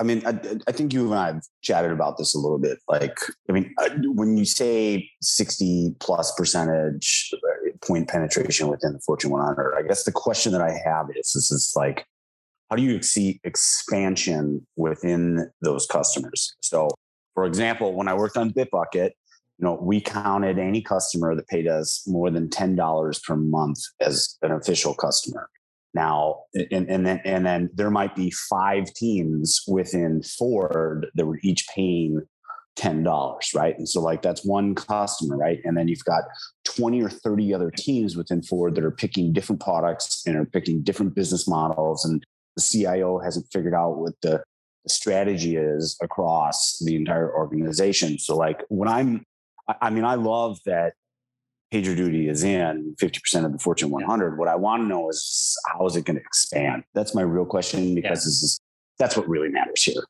I 0.00 0.04
mean, 0.04 0.22
I, 0.26 0.30
I, 0.66 0.72
think 0.72 0.92
you 0.92 1.04
and 1.04 1.14
I 1.14 1.26
have 1.26 1.42
chatted 1.62 1.92
about 1.92 2.18
this 2.18 2.34
a 2.34 2.38
little 2.38 2.58
bit. 2.58 2.78
Like, 2.88 3.16
I 3.48 3.52
mean, 3.52 3.72
uh, 3.78 3.90
when 4.02 4.36
you 4.36 4.44
say 4.44 5.08
60 5.20 5.94
plus 6.00 6.34
percentage 6.34 7.30
uh, 7.34 7.70
point 7.86 8.08
penetration 8.08 8.66
within 8.66 8.94
the 8.94 8.98
Fortune 9.00 9.30
100, 9.30 9.76
I 9.76 9.86
guess 9.86 10.02
the 10.02 10.10
question 10.10 10.50
that 10.52 10.62
I 10.62 10.72
have 10.84 11.06
is, 11.14 11.32
this 11.34 11.52
is 11.52 11.74
like, 11.76 12.04
how 12.68 12.76
do 12.76 12.82
you 12.82 13.00
see 13.02 13.38
expansion 13.44 14.66
within 14.74 15.50
those 15.60 15.86
customers? 15.86 16.56
So, 16.60 16.88
for 17.34 17.44
example, 17.44 17.94
when 17.94 18.08
I 18.08 18.14
worked 18.14 18.36
on 18.36 18.50
Bitbucket, 18.50 19.10
you 19.58 19.64
know, 19.64 19.78
we 19.80 20.00
counted 20.00 20.58
any 20.58 20.82
customer 20.82 21.34
that 21.34 21.48
paid 21.48 21.68
us 21.68 22.02
more 22.06 22.30
than 22.30 22.50
ten 22.50 22.74
dollars 22.74 23.20
per 23.20 23.36
month 23.36 23.78
as 24.00 24.36
an 24.42 24.52
official 24.52 24.94
customer. 24.94 25.48
Now, 25.94 26.44
and, 26.54 26.88
and 26.88 27.06
then 27.06 27.20
and 27.24 27.44
then 27.44 27.70
there 27.74 27.90
might 27.90 28.16
be 28.16 28.30
five 28.30 28.92
teams 28.94 29.60
within 29.68 30.22
Ford 30.22 31.06
that 31.14 31.26
were 31.26 31.38
each 31.42 31.66
paying 31.74 32.22
ten 32.76 33.02
dollars, 33.02 33.50
right? 33.54 33.76
And 33.76 33.88
so 33.88 34.00
like 34.00 34.22
that's 34.22 34.44
one 34.44 34.74
customer, 34.74 35.36
right? 35.36 35.58
And 35.64 35.76
then 35.76 35.88
you've 35.88 36.04
got 36.04 36.22
twenty 36.64 37.02
or 37.02 37.10
thirty 37.10 37.52
other 37.52 37.70
teams 37.70 38.16
within 38.16 38.42
Ford 38.42 38.74
that 38.74 38.84
are 38.84 38.90
picking 38.90 39.32
different 39.32 39.60
products 39.60 40.22
and 40.26 40.36
are 40.36 40.46
picking 40.46 40.82
different 40.82 41.14
business 41.14 41.46
models 41.46 42.04
and 42.04 42.24
the 42.56 42.62
CIO 42.62 43.18
hasn't 43.18 43.46
figured 43.52 43.74
out 43.74 43.98
what 43.98 44.14
the 44.22 44.42
strategy 44.88 45.56
is 45.56 45.96
across 46.02 46.78
the 46.84 46.96
entire 46.96 47.32
organization. 47.34 48.18
So, 48.18 48.36
like 48.36 48.62
when 48.68 48.88
I'm, 48.88 49.24
I 49.80 49.90
mean, 49.90 50.04
I 50.04 50.14
love 50.14 50.58
that 50.66 50.94
PagerDuty 51.72 52.28
is 52.28 52.44
in 52.44 52.94
50% 53.00 53.46
of 53.46 53.52
the 53.52 53.58
Fortune 53.58 53.90
100. 53.90 54.38
What 54.38 54.48
I 54.48 54.56
want 54.56 54.82
to 54.82 54.86
know 54.86 55.08
is 55.08 55.56
how 55.72 55.86
is 55.86 55.96
it 55.96 56.04
going 56.04 56.16
to 56.16 56.22
expand? 56.22 56.84
That's 56.94 57.14
my 57.14 57.22
real 57.22 57.46
question 57.46 57.94
because 57.94 58.04
yeah. 58.04 58.14
this 58.14 58.42
is 58.42 58.60
that's 58.98 59.16
what 59.16 59.28
really 59.28 59.48
matters 59.48 59.82
here. 59.82 60.02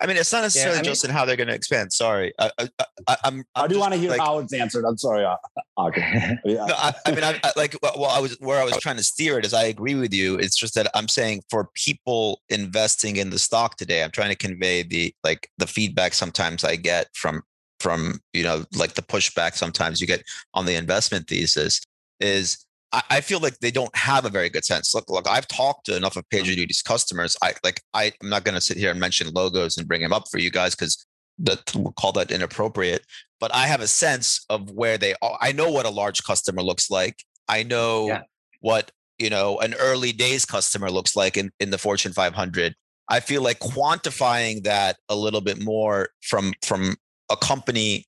I 0.00 0.06
mean, 0.06 0.16
it's 0.16 0.32
not 0.32 0.42
necessarily 0.42 0.76
yeah, 0.76 0.80
I 0.80 0.82
mean, 0.82 0.90
just 0.92 1.04
in 1.04 1.10
how 1.10 1.26
they're 1.26 1.36
going 1.36 1.48
to 1.48 1.54
expand. 1.54 1.92
Sorry, 1.92 2.32
I, 2.38 2.50
I, 2.58 2.68
I, 3.06 3.16
I'm. 3.24 3.44
I 3.54 3.66
do 3.66 3.78
want 3.78 3.92
to 3.92 4.00
hear 4.00 4.10
like, 4.10 4.20
how 4.20 4.38
it's 4.38 4.54
answered. 4.54 4.86
I'm 4.86 4.96
sorry. 4.96 5.26
Uh, 5.26 5.36
uh, 5.76 5.84
okay. 5.88 6.38
no, 6.46 6.64
I, 6.68 6.94
I 7.04 7.10
mean, 7.10 7.22
I, 7.22 7.38
I, 7.44 7.52
like 7.54 7.76
well, 7.82 8.06
I 8.06 8.18
was 8.18 8.34
where 8.40 8.58
I 8.58 8.64
was 8.64 8.78
trying 8.78 8.96
to 8.96 9.02
steer 9.02 9.38
it 9.38 9.44
is. 9.44 9.52
I 9.52 9.64
agree 9.64 9.94
with 9.94 10.14
you. 10.14 10.36
It's 10.36 10.56
just 10.56 10.74
that 10.74 10.90
I'm 10.94 11.06
saying 11.06 11.42
for 11.50 11.68
people 11.74 12.40
investing 12.48 13.16
in 13.16 13.28
the 13.28 13.38
stock 13.38 13.76
today, 13.76 14.02
I'm 14.02 14.10
trying 14.10 14.30
to 14.30 14.36
convey 14.36 14.84
the 14.84 15.14
like 15.22 15.50
the 15.58 15.66
feedback 15.66 16.14
sometimes 16.14 16.64
I 16.64 16.76
get 16.76 17.08
from 17.12 17.42
from 17.80 18.20
you 18.32 18.42
know 18.42 18.64
like 18.76 18.94
the 18.94 19.02
pushback 19.02 19.54
sometimes 19.54 20.00
you 20.00 20.06
get 20.06 20.22
on 20.54 20.66
the 20.66 20.74
investment 20.74 21.26
thesis 21.26 21.80
is 22.20 22.64
I, 22.92 23.20
feel 23.20 23.38
like 23.38 23.58
they 23.58 23.70
don't 23.70 23.94
have 23.96 24.24
a 24.24 24.30
very 24.30 24.48
good 24.48 24.64
sense. 24.64 24.92
Look, 24.94 25.08
look, 25.08 25.28
I've 25.28 25.46
talked 25.46 25.86
to 25.86 25.96
enough 25.96 26.16
of 26.16 26.28
mm-hmm. 26.28 26.44
PagerDuty's 26.44 26.82
customers. 26.82 27.36
I 27.42 27.54
like 27.62 27.80
I, 27.94 28.12
I'm 28.20 28.28
not 28.28 28.44
going 28.44 28.56
to 28.56 28.60
sit 28.60 28.76
here 28.76 28.90
and 28.90 28.98
mention 28.98 29.32
logos 29.32 29.78
and 29.78 29.86
bring 29.86 30.02
them 30.02 30.12
up 30.12 30.24
for 30.28 30.38
you 30.38 30.50
guys 30.50 30.74
because 30.74 31.06
that 31.38 31.72
we'll 31.74 31.92
call 31.92 32.12
that 32.12 32.30
inappropriate. 32.30 33.06
But 33.38 33.54
I 33.54 33.66
have 33.66 33.80
a 33.80 33.86
sense 33.86 34.44
of 34.50 34.72
where 34.72 34.98
they 34.98 35.14
are. 35.22 35.38
I 35.40 35.52
know 35.52 35.70
what 35.70 35.86
a 35.86 35.90
large 35.90 36.24
customer 36.24 36.62
looks 36.62 36.90
like. 36.90 37.24
I 37.48 37.62
know 37.62 38.08
yeah. 38.08 38.22
what 38.60 38.90
you 39.18 39.30
know 39.30 39.58
an 39.60 39.74
early 39.74 40.12
days 40.12 40.44
customer 40.44 40.90
looks 40.90 41.14
like 41.14 41.36
in, 41.36 41.50
in 41.60 41.70
the 41.70 41.78
Fortune 41.78 42.12
500. 42.12 42.74
I 43.08 43.20
feel 43.20 43.42
like 43.42 43.58
quantifying 43.60 44.64
that 44.64 44.96
a 45.08 45.16
little 45.16 45.40
bit 45.40 45.62
more 45.62 46.08
from 46.22 46.54
from 46.62 46.96
a 47.30 47.36
company 47.36 48.04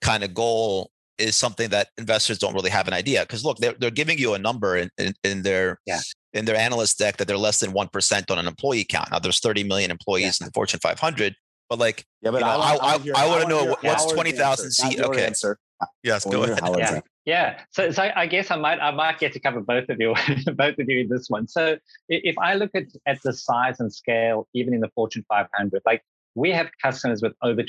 kind 0.00 0.22
of 0.22 0.34
goal 0.34 0.90
is 1.18 1.34
something 1.34 1.70
that 1.70 1.88
investors 1.96 2.38
don't 2.38 2.54
really 2.54 2.70
have 2.70 2.88
an 2.88 2.94
idea. 2.94 3.22
Because 3.22 3.44
look, 3.44 3.58
they're, 3.58 3.74
they're 3.78 3.90
giving 3.90 4.18
you 4.18 4.34
a 4.34 4.38
number 4.38 4.76
in, 4.76 4.90
in, 4.98 5.14
in 5.24 5.42
their 5.42 5.78
yeah. 5.86 6.00
in 6.32 6.44
their 6.44 6.56
analyst 6.56 6.98
deck 6.98 7.16
that 7.16 7.26
they're 7.26 7.38
less 7.38 7.60
than 7.60 7.72
one 7.72 7.88
percent 7.88 8.30
on 8.30 8.38
an 8.38 8.46
employee 8.46 8.84
count. 8.84 9.10
Now 9.10 9.18
there's 9.18 9.40
30 9.40 9.64
million 9.64 9.90
employees 9.90 10.38
yeah. 10.40 10.44
in 10.44 10.48
the 10.48 10.52
Fortune 10.52 10.80
500, 10.80 11.34
but 11.68 11.78
like, 11.78 12.04
yeah, 12.22 12.30
but 12.30 12.40
you 12.40 12.46
know, 12.46 12.50
I, 12.50 12.76
I, 12.76 12.94
I, 12.94 13.24
I 13.24 13.28
want 13.28 13.42
to 13.42 13.48
know 13.48 13.76
what's 13.80 14.12
20,000 14.12 14.70
seat. 14.70 15.00
Okay, 15.00 15.26
answer. 15.26 15.58
yes, 16.02 16.24
go 16.24 16.44
ahead. 16.44 16.60
Yeah. 16.78 17.00
Yeah, 17.26 17.58
so, 17.72 17.90
so 17.90 18.08
I 18.14 18.28
guess 18.28 18.52
I 18.52 18.56
might 18.56 18.78
I 18.78 18.92
might 18.92 19.18
get 19.18 19.32
to 19.32 19.40
cover 19.40 19.60
both 19.60 19.88
of 19.88 19.96
you 19.98 20.14
both 20.54 20.78
of 20.78 20.88
you 20.88 21.00
in 21.00 21.08
this 21.08 21.26
one. 21.28 21.48
So 21.48 21.76
if 22.08 22.38
I 22.38 22.54
look 22.54 22.70
at 22.72 22.84
at 23.04 23.20
the 23.24 23.32
size 23.32 23.80
and 23.80 23.92
scale, 23.92 24.46
even 24.54 24.72
in 24.72 24.80
the 24.80 24.90
Fortune 24.94 25.24
500, 25.28 25.82
like 25.84 26.02
we 26.36 26.52
have 26.52 26.70
customers 26.80 27.22
with 27.22 27.32
over 27.42 27.64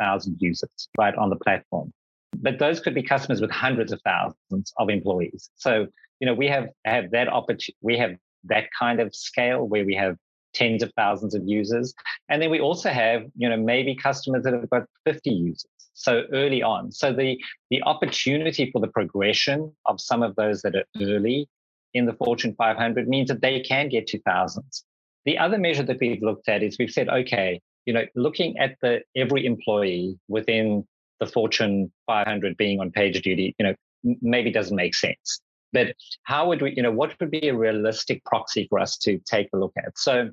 20,000 0.00 0.36
users 0.40 0.88
right 0.98 1.14
on 1.14 1.30
the 1.30 1.36
platform, 1.36 1.92
but 2.36 2.58
those 2.58 2.80
could 2.80 2.94
be 2.94 3.02
customers 3.02 3.40
with 3.40 3.50
hundreds 3.50 3.92
of 3.92 4.00
thousands 4.04 4.72
of 4.78 4.90
employees. 4.90 5.50
So 5.56 5.86
you 6.20 6.26
know 6.26 6.34
we 6.34 6.48
have 6.48 6.68
have 6.84 7.10
that 7.10 7.28
opportunity. 7.28 7.76
We 7.80 7.98
have 7.98 8.16
that 8.44 8.64
kind 8.78 9.00
of 9.00 9.14
scale 9.14 9.66
where 9.66 9.84
we 9.84 9.94
have 9.94 10.16
tens 10.52 10.82
of 10.82 10.92
thousands 10.96 11.34
of 11.34 11.42
users, 11.46 11.94
and 12.28 12.40
then 12.40 12.50
we 12.50 12.60
also 12.60 12.90
have 12.90 13.24
you 13.36 13.48
know 13.48 13.56
maybe 13.56 13.94
customers 13.94 14.44
that 14.44 14.52
have 14.52 14.70
got 14.70 14.84
50 15.04 15.30
users 15.30 15.70
so 15.94 16.24
early 16.32 16.62
on. 16.62 16.92
So 16.92 17.12
the 17.12 17.38
the 17.70 17.82
opportunity 17.82 18.70
for 18.70 18.80
the 18.80 18.88
progression 18.88 19.72
of 19.86 20.00
some 20.00 20.22
of 20.22 20.34
those 20.36 20.62
that 20.62 20.74
are 20.74 20.84
early 21.00 21.48
in 21.94 22.06
the 22.06 22.12
Fortune 22.12 22.54
500 22.58 23.08
means 23.08 23.28
that 23.28 23.40
they 23.40 23.60
can 23.60 23.88
get 23.88 24.08
to 24.08 24.20
thousands. 24.22 24.84
The 25.24 25.38
other 25.38 25.58
measure 25.58 25.84
that 25.84 25.98
we've 26.00 26.22
looked 26.22 26.48
at 26.48 26.62
is 26.62 26.76
we've 26.78 26.90
said, 26.90 27.08
okay, 27.08 27.60
you 27.86 27.92
know, 27.92 28.04
looking 28.14 28.58
at 28.58 28.76
the 28.82 29.00
every 29.16 29.46
employee 29.46 30.18
within 30.28 30.86
the 31.20 31.26
Fortune 31.26 31.92
500 32.06 32.56
being 32.56 32.80
on 32.80 32.90
PagerDuty, 32.90 33.54
you 33.58 33.66
know, 33.66 33.74
maybe 34.20 34.50
doesn't 34.50 34.76
make 34.76 34.94
sense. 34.94 35.40
But 35.72 35.94
how 36.22 36.48
would 36.48 36.62
we, 36.62 36.74
you 36.74 36.82
know, 36.82 36.92
what 36.92 37.18
would 37.18 37.30
be 37.30 37.48
a 37.48 37.56
realistic 37.56 38.24
proxy 38.24 38.66
for 38.68 38.78
us 38.78 38.96
to 38.98 39.18
take 39.26 39.48
a 39.52 39.58
look 39.58 39.72
at? 39.76 39.98
So 39.98 40.30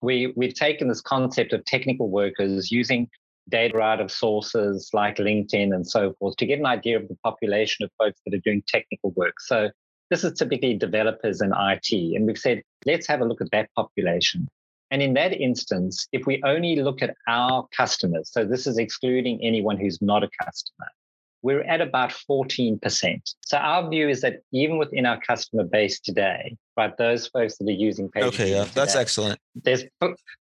we 0.00 0.32
we've 0.36 0.54
taken 0.54 0.88
this 0.88 1.00
concept 1.00 1.52
of 1.52 1.64
technical 1.64 2.08
workers 2.08 2.70
using 2.70 3.08
data 3.48 3.78
out 3.80 4.00
of 4.00 4.10
sources 4.10 4.90
like 4.92 5.16
LinkedIn 5.16 5.74
and 5.74 5.86
so 5.86 6.12
forth 6.18 6.36
to 6.36 6.46
get 6.46 6.58
an 6.58 6.66
idea 6.66 6.96
of 6.98 7.08
the 7.08 7.16
population 7.22 7.84
of 7.84 7.90
folks 7.98 8.20
that 8.24 8.34
are 8.34 8.40
doing 8.40 8.62
technical 8.66 9.10
work. 9.12 9.40
So 9.40 9.70
this 10.10 10.24
is 10.24 10.38
typically 10.38 10.74
developers 10.74 11.40
and 11.40 11.52
IT. 11.56 11.92
And 12.14 12.26
we've 12.26 12.38
said, 12.38 12.62
let's 12.84 13.06
have 13.06 13.20
a 13.20 13.24
look 13.24 13.40
at 13.40 13.50
that 13.52 13.70
population. 13.74 14.48
And 14.90 15.02
in 15.02 15.14
that 15.14 15.32
instance, 15.32 16.06
if 16.12 16.26
we 16.26 16.40
only 16.44 16.76
look 16.76 17.02
at 17.02 17.16
our 17.28 17.66
customers, 17.76 18.30
so 18.30 18.44
this 18.44 18.66
is 18.66 18.78
excluding 18.78 19.40
anyone 19.42 19.76
who's 19.76 20.00
not 20.00 20.22
a 20.22 20.28
customer, 20.42 20.86
we're 21.42 21.62
at 21.62 21.80
about 21.80 22.12
14%. 22.28 23.20
So 23.40 23.56
our 23.56 23.88
view 23.88 24.08
is 24.08 24.20
that 24.22 24.40
even 24.52 24.78
within 24.78 25.06
our 25.06 25.20
customer 25.20 25.64
base 25.64 26.00
today, 26.00 26.56
right, 26.76 26.96
those 26.98 27.28
folks 27.28 27.56
that 27.58 27.68
are 27.68 27.70
using 27.70 28.08
PagerDuty 28.08 28.26
Okay, 28.26 28.50
yeah, 28.50 28.64
that's 28.74 28.96
excellent. 28.96 29.38
There's 29.54 29.84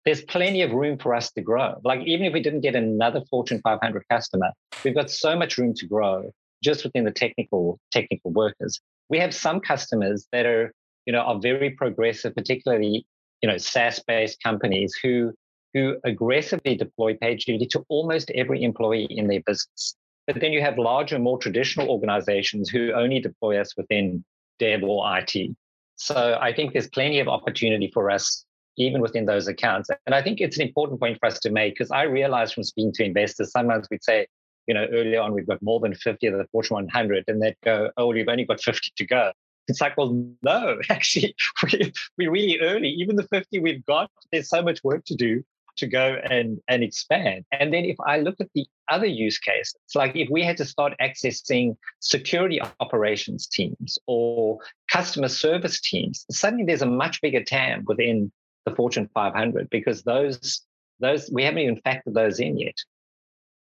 there's 0.05 0.23
plenty 0.23 0.63
of 0.63 0.73
room 0.73 0.99
for 0.99 1.15
us 1.15 1.31
to 1.33 1.43
grow. 1.43 1.75
Like 1.85 2.01
even 2.07 2.25
if 2.27 2.33
we 2.33 2.41
didn't 2.41 2.63
get 2.63 2.75
another 2.75 3.23
Fortune 3.29 3.61
500 3.63 4.05
customer, 4.11 4.51
we've 4.83 4.95
got 4.95 5.11
so 5.11 5.37
much 5.37 5.59
room 5.59 5.75
to 5.75 5.87
grow 5.87 6.33
just 6.63 6.85
within 6.85 7.05
the 7.05 7.13
technical 7.13 7.79
technical 7.93 8.31
workers. 8.31 8.81
We 9.11 9.19
have 9.19 9.35
some 9.35 9.61
customers 9.61 10.27
that 10.33 10.47
are, 10.47 10.73
you 11.05 11.13
know, 11.13 11.21
are 11.21 11.39
very 11.39 11.71
progressive, 11.71 12.35
particularly, 12.35 13.05
you 13.45 13.51
know, 13.51 13.59
SaaS-based 13.59 14.43
companies 14.43 14.99
who 15.03 15.31
who 15.75 15.99
aggressively 16.05 16.75
deploy 16.77 17.13
PagerDuty 17.15 17.69
to 17.69 17.85
almost 17.91 18.31
every 18.31 18.63
employee 18.63 19.07
in 19.11 19.27
their 19.27 19.43
business. 19.45 19.97
But 20.27 20.41
then 20.41 20.51
you 20.53 20.63
have 20.63 20.79
larger, 20.79 21.19
more 21.19 21.37
traditional 21.37 21.91
organizations 21.91 22.71
who 22.71 22.93
only 22.93 23.21
deploy 23.21 23.61
us 23.61 23.77
within 23.77 24.25
dev 24.59 24.83
or 24.83 25.05
IT. 25.19 25.55
So 25.97 26.39
I 26.41 26.55
think 26.55 26.73
there's 26.73 26.89
plenty 26.89 27.21
of 27.21 27.29
opportunity 27.29 27.91
for 27.93 28.11
us 28.11 28.47
even 28.79 29.03
within 29.03 29.27
those 29.27 29.47
accounts. 29.47 29.91
And 30.07 30.15
I 30.15 30.23
think 30.23 30.41
it's 30.41 30.57
an 30.57 30.67
important 30.67 30.99
point 30.99 31.19
for 31.21 31.27
us 31.27 31.39
to 31.41 31.51
make 31.51 31.75
because 31.75 31.91
I 31.91 32.05
realize 32.05 32.51
from 32.51 32.63
speaking 32.63 32.95
to 32.95 33.05
investors, 33.05 33.53
sometimes 33.53 33.89
we'd 33.91 34.03
say, 34.03 34.27
you 34.67 34.73
know, 34.73 34.87
earlier 34.91 35.21
on 35.21 35.35
we've 35.35 35.47
got 35.47 35.61
more 35.61 35.81
than 35.81 35.95
50 35.95 36.27
of 36.29 36.39
the 36.39 36.47
Fortune 36.51 36.77
100, 36.77 37.25
and 37.29 37.43
they'd 37.43 37.57
go, 37.63 37.91
oh, 37.99 38.07
we've 38.07 38.27
only 38.27 38.47
got 38.47 38.63
50 38.63 38.91
to 38.97 39.07
go. 39.07 39.33
It's 39.69 39.81
like, 39.81 39.97
well, 39.97 40.35
no, 40.43 40.79
actually, 40.91 41.35
we, 41.62 41.93
we're 42.19 42.31
really 42.31 42.61
early. 42.61 42.89
Even 42.89 43.17
the 43.17 43.29
50 43.29 43.61
we've 43.61 43.85
got, 43.87 44.11
there's 44.33 44.49
so 44.49 44.62
much 44.62 44.83
work 44.85 45.05
to 45.07 45.15
do 45.15 45.43
to 45.77 45.87
go 45.87 46.19
and, 46.31 46.61
and 46.69 46.83
expand. 46.83 47.45
And 47.53 47.73
then 47.73 47.85
if 47.85 47.97
I 48.07 48.21
look 48.21 48.37
at 48.41 48.49
the 48.55 48.67
other 48.89 49.07
use 49.07 49.39
case, 49.39 49.75
it's 49.85 49.95
like 49.95 50.15
if 50.15 50.29
we 50.31 50.43
had 50.43 50.57
to 50.59 50.65
start 50.65 50.95
accessing 51.01 51.77
security 52.01 52.61
operations 52.81 53.47
teams 53.47 53.99
or 54.07 54.59
customer 54.91 55.29
service 55.29 55.81
teams, 55.81 56.27
suddenly 56.31 56.65
there's 56.65 56.83
a 56.83 56.87
much 56.87 57.21
bigger 57.21 57.43
TAM 57.43 57.85
within 57.87 58.31
the 58.67 58.75
Fortune 58.75 59.09
500 59.12 59.69
because 59.71 60.03
those 60.03 60.62
those 61.01 61.29
we 61.33 61.43
haven't 61.43 61.61
even 61.61 61.81
factored 61.85 62.15
those 62.15 62.39
in 62.39 62.59
yet. 62.59 62.77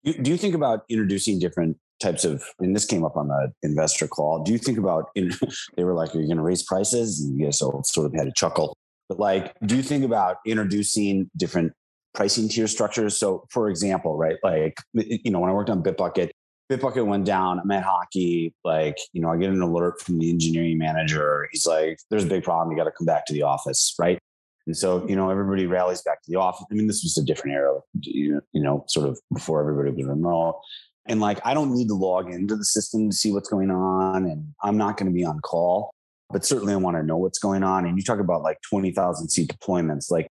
Do 0.05 0.30
you 0.30 0.36
think 0.36 0.55
about 0.55 0.84
introducing 0.88 1.38
different 1.38 1.76
types 2.01 2.24
of 2.24 2.42
and 2.59 2.74
this 2.74 2.84
came 2.84 3.05
up 3.05 3.16
on 3.16 3.28
the 3.28 3.53
investor 3.62 4.09
call 4.09 4.42
do 4.42 4.53
you 4.53 4.59
think 4.59 4.78
about 4.78 5.11
in, 5.14 5.30
they 5.76 5.84
were 5.84 5.94
like 5.94 6.14
are 6.14 6.18
you're 6.18 6.26
going 6.26 6.36
to 6.36 6.42
raise 6.42 6.62
prices 6.62 7.20
and 7.20 7.38
you 7.38 7.44
guys 7.44 7.61
all 7.61 7.82
sort 7.84 8.07
of 8.07 8.14
had 8.14 8.26
a 8.26 8.32
chuckle 8.32 8.76
but 9.09 9.18
like 9.18 9.55
do 9.66 9.76
you 9.76 9.82
think 9.82 10.05
about 10.05 10.38
introducing 10.46 11.30
different 11.36 11.72
pricing 12.14 12.48
tier 12.48 12.66
structures. 12.66 13.16
So, 13.16 13.46
for 13.51 13.68
example, 13.68 14.16
right, 14.16 14.36
like 14.42 14.78
you 14.94 15.30
know, 15.30 15.40
when 15.40 15.51
I 15.51 15.53
worked 15.53 15.70
on 15.70 15.82
Bitbucket, 15.82 16.30
Bitbucket 16.70 17.07
went 17.07 17.24
down. 17.24 17.59
I'm 17.59 17.70
at 17.70 17.82
hockey. 17.82 18.55
Like, 18.64 18.96
you 19.12 19.20
know, 19.20 19.30
I 19.30 19.36
get 19.36 19.51
an 19.51 19.61
alert 19.61 20.01
from 20.01 20.18
the 20.18 20.30
engineering 20.30 20.78
manager. 20.78 21.48
He's 21.53 21.66
like, 21.66 21.98
"There's 22.11 22.24
a 22.24 22.28
big 22.28 22.44
problem. 22.44 22.70
You 22.70 22.78
got 22.82 22.88
to 22.88 22.96
come 22.96 23.07
back 23.07 23.26
to 23.26 23.32
the 23.32 23.42
office." 23.42 23.94
Right. 23.98 24.18
And 24.66 24.76
so, 24.76 25.07
you 25.09 25.16
know, 25.16 25.30
everybody 25.30 25.66
rallies 25.66 26.03
back 26.03 26.22
to 26.22 26.30
the 26.30 26.38
office. 26.38 26.64
I 26.70 26.74
mean, 26.74 26.86
this 26.86 27.03
was 27.03 27.16
a 27.16 27.24
different 27.24 27.57
era, 27.57 27.80
you 28.03 28.40
know, 28.55 28.84
sort 28.88 29.09
of 29.09 29.18
before 29.32 29.61
everybody 29.61 29.90
was 29.90 30.07
remote. 30.07 30.61
And 31.07 31.20
like, 31.20 31.40
I 31.44 31.55
don't 31.55 31.74
need 31.74 31.88
to 31.88 31.94
log 31.94 32.32
into 32.32 32.57
the 32.57 32.64
system 32.64 33.11
to 33.11 33.16
see 33.16 33.32
what's 33.32 33.48
going 33.48 33.70
on, 33.70 34.26
and 34.26 34.55
I'm 34.62 34.76
not 34.76 34.96
going 34.96 35.11
to 35.11 35.14
be 35.14 35.24
on 35.24 35.40
call. 35.40 35.92
But 36.30 36.44
certainly, 36.44 36.72
I 36.72 36.76
want 36.76 36.96
to 36.96 37.03
know 37.03 37.16
what's 37.16 37.38
going 37.38 37.64
on. 37.64 37.86
And 37.86 37.96
you 37.96 38.05
talk 38.05 38.20
about 38.20 38.42
like 38.42 38.59
20,000 38.68 39.28
seat 39.28 39.51
deployments. 39.51 40.11
Like, 40.11 40.28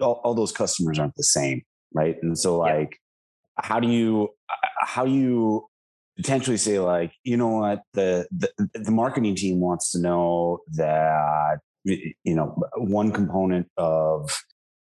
all, 0.00 0.20
all 0.24 0.34
those 0.34 0.52
customers 0.52 0.98
aren't 0.98 1.14
the 1.14 1.22
same, 1.22 1.62
right? 1.94 2.16
And 2.22 2.38
so 2.38 2.58
like, 2.58 2.98
yeah. 3.58 3.66
how 3.66 3.80
do 3.80 3.88
you 3.88 4.28
uh, 4.50 4.66
how 4.80 5.06
do 5.06 5.12
you 5.12 5.66
potentially 6.16 6.56
say 6.56 6.78
like, 6.78 7.12
you 7.24 7.36
know 7.36 7.48
what, 7.48 7.82
the, 7.94 8.26
the 8.30 8.50
the 8.74 8.90
marketing 8.90 9.34
team 9.34 9.60
wants 9.60 9.90
to 9.92 10.00
know 10.00 10.60
that 10.72 11.58
you 11.84 12.14
know 12.24 12.54
one 12.76 13.10
component 13.12 13.68
of 13.76 14.30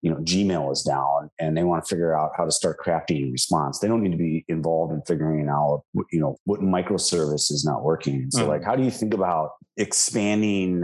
you 0.03 0.11
know 0.11 0.17
gmail 0.17 0.71
is 0.71 0.83
down 0.83 1.31
and 1.39 1.57
they 1.57 1.63
want 1.63 1.83
to 1.83 1.89
figure 1.89 2.15
out 2.15 2.31
how 2.37 2.45
to 2.45 2.51
start 2.51 2.77
crafting 2.79 3.27
a 3.27 3.31
response 3.31 3.79
they 3.79 3.87
don't 3.87 4.03
need 4.03 4.11
to 4.11 4.17
be 4.17 4.45
involved 4.47 4.93
in 4.93 5.01
figuring 5.07 5.49
out 5.49 5.83
you 6.11 6.19
know 6.19 6.37
what 6.43 6.59
microservice 6.59 7.51
is 7.51 7.65
not 7.65 7.83
working 7.83 8.29
so 8.29 8.41
mm-hmm. 8.41 8.49
like 8.49 8.63
how 8.63 8.75
do 8.75 8.83
you 8.83 8.91
think 8.91 9.13
about 9.13 9.51
expanding 9.77 10.83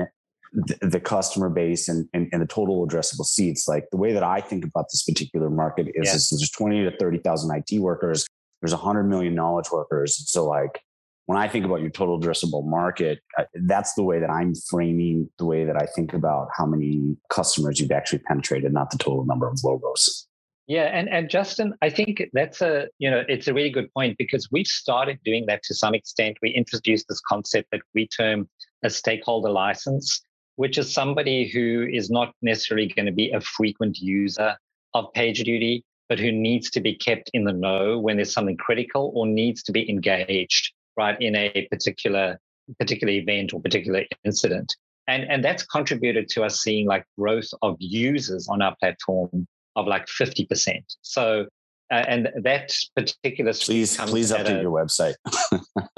the, 0.54 0.78
the 0.82 1.00
customer 1.00 1.50
base 1.50 1.88
and, 1.88 2.08
and, 2.14 2.28
and, 2.32 2.42
the 2.42 2.48
total 2.48 2.88
addressable 2.88 3.24
seats. 3.24 3.68
Like 3.68 3.86
the 3.92 3.98
way 3.98 4.14
that 4.14 4.24
I 4.24 4.42
think 4.42 4.66
about 4.66 4.86
this 4.92 5.04
particular 5.04 5.48
market 5.48 5.90
is, 5.90 6.08
yeah. 6.08 6.16
is 6.16 6.30
there's 6.30 6.50
20 6.50 6.86
to 6.86 6.98
30,000 6.98 7.64
IT 7.70 7.80
workers. 7.80 8.26
There's 8.60 8.74
100 8.74 9.04
million 9.04 9.36
knowledge 9.36 9.68
workers. 9.72 10.24
So 10.30 10.46
like 10.48 10.82
when 11.30 11.38
I 11.38 11.48
think 11.48 11.64
about 11.64 11.82
your 11.82 11.92
total 11.92 12.20
addressable 12.20 12.66
market, 12.66 13.20
that's 13.54 13.94
the 13.94 14.02
way 14.02 14.20
that 14.20 14.32
I'm 14.32 14.56
framing 14.56 15.30
the 15.38 15.46
way 15.46 15.64
that 15.64 15.80
I 15.80 15.86
think 15.86 16.16
about 16.16 16.48
how 16.58 16.66
many 16.66 17.18
customers 17.30 17.80
you've 17.80 17.92
actually 17.92 18.18
penetrated, 18.28 18.74
not 18.74 18.90
the 18.90 18.98
total 18.98 19.26
number 19.26 19.48
of 19.48 19.64
logos. 19.64 20.28
Yeah, 20.66 20.86
and 20.86 21.08
and 21.08 21.30
Justen, 21.30 21.74
I 21.84 21.92
think 21.92 22.24
that's 22.34 22.64
a 22.64 22.88
you 22.98 23.12
know 23.12 23.24
it's 23.28 23.48
a 23.48 23.54
really 23.54 23.70
good 23.70 23.94
point 23.94 24.18
because 24.18 24.50
we've 24.52 24.66
started 24.66 25.20
doing 25.24 25.46
that 25.46 25.62
to 25.66 25.76
some 25.76 25.94
extent. 25.94 26.38
We 26.42 26.50
introduced 26.50 27.06
this 27.08 27.22
concept 27.22 27.70
that 27.74 27.82
we 27.94 28.08
term 28.08 28.50
a 28.82 28.90
stakeholder 28.90 29.52
license, 29.52 30.24
which 30.56 30.80
is 30.80 30.92
somebody 30.92 31.48
who 31.48 31.88
is 31.94 32.10
not 32.10 32.34
necessarily 32.42 32.88
going 32.88 33.06
to 33.06 33.12
be 33.12 33.30
a 33.30 33.42
frequent 33.42 34.00
user 34.00 34.58
of 34.96 35.14
PagerDuty, 35.16 35.84
but 36.08 36.18
who 36.18 36.32
needs 36.32 36.72
to 36.72 36.82
be 36.82 36.96
kept 36.96 37.30
in 37.36 37.44
the 37.44 37.54
know 37.54 38.00
when 38.00 38.16
there's 38.16 38.34
something 38.34 38.58
critical 38.58 39.12
or 39.14 39.28
needs 39.28 39.62
to 39.62 39.72
be 39.72 39.88
engaged 39.88 40.74
right 40.98 41.20
in 41.22 41.36
a 41.36 41.68
particular 41.72 42.40
particular 42.78 43.14
event 43.14 43.54
or 43.54 43.62
particular 43.62 44.04
incident. 44.24 44.76
And, 45.08 45.24
and 45.24 45.44
that's 45.44 45.64
contributed 45.66 46.30
to 46.30 46.44
us 46.44 46.62
seeing 46.62 46.86
like 46.86 47.04
growth 47.18 47.50
of 47.64 47.76
users 47.80 48.48
on 48.48 48.62
our 48.62 48.76
platform 48.80 49.48
of 49.76 49.88
like 49.88 50.06
50%. 50.06 50.84
So 51.02 51.48
uh, 51.92 52.06
and 52.08 52.30
that 52.44 52.72
particular 52.96 53.52
please 53.54 53.98
please 53.98 54.32
update 54.32 54.60
a, 54.60 54.62
your 54.62 54.72
website. 54.72 55.16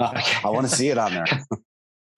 I 0.00 0.48
want 0.48 0.66
to 0.66 0.74
see 0.74 0.88
it 0.88 0.98
on 0.98 1.14
there. 1.14 1.26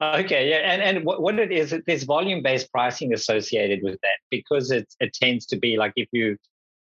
Okay, 0.02 0.50
yeah, 0.50 0.56
and 0.56 0.82
and 0.82 1.06
what, 1.06 1.22
what 1.22 1.38
it 1.38 1.52
is, 1.52 1.74
there's 1.86 2.02
volume 2.02 2.42
based 2.42 2.70
pricing 2.72 3.14
associated 3.14 3.80
with 3.82 3.98
that 4.02 4.18
because 4.28 4.70
it 4.70 4.92
it 4.98 5.14
tends 5.14 5.46
to 5.46 5.56
be 5.56 5.76
like 5.76 5.92
if 5.96 6.08
you 6.12 6.36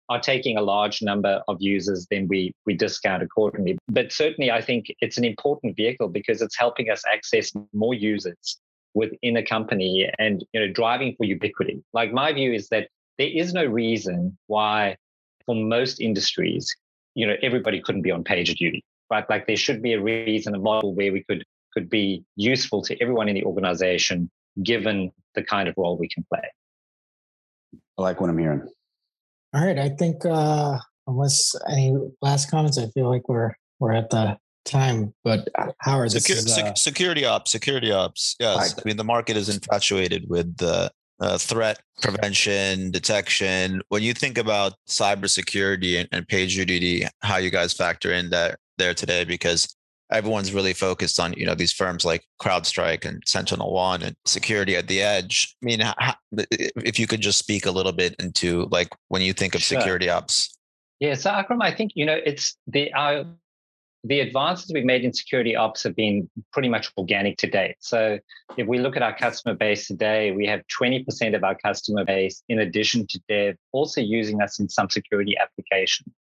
are 0.09 0.19
taking 0.19 0.57
a 0.57 0.61
large 0.61 1.01
number 1.01 1.41
of 1.47 1.57
users, 1.59 2.07
then 2.09 2.27
we 2.27 2.53
we 2.65 2.73
discount 2.75 3.23
accordingly. 3.23 3.77
But 3.87 4.11
certainly, 4.11 4.51
I 4.51 4.61
think 4.61 4.87
it's 5.01 5.17
an 5.17 5.23
important 5.23 5.75
vehicle 5.75 6.09
because 6.09 6.41
it's 6.41 6.57
helping 6.57 6.89
us 6.89 7.03
access 7.11 7.51
more 7.73 7.93
users 7.93 8.59
within 8.93 9.37
a 9.37 9.43
company 9.43 10.09
and 10.19 10.45
you 10.53 10.59
know 10.59 10.71
driving 10.71 11.15
for 11.15 11.25
ubiquity. 11.25 11.83
Like 11.93 12.13
my 12.13 12.33
view 12.33 12.53
is 12.53 12.69
that 12.69 12.89
there 13.17 13.29
is 13.29 13.53
no 13.53 13.65
reason 13.65 14.37
why, 14.47 14.97
for 15.45 15.55
most 15.55 16.01
industries, 16.01 16.75
you 17.15 17.25
know 17.25 17.35
everybody 17.41 17.81
couldn't 17.81 18.01
be 18.01 18.11
on 18.11 18.23
PagerDuty, 18.23 18.81
right? 19.09 19.29
Like 19.29 19.47
there 19.47 19.57
should 19.57 19.81
be 19.81 19.93
a 19.93 20.01
reason, 20.01 20.55
a 20.55 20.59
model 20.59 20.93
where 20.93 21.13
we 21.13 21.23
could 21.23 21.43
could 21.73 21.89
be 21.89 22.23
useful 22.35 22.83
to 22.83 23.01
everyone 23.01 23.29
in 23.29 23.35
the 23.35 23.45
organization, 23.45 24.29
given 24.61 25.11
the 25.33 25.43
kind 25.43 25.67
of 25.67 25.73
role 25.77 25.97
we 25.97 26.07
can 26.07 26.23
play. 26.31 26.47
I 27.97 28.01
like 28.01 28.21
what 28.21 28.29
I'm 28.29 28.37
hearing. 28.37 28.67
All 29.53 29.65
right. 29.65 29.77
I 29.77 29.89
think 29.89 30.25
uh, 30.25 30.79
unless 31.07 31.55
any 31.69 31.95
last 32.21 32.49
comments, 32.49 32.77
I 32.77 32.87
feel 32.87 33.09
like 33.09 33.29
we're 33.29 33.51
we're 33.79 33.93
at 33.93 34.09
the 34.09 34.37
time. 34.65 35.13
But 35.23 35.47
uh, 35.57 35.71
Howard, 35.79 36.09
Secu- 36.09 36.31
is, 36.31 36.57
uh, 36.57 36.73
security 36.75 37.25
ops, 37.25 37.51
security 37.51 37.91
ops. 37.91 38.35
Yes, 38.39 38.75
I 38.77 38.81
mean 38.85 38.97
the 38.97 39.03
market 39.03 39.37
is 39.37 39.49
infatuated 39.49 40.29
with 40.29 40.57
the 40.57 40.91
uh, 41.19 41.37
threat 41.37 41.79
prevention, 42.01 42.91
detection. 42.91 43.81
When 43.89 44.01
you 44.01 44.13
think 44.13 44.37
about 44.37 44.73
cybersecurity 44.87 45.99
and, 45.99 46.09
and 46.11 46.27
PagerDuty, 46.27 47.07
how 47.21 47.37
you 47.37 47.49
guys 47.49 47.73
factor 47.73 48.11
in 48.11 48.29
that 48.31 48.59
there 48.77 48.93
today, 48.93 49.23
because 49.23 49.75
everyone's 50.13 50.53
really 50.53 50.73
focused 50.73 51.19
on 51.19 51.33
you 51.33 51.45
know 51.45 51.55
these 51.55 51.73
firms 51.73 52.05
like 52.05 52.23
CrowdStrike 52.41 53.05
and 53.05 53.21
Sentinel 53.25 53.73
One 53.73 54.01
and 54.03 54.15
security 54.25 54.75
at 54.75 54.87
the 54.87 55.01
edge. 55.01 55.55
I 55.61 55.65
mean, 55.65 55.79
how, 55.81 56.15
if 56.31 56.99
you 56.99 57.07
could 57.07 57.21
just 57.21 57.39
speak 57.39 57.65
a 57.65 57.71
little 57.71 57.91
bit 57.91 58.15
into 58.19 58.67
like 58.71 58.89
when 59.09 59.21
you 59.21 59.33
think 59.33 59.55
of 59.55 59.61
sure. 59.61 59.79
security 59.79 60.09
ops. 60.09 60.57
Yeah, 60.99 61.15
so 61.15 61.31
Akram, 61.31 61.61
I 61.61 61.73
think 61.73 61.91
you 61.95 62.05
know 62.05 62.17
it's 62.25 62.55
the 62.67 62.93
uh, 62.93 63.25
the 64.03 64.19
advances 64.19 64.71
we've 64.73 64.85
made 64.85 65.03
in 65.03 65.13
security 65.13 65.55
ops 65.55 65.83
have 65.83 65.95
been 65.95 66.29
pretty 66.51 66.69
much 66.69 66.91
organic 66.97 67.37
to 67.37 67.47
date. 67.47 67.75
So 67.79 68.19
if 68.57 68.67
we 68.67 68.79
look 68.79 68.97
at 68.97 69.01
our 69.01 69.15
customer 69.15 69.55
base 69.55 69.87
today, 69.87 70.31
we 70.31 70.45
have 70.47 70.61
20% 70.79 71.35
of 71.35 71.43
our 71.43 71.55
customer 71.55 72.03
base, 72.03 72.43
in 72.49 72.59
addition 72.59 73.07
to 73.07 73.19
dev, 73.29 73.55
also 73.71 74.01
using 74.01 74.41
us 74.41 74.59
in 74.59 74.67
some 74.67 74.89
security 74.89 75.35
application. 75.41 76.13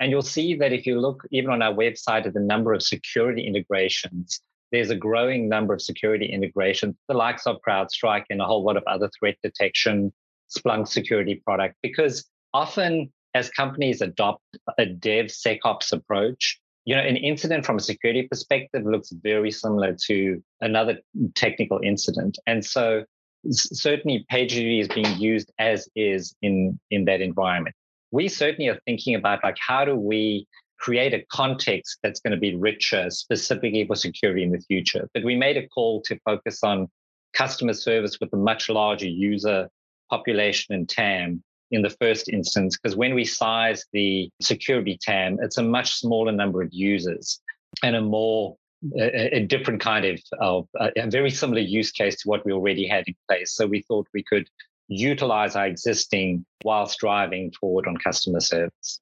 And 0.00 0.10
you'll 0.10 0.22
see 0.22 0.54
that 0.56 0.72
if 0.72 0.86
you 0.86 1.00
look 1.00 1.24
even 1.30 1.50
on 1.50 1.62
our 1.62 1.72
website 1.72 2.26
at 2.26 2.34
the 2.34 2.40
number 2.40 2.72
of 2.72 2.82
security 2.82 3.46
integrations, 3.46 4.40
there's 4.70 4.90
a 4.90 4.96
growing 4.96 5.48
number 5.48 5.74
of 5.74 5.82
security 5.82 6.26
integrations, 6.26 6.94
the 7.08 7.14
likes 7.14 7.46
of 7.46 7.56
CrowdStrike 7.66 8.24
and 8.30 8.40
a 8.40 8.44
whole 8.44 8.62
lot 8.62 8.76
of 8.76 8.84
other 8.86 9.10
threat 9.18 9.36
detection, 9.42 10.12
Splunk 10.56 10.88
security 10.88 11.42
product, 11.44 11.76
because 11.82 12.24
often 12.54 13.12
as 13.34 13.50
companies 13.50 14.00
adopt 14.00 14.42
a 14.78 14.86
DevSecOps 14.86 15.92
approach, 15.92 16.60
you 16.84 16.94
know, 16.94 17.02
an 17.02 17.16
incident 17.16 17.66
from 17.66 17.76
a 17.76 17.80
security 17.80 18.26
perspective 18.26 18.84
looks 18.84 19.10
very 19.10 19.50
similar 19.50 19.94
to 20.06 20.42
another 20.60 20.98
technical 21.34 21.80
incident. 21.82 22.38
And 22.46 22.64
so 22.64 23.04
certainly 23.50 24.26
PagerDuty 24.32 24.80
is 24.80 24.88
being 24.88 25.18
used 25.18 25.52
as 25.58 25.88
is 25.94 26.34
in, 26.40 26.78
in 26.90 27.04
that 27.04 27.20
environment 27.20 27.74
we 28.10 28.28
certainly 28.28 28.68
are 28.68 28.80
thinking 28.86 29.14
about 29.14 29.40
like 29.42 29.56
how 29.58 29.84
do 29.84 29.96
we 29.96 30.46
create 30.78 31.12
a 31.12 31.24
context 31.30 31.98
that's 32.02 32.20
going 32.20 32.32
to 32.32 32.38
be 32.38 32.54
richer 32.54 33.10
specifically 33.10 33.86
for 33.86 33.96
security 33.96 34.42
in 34.42 34.52
the 34.52 34.60
future. 34.60 35.08
But 35.12 35.24
we 35.24 35.36
made 35.36 35.56
a 35.56 35.66
call 35.68 36.02
to 36.02 36.18
focus 36.24 36.62
on 36.62 36.88
customer 37.32 37.74
service 37.74 38.18
with 38.20 38.32
a 38.32 38.36
much 38.36 38.68
larger 38.68 39.08
user 39.08 39.68
population 40.08 40.74
and 40.74 40.88
TAM 40.88 41.42
in 41.70 41.82
the 41.82 41.90
first 41.90 42.28
instance, 42.28 42.78
because 42.78 42.96
when 42.96 43.14
we 43.14 43.24
size 43.24 43.84
the 43.92 44.30
security 44.40 44.98
TAM, 45.00 45.38
it's 45.42 45.58
a 45.58 45.62
much 45.62 45.94
smaller 45.94 46.32
number 46.32 46.62
of 46.62 46.68
users 46.72 47.40
and 47.82 47.94
a 47.94 48.00
more 48.00 48.56
a, 48.96 49.36
a 49.38 49.40
different 49.46 49.80
kind 49.80 50.04
of, 50.04 50.20
of 50.40 50.68
a 50.78 51.10
very 51.10 51.30
similar 51.30 51.60
use 51.60 51.90
case 51.90 52.14
to 52.22 52.28
what 52.28 52.44
we 52.46 52.52
already 52.52 52.86
had 52.86 53.04
in 53.08 53.14
place. 53.28 53.52
So 53.52 53.66
we 53.66 53.82
thought 53.82 54.06
we 54.14 54.22
could 54.22 54.48
utilize 54.88 55.54
our 55.54 55.66
existing 55.66 56.44
whilst 56.64 56.98
driving 56.98 57.52
forward 57.52 57.86
on 57.86 57.96
customer 57.98 58.40
service. 58.40 59.00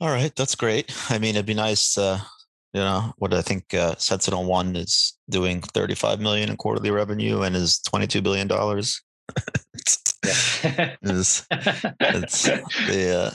All 0.00 0.10
right, 0.10 0.34
that's 0.34 0.54
great. 0.54 0.94
I 1.10 1.18
mean, 1.18 1.34
it'd 1.34 1.46
be 1.46 1.54
nice, 1.54 1.98
uh, 1.98 2.20
you 2.72 2.80
know, 2.80 3.12
what 3.18 3.34
I 3.34 3.42
think 3.42 3.74
uh, 3.74 3.96
Sentinel 3.96 4.44
One 4.44 4.76
is 4.76 5.18
doing 5.28 5.60
35 5.60 6.20
million 6.20 6.50
in 6.50 6.56
quarterly 6.56 6.90
revenue 6.90 7.42
and 7.42 7.56
is 7.56 7.80
22 7.80 8.22
billion 8.22 8.46
dollars. 8.46 9.02
it's, 9.74 10.16
it's, 10.22 11.46
it's 11.50 12.42
the, 12.42 13.32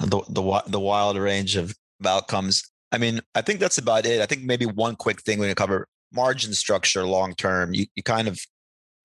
the 0.00 0.22
the 0.28 0.62
the 0.68 0.80
wild 0.80 1.16
range 1.16 1.56
of 1.56 1.74
outcomes. 2.06 2.70
I 2.92 2.98
mean, 2.98 3.20
I 3.34 3.42
think 3.42 3.60
that's 3.60 3.78
about 3.78 4.06
it. 4.06 4.20
I 4.20 4.26
think 4.26 4.42
maybe 4.42 4.66
one 4.66 4.96
quick 4.96 5.22
thing 5.22 5.38
we 5.38 5.46
can 5.46 5.54
cover 5.54 5.86
margin 6.12 6.54
structure 6.54 7.04
long 7.04 7.34
term. 7.34 7.74
You 7.74 7.86
you 7.94 8.02
kind 8.02 8.28
of 8.28 8.40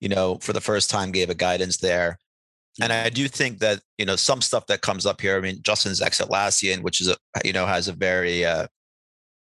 you 0.00 0.08
know, 0.08 0.36
for 0.36 0.52
the 0.52 0.60
first 0.60 0.90
time 0.90 1.12
gave 1.12 1.30
a 1.30 1.34
guidance 1.34 1.78
there. 1.78 2.18
And 2.80 2.92
I 2.92 3.08
do 3.08 3.26
think 3.26 3.60
that, 3.60 3.80
you 3.96 4.04
know, 4.04 4.16
some 4.16 4.42
stuff 4.42 4.66
that 4.66 4.82
comes 4.82 5.06
up 5.06 5.20
here, 5.20 5.36
I 5.36 5.40
mean, 5.40 5.60
Justen's 5.62 6.02
ex 6.02 6.20
Atlassian, 6.20 6.82
which 6.82 7.00
is 7.00 7.08
a, 7.08 7.16
you 7.44 7.52
know, 7.52 7.64
has 7.64 7.88
a 7.88 7.92
very 7.92 8.44
uh, 8.44 8.66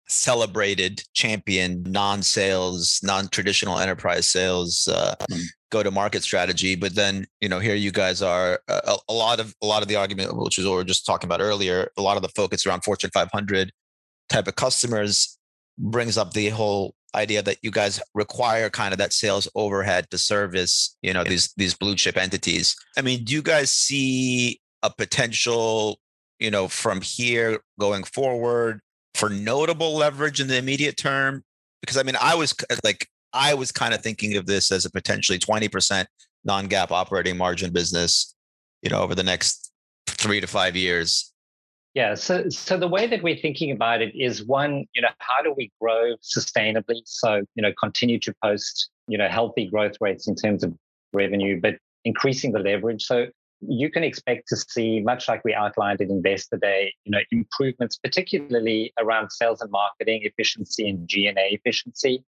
celebrated 0.09 1.03
champion 1.15 1.83
non-sales, 1.85 3.01
non-traditional 3.03 3.79
enterprise 3.79 4.27
sales 4.27 4.87
uh, 4.93 5.15
mm. 5.31 5.45
go-to-market 5.71 6.23
strategy. 6.23 6.75
But 6.75 6.95
then, 6.95 7.27
you 7.41 7.49
know, 7.49 7.59
here 7.59 7.75
you 7.75 7.91
guys 7.91 8.21
are 8.21 8.61
a, 8.69 8.99
a, 9.09 9.13
lot 9.13 9.41
of 9.41 9.55
a 9.63 9.67
lot 9.67 9.83
of 9.83 9.89
the 9.89 9.97
argument, 9.97 10.37
which 10.37 10.59
is 10.59 10.67
what 10.67 10.75
we 10.75 10.81
are 10.81 10.85
just 10.85 11.07
talking 11.07 11.27
about 11.27 11.41
earlier, 11.41 11.91
a 11.97 12.03
lot 12.03 12.17
of 12.17 12.23
the 12.23 12.29
focus 12.31 12.67
around 12.67 12.85
Fortune 12.85 13.11
500 13.15 13.73
type 14.29 14.47
of 14.47 14.57
customers 14.57 15.39
brings 15.79 16.19
up 16.19 16.33
the 16.33 16.49
whole 16.51 16.95
idea 17.17 17.43
that 17.43 17.59
you 17.63 17.71
guys 17.71 18.01
require 18.15 18.71
kind 18.71 18.93
of 18.93 18.99
that 18.99 19.13
sales 19.13 19.49
overhead 19.55 20.11
to 20.11 20.19
service, 20.19 20.97
you 21.03 21.13
know, 21.13 21.25
these 21.25 21.53
these 21.57 21.75
blue 21.75 21.97
chip 21.97 22.17
entities. 22.17 22.77
I 22.97 23.03
mean, 23.03 23.25
do 23.25 23.35
you 23.35 23.43
guys 23.43 23.71
see 23.71 24.61
a 24.83 24.91
potential, 24.91 25.99
you 26.39 26.51
know, 26.51 26.69
from 26.69 27.01
here 27.01 27.61
going 27.81 28.05
forward 28.05 28.81
for 29.15 29.29
notable 29.31 29.97
leverage 29.97 30.41
in 30.41 30.49
the 30.49 30.57
immediate 30.57 30.97
term? 30.97 31.43
Because 31.81 31.97
I 31.97 32.03
mean, 32.03 32.17
I 32.21 32.35
was 32.35 32.55
like 32.85 33.09
I 33.33 33.55
was 33.55 33.73
kind 33.73 33.95
of 33.95 34.03
thinking 34.03 34.37
of 34.37 34.47
this 34.47 34.71
as 34.71 34.85
a 34.85 34.91
potentially 34.91 35.39
20% 35.39 36.07
non-GAAP 36.45 36.91
operating 36.91 37.37
margin 37.37 37.73
business, 37.73 38.35
you 38.83 38.91
know, 38.91 39.01
over 39.01 39.15
the 39.15 39.23
next 39.23 39.73
3 40.07 40.41
to 40.41 40.47
5 40.47 40.77
years. 40.77 41.33
Yeah, 41.97 42.13
so 42.13 42.51
so 42.51 42.77
the 42.77 42.89
way 42.89 43.07
that 43.07 43.23
we're 43.23 43.39
thinking 43.39 43.71
about 43.71 44.03
it 44.03 44.15
is 44.15 44.45
one, 44.45 44.85
you 44.95 45.01
know, 45.01 45.09
how 45.17 45.43
do 45.43 45.55
we 45.57 45.73
grow 45.81 46.15
sustainably? 46.17 47.01
So, 47.07 47.41
you 47.55 47.63
know, 47.63 47.73
continue 47.81 48.19
to 48.19 48.35
post, 48.45 48.91
you 49.09 49.17
know, 49.17 49.29
healthy 49.29 49.65
growth 49.65 49.95
rates 49.99 50.29
in 50.29 50.35
terms 50.35 50.63
of 50.63 50.75
revenue, 51.15 51.59
but 51.59 51.79
increasing 52.05 52.53
the 52.53 52.59
leverage. 52.59 53.03
So 53.03 53.29
you 53.63 53.91
can 53.91 54.05
expect 54.05 54.49
to 54.49 54.57
see, 54.57 55.01
much 55.01 55.27
like 55.27 55.43
we 55.43 55.55
outlined 55.55 56.03
at 56.03 56.11
Investor 56.11 56.59
Day, 56.59 56.93
you 57.05 57.13
know, 57.13 57.21
improvements, 57.31 57.97
particularly 57.97 58.93
around 58.99 59.31
sales 59.31 59.63
and 59.63 59.71
marketing 59.71 60.21
efficiency 60.25 60.87
and 60.87 61.09
G&A 61.09 61.35
efficiency. 61.35 62.23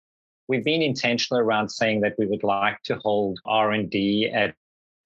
We've 0.47 0.63
been 0.63 0.81
intentional 0.81 1.41
around 1.41 1.67
saying 1.67 1.99
that 2.01 2.13
we 2.17 2.25
would 2.25 2.43
like 2.45 2.81
to 2.83 2.95
hold 3.03 3.37
R&D 3.45 4.31
at 4.33 4.55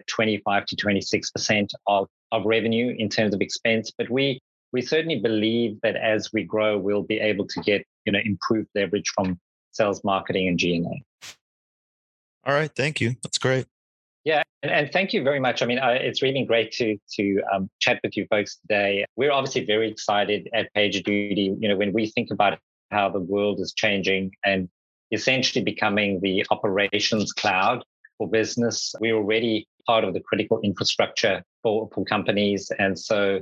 25 0.05 0.67
to 0.67 0.75
26% 0.75 1.71
of, 1.87 2.07
of 2.31 2.45
revenue 2.45 2.95
in 2.95 3.09
terms 3.09 3.33
of 3.33 3.41
expense, 3.41 3.91
but 3.97 4.07
we 4.07 4.39
we 4.73 4.81
certainly 4.81 5.19
believe 5.19 5.79
that 5.83 5.95
as 5.95 6.31
we 6.33 6.43
grow, 6.43 6.77
we'll 6.77 7.03
be 7.03 7.19
able 7.19 7.47
to 7.47 7.61
get 7.61 7.85
you 8.05 8.11
know 8.11 8.19
improved 8.23 8.69
leverage 8.75 9.09
from 9.15 9.39
sales, 9.71 10.03
marketing, 10.03 10.47
and 10.47 10.57
G&A. 10.57 11.03
All 12.43 12.53
right, 12.53 12.71
thank 12.75 12.99
you. 12.99 13.15
That's 13.23 13.37
great. 13.37 13.67
Yeah, 14.23 14.43
and, 14.61 14.71
and 14.71 14.91
thank 14.91 15.13
you 15.13 15.23
very 15.23 15.39
much. 15.39 15.61
I 15.61 15.65
mean, 15.65 15.79
uh, 15.79 15.89
it's 15.99 16.21
really 16.21 16.43
great 16.45 16.71
to 16.73 16.97
to 17.15 17.41
um, 17.53 17.69
chat 17.79 17.99
with 18.03 18.15
you 18.15 18.27
folks 18.29 18.57
today. 18.57 19.05
We're 19.15 19.31
obviously 19.31 19.65
very 19.65 19.89
excited 19.89 20.49
at 20.53 20.69
PagerDuty. 20.75 21.57
You 21.59 21.69
know, 21.69 21.77
when 21.77 21.93
we 21.93 22.07
think 22.07 22.29
about 22.31 22.59
how 22.91 23.09
the 23.09 23.19
world 23.19 23.59
is 23.59 23.73
changing 23.73 24.31
and 24.45 24.69
essentially 25.11 25.63
becoming 25.63 26.19
the 26.21 26.45
operations 26.51 27.33
cloud 27.33 27.83
for 28.17 28.29
business, 28.29 28.93
we're 28.99 29.15
already 29.15 29.67
part 29.87 30.03
of 30.03 30.13
the 30.13 30.19
critical 30.19 30.59
infrastructure 30.61 31.43
for, 31.63 31.89
for 31.93 32.05
companies, 32.05 32.71
and 32.77 32.97
so 32.97 33.41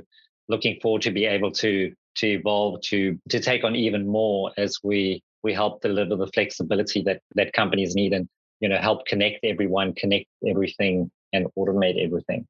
looking 0.50 0.78
forward 0.80 1.02
to 1.02 1.10
be 1.10 1.24
able 1.24 1.50
to 1.50 1.92
to 2.16 2.26
evolve 2.26 2.80
to 2.82 3.18
to 3.28 3.40
take 3.40 3.64
on 3.64 3.74
even 3.76 4.06
more 4.06 4.52
as 4.58 4.78
we 4.82 5.22
we 5.42 5.54
help 5.54 5.80
deliver 5.80 6.16
the 6.16 6.26
flexibility 6.28 7.02
that 7.02 7.20
that 7.34 7.52
companies 7.52 7.94
need 7.94 8.12
and 8.12 8.28
you 8.60 8.68
know 8.68 8.78
help 8.78 9.06
connect 9.06 9.44
everyone 9.44 9.94
connect 9.94 10.26
everything 10.46 11.10
and 11.32 11.46
automate 11.58 12.04
everything 12.04 12.46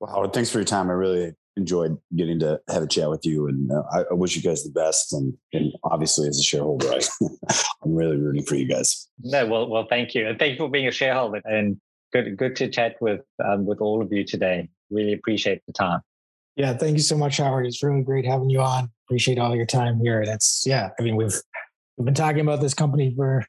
well 0.00 0.10
howard 0.10 0.32
thanks 0.32 0.50
for 0.50 0.58
your 0.58 0.64
time 0.64 0.88
i 0.88 0.92
really 0.92 1.34
enjoyed 1.58 1.96
getting 2.14 2.38
to 2.38 2.60
have 2.68 2.82
a 2.82 2.86
chat 2.86 3.08
with 3.08 3.24
you 3.24 3.48
and 3.48 3.72
uh, 3.72 3.82
I, 3.90 4.00
I, 4.10 4.14
wish 4.14 4.36
you 4.36 4.42
guys 4.42 4.62
the 4.62 4.70
best 4.70 5.14
and, 5.14 5.32
and 5.54 5.72
obviously 5.84 6.28
as 6.28 6.38
a 6.38 6.42
shareholder 6.42 6.86
I, 6.92 7.00
i'm 7.82 7.94
really 7.94 8.16
rooting 8.16 8.44
for 8.44 8.56
you 8.56 8.68
guys 8.68 9.08
no 9.20 9.46
well 9.46 9.66
well 9.66 9.86
thank 9.88 10.14
you 10.14 10.28
and 10.28 10.38
thank 10.38 10.52
you 10.52 10.58
for 10.58 10.70
being 10.70 10.86
a 10.86 10.92
shareholder 10.92 11.40
and 11.44 11.80
good 12.12 12.36
good 12.36 12.56
to 12.56 12.68
chat 12.68 12.96
with 13.00 13.22
um, 13.44 13.66
with 13.66 13.80
all 13.80 14.02
of 14.02 14.12
you 14.12 14.24
today. 14.24 14.68
Really 14.90 15.12
appreciate 15.12 15.62
the 15.66 15.72
time. 15.72 16.00
Yeah, 16.56 16.74
thank 16.74 16.96
you 16.96 17.02
so 17.02 17.16
much, 17.16 17.36
Howard. 17.36 17.66
It's 17.66 17.82
really 17.82 18.02
great 18.02 18.24
having 18.24 18.50
you 18.50 18.60
on. 18.60 18.90
Appreciate 19.06 19.38
all 19.38 19.54
your 19.54 19.66
time 19.66 20.00
here. 20.00 20.24
That's 20.24 20.64
yeah. 20.66 20.90
I 20.98 21.02
mean, 21.02 21.16
we've 21.16 21.34
we've 21.96 22.06
been 22.06 22.14
talking 22.14 22.40
about 22.40 22.60
this 22.60 22.74
company 22.74 23.14
for 23.14 23.44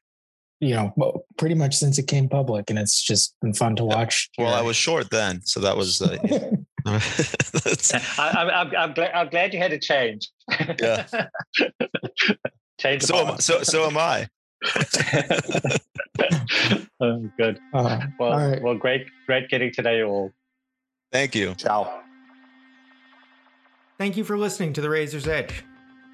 you 0.59 0.75
know 0.75 1.23
pretty 1.37 1.55
much 1.55 1.75
since 1.75 1.97
it 1.97 2.07
came 2.07 2.27
public, 2.27 2.69
and 2.69 2.77
it's 2.77 3.01
just 3.01 3.33
been 3.41 3.53
fun 3.53 3.75
to 3.77 3.85
watch. 3.85 4.29
Well, 4.37 4.53
I 4.53 4.61
was 4.61 4.75
short 4.75 5.09
then, 5.09 5.41
so 5.43 5.61
that 5.61 5.77
was. 5.77 6.01
Uh, 6.01 6.17
I, 6.87 8.49
I'm, 8.53 8.75
I'm, 8.75 8.93
glad, 8.93 9.11
I'm 9.13 9.29
glad 9.29 9.53
you 9.53 9.59
had 9.59 9.71
to 9.71 9.79
change. 9.79 10.29
Yeah. 10.79 11.05
change. 12.79 13.03
So 13.03 13.27
am, 13.27 13.39
so 13.39 13.63
so 13.63 13.85
am 13.85 13.97
I. 13.97 14.27
oh, 17.01 17.29
good. 17.37 17.59
Uh, 17.73 17.99
well, 18.19 18.31
right. 18.31 18.61
well, 18.61 18.75
great, 18.75 19.07
great 19.25 19.49
getting 19.49 19.71
to 19.73 19.81
know 19.81 19.91
you 19.91 20.05
all. 20.05 20.31
Thank 21.11 21.35
you. 21.35 21.55
Ciao. 21.55 22.06
Thank 23.97 24.15
you 24.15 24.23
for 24.23 24.37
listening 24.37 24.73
to 24.73 24.81
The 24.81 24.91
Razor's 24.91 25.27
Edge. 25.27 25.63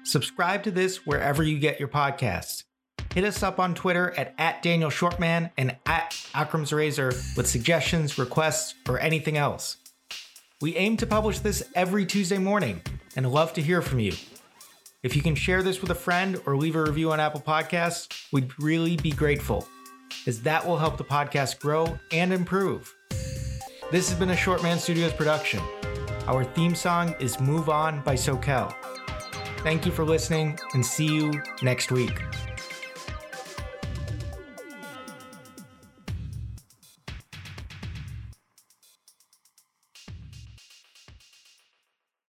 Subscribe 0.04 0.62
to 0.62 0.70
this 0.70 1.04
wherever 1.04 1.42
you 1.42 1.58
get 1.58 1.78
your 1.78 1.88
podcasts. 1.88 2.64
Hit 3.12 3.24
us 3.24 3.42
up 3.42 3.60
on 3.60 3.74
Twitter 3.74 4.14
at, 4.16 4.34
at 4.38 4.62
Daniel 4.62 4.88
Shvartsman 4.88 5.50
and 5.58 5.76
at 5.84 6.12
Akram's 6.34 6.72
Razor 6.72 7.12
with 7.36 7.46
suggestions, 7.46 8.18
requests, 8.18 8.74
or 8.88 8.98
anything 8.98 9.36
else. 9.36 9.76
We 10.62 10.74
aim 10.76 10.96
to 10.96 11.06
publish 11.06 11.40
this 11.40 11.62
every 11.74 12.06
Tuesday 12.06 12.38
morning 12.38 12.80
and 13.16 13.30
love 13.30 13.52
to 13.52 13.62
hear 13.62 13.82
from 13.82 13.98
you. 13.98 14.14
If 15.02 15.14
you 15.14 15.20
can 15.20 15.34
share 15.34 15.62
this 15.62 15.82
with 15.82 15.90
a 15.90 15.94
friend 15.94 16.40
or 16.46 16.56
leave 16.56 16.76
a 16.76 16.82
review 16.82 17.12
on 17.12 17.20
Apple 17.20 17.42
Podcasts, 17.42 18.32
we'd 18.32 18.58
really 18.58 18.96
be 18.96 19.10
grateful, 19.10 19.68
as 20.26 20.40
that 20.40 20.66
will 20.66 20.78
help 20.78 20.96
the 20.96 21.04
podcast 21.04 21.60
grow 21.60 21.98
and 22.10 22.32
improve. 22.32 22.94
This 23.90 24.08
has 24.08 24.18
been 24.18 24.30
a 24.30 24.34
Shvartsman 24.34 24.78
Studios 24.78 25.12
production. 25.12 25.60
Our 26.26 26.42
theme 26.42 26.74
song 26.74 27.14
is 27.20 27.38
Move 27.38 27.68
On 27.68 28.00
by 28.00 28.14
Soquel. 28.14 28.74
Thank 29.58 29.84
you 29.84 29.92
for 29.92 30.04
listening 30.04 30.58
and 30.72 30.84
see 30.84 31.04
you 31.06 31.42
next 31.60 31.92
week. 31.92 32.18